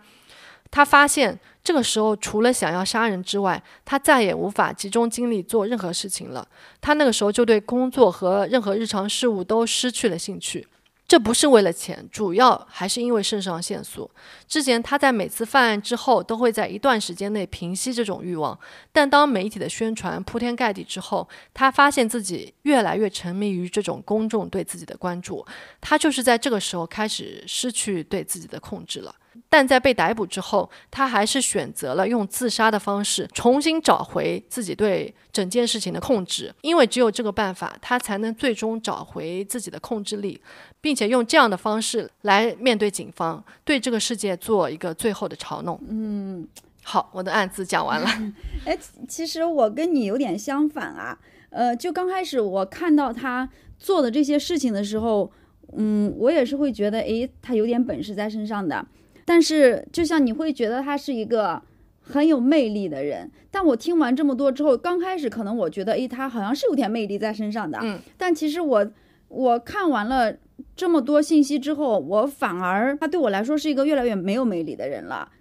[0.71, 1.39] 他发现。
[1.63, 6.47] 这个时候，除了想要杀人之外，他再也无法集中精力做任何事情了。
[6.81, 10.67] 他那个时候就对工作和任何日常事务都失去了兴趣。
[11.07, 14.09] 这不是为了钱，主要还是因为肾上腺素。
[14.47, 18.57] 之前他在每次犯案之后，都会在一段时间内平息这种欲望。
[18.93, 25.45] 但当媒体的宣传铺天盖地之后，他发现自己越来越沉迷于这种公众对自己的关注。
[25.81, 29.13] 他就是在这个时候开始失去对自己的控制了。
[29.49, 40.41] 但在被逮捕之后，他还是选择了用自杀的方式重新找回自己对整件事情的控制，因为只有这个办法，他才能最终找回自己的控制力，
[40.79, 45.79] 并且用这样的方式来面对警方，对这个世界做一个最后的嘲弄。
[45.87, 46.47] 嗯，
[46.83, 48.07] 好，我的案子讲完了。
[48.65, 48.77] 哎，
[49.07, 51.17] 其实我跟你有点相反啊。
[51.51, 55.29] 呃，就刚开始我看到他做的这些事情的时候，
[55.77, 58.85] 嗯，我也是会觉得，哎，他有点本事在身上的。
[59.31, 61.61] 但是，就像你会觉得他是一个
[62.01, 67.79] 很有魅力的人，但我听完这么多之后，刚开始可能我觉得，诶，他好像是有点魅力在身上的。
[67.81, 67.97] 嗯。
[68.17, 68.91] 但其实我
[69.29, 70.35] 我看完了
[70.75, 75.31] 这么多信息之后，我反而他对我来说是一个越来越没有魅力的人了。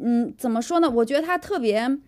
[0.00, 0.90] 嗯，怎么说呢？
[0.90, 1.98] 我觉得他特别，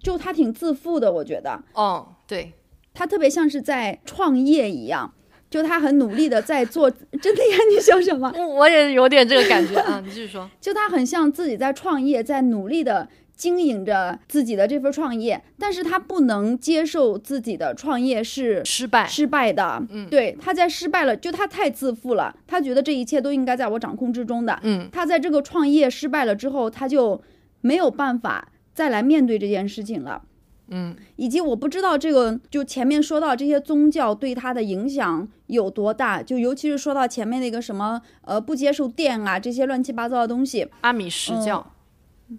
[0.00, 1.10] 就他挺自负的。
[1.12, 1.60] 我觉得。
[1.72, 2.52] 哦，对，
[2.94, 5.12] 他特别像是在创业一样。
[5.50, 6.90] 就他很努力的在做，
[7.22, 7.56] 真的呀？
[7.74, 8.32] 你笑什么？
[8.48, 10.00] 我也有点这个感觉啊。
[10.04, 10.48] 你继续说。
[10.60, 19.82] 就他很像自己在创业，在努力的经营着自己的这份创业，但是他不能接受自己的创业是失败失败的。
[19.90, 24.58] 嗯，对，他在失败了，就他太自负了，他觉得这一切都应该在我掌控之中的。
[24.62, 27.22] 嗯，他在这个创业失败了之后，他就
[27.60, 30.22] 没有办法再来面对这件事情了。
[30.70, 41.72] 嗯，以及我不知道这个，就前面说到这些宗教对他的影响有多大，就尤其是说到前面那个什么，呃，不接受电啊这些乱七八糟的东西，阿米什教，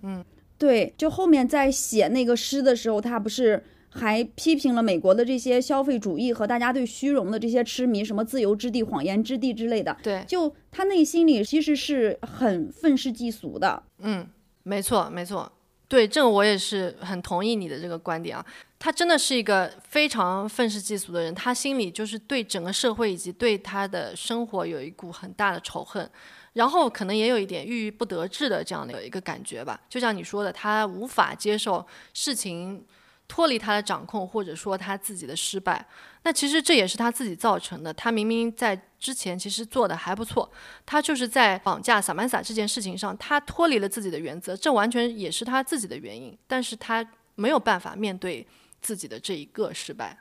[0.03, 0.23] 嗯，
[0.57, 14.27] 对，就后面在写那个诗的时候，他不是还批评了美国的这些消费主义和大家对虚荣的这些痴迷，什么自由之地、谎言之地之类的，对，就他内心里其实是很愤世嫉俗的，嗯，
[14.61, 15.51] 没错，没错。
[15.89, 18.45] 对，这个我也是很同意你的这个观点啊。
[18.77, 26.09] 他真的是一个非常愤世嫉俗的人，他心里就是对整个社会以及对他的生活有一股很大的仇恨，
[26.53, 29.77] 然后可能也有一点郁郁不得志的这样的一个感觉吧。
[29.89, 32.85] 就像你说的，他无法接受事情。
[33.31, 35.85] 脱离他的掌控，或者说他自己的失败，
[36.23, 37.93] 那其实这也是他自己造成的。
[37.93, 40.51] 他明明在之前其实做的还不错，
[40.85, 46.37] 他就是在绑架萨曼萨这件事情上，他脱离了自己的原则，这完全也是他自己的原因。
[46.45, 47.05] 但是他
[47.35, 48.45] 没有办法面对
[48.81, 50.17] 自己的这一个失败。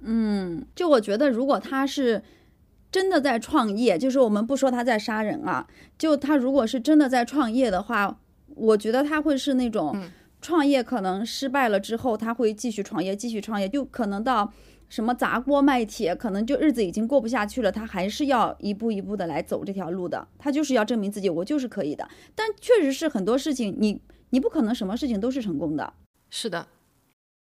[0.00, 2.22] 嗯，就我觉得，如果他是
[2.90, 5.66] 真的在创业，就是我们不说他在杀人啊，
[5.96, 8.18] 就他如果是真的在创业的话，
[8.48, 10.08] 我觉得他会是那种。
[10.42, 14.52] 创业可能失败了之后，他会继续创业，继续创业，就可能到
[14.88, 20.26] 什么砸锅卖铁，可能就日子已经过不下去了，他还是要一步一步的来走这条路的。
[20.38, 22.08] 他就是要证明自己，我就是可以的。
[22.34, 24.00] 但确实是很多事情，你
[24.30, 25.92] 你不可能什么事情都是成功的。
[26.30, 26.66] 是的，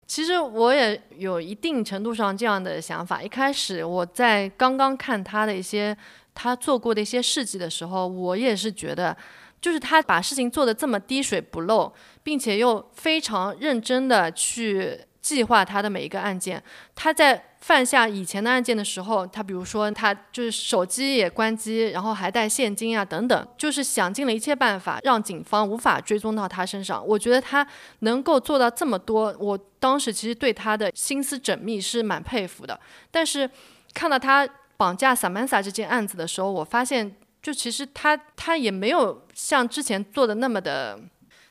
[0.06, 3.22] 其实我也有一定程度上这样的想法。
[3.22, 5.96] 一开始我在刚刚看他的一些
[6.34, 9.16] 他做过的一些事迹的时候，我也是觉得。
[9.60, 11.92] 就是他把事情做得这么滴水不漏，
[12.22, 16.62] 并且又非常认真的去计划他的每一个案件。
[16.94, 27.06] 他在犯下以前的案件的时候，他比如说他就是手机也关机，然后还带现金啊等等，就是想尽了一切办法让警方无法追踪到他身上。
[27.06, 27.66] 我觉得他
[28.00, 32.78] 能够做到这么多，我当时其实对他的心思缜密是蛮佩服的。
[33.10, 33.48] 但是
[33.92, 37.16] 看到他绑架萨曼萨这件案子的时候，我发现。
[37.42, 41.00] 就其实他他也没有像之前做的那么的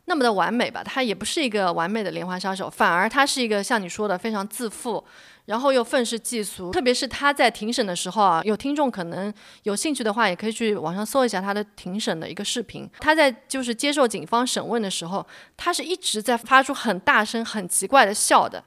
[0.10, 5.06] 那么的完美吧，他也不是一个完美的连环杀手，反而他是一个像你说的非常自负，
[5.46, 6.72] 然后又愤世嫉俗。
[6.72, 9.32] 特别是他在庭审的时候啊，有听众可能
[9.64, 12.90] 有兴趣的话，也可以去网上搜一下他的庭审的一个视频。
[13.00, 15.24] 他在就是接受警方审问的时候，
[15.56, 18.64] 他是一直在发出很大声、很奇怪的笑的，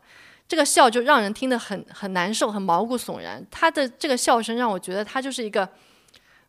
[0.46, 3.44] 这个笑就让人听得很很难受、很毛骨悚然。
[3.50, 5.68] 他的这个笑声让我觉得他就是一个。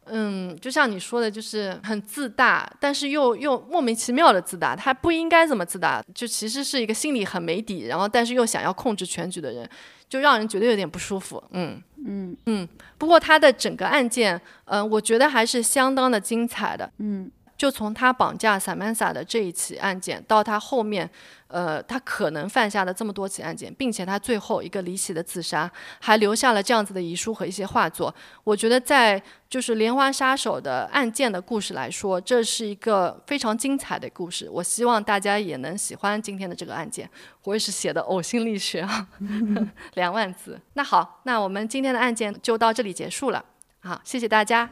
[0.05, 9.69] 嗯，就像你说的，就是很自大，但是又又莫名其妙的自大，他不应该这么自大，就其实是一个心里很没底，然后但是又想要控制全局的人，
[10.09, 11.43] 就让人觉得有点不舒服。
[11.51, 12.67] 嗯嗯嗯，
[12.97, 16.91] 不过他的整个案件，嗯、我觉得还是相当的精彩的。
[16.99, 21.09] 嗯就从他绑架 Samantha 的这一起案件，到他后面，
[21.47, 28.13] 呃，他可能犯下的这么多起案件，并且他最后一个离奇的自杀，还留下了这样子的遗书和一些画作。
[28.43, 34.49] 我觉得在就是连环杀手的案件的故事来说，这是一个非常精彩的故事。
[34.49, 37.09] 我希望大家也能喜欢今天的这个案件。
[37.43, 39.07] 我也是写的呕心沥血啊，
[39.95, 40.59] 两万字。
[40.73, 43.43] 那好，那我们今天的案件就到这里结束了。
[43.81, 44.69] 好，谢谢大家，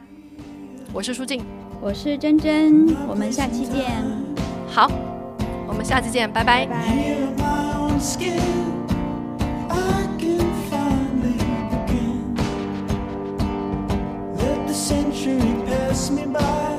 [0.92, 1.61] 我是舒静。
[1.84, 4.00] 我是珍珍，我们下期见，
[4.70, 4.88] 好，
[5.66, 6.64] 我们下期见，拜拜
[15.92, 16.71] pass me by.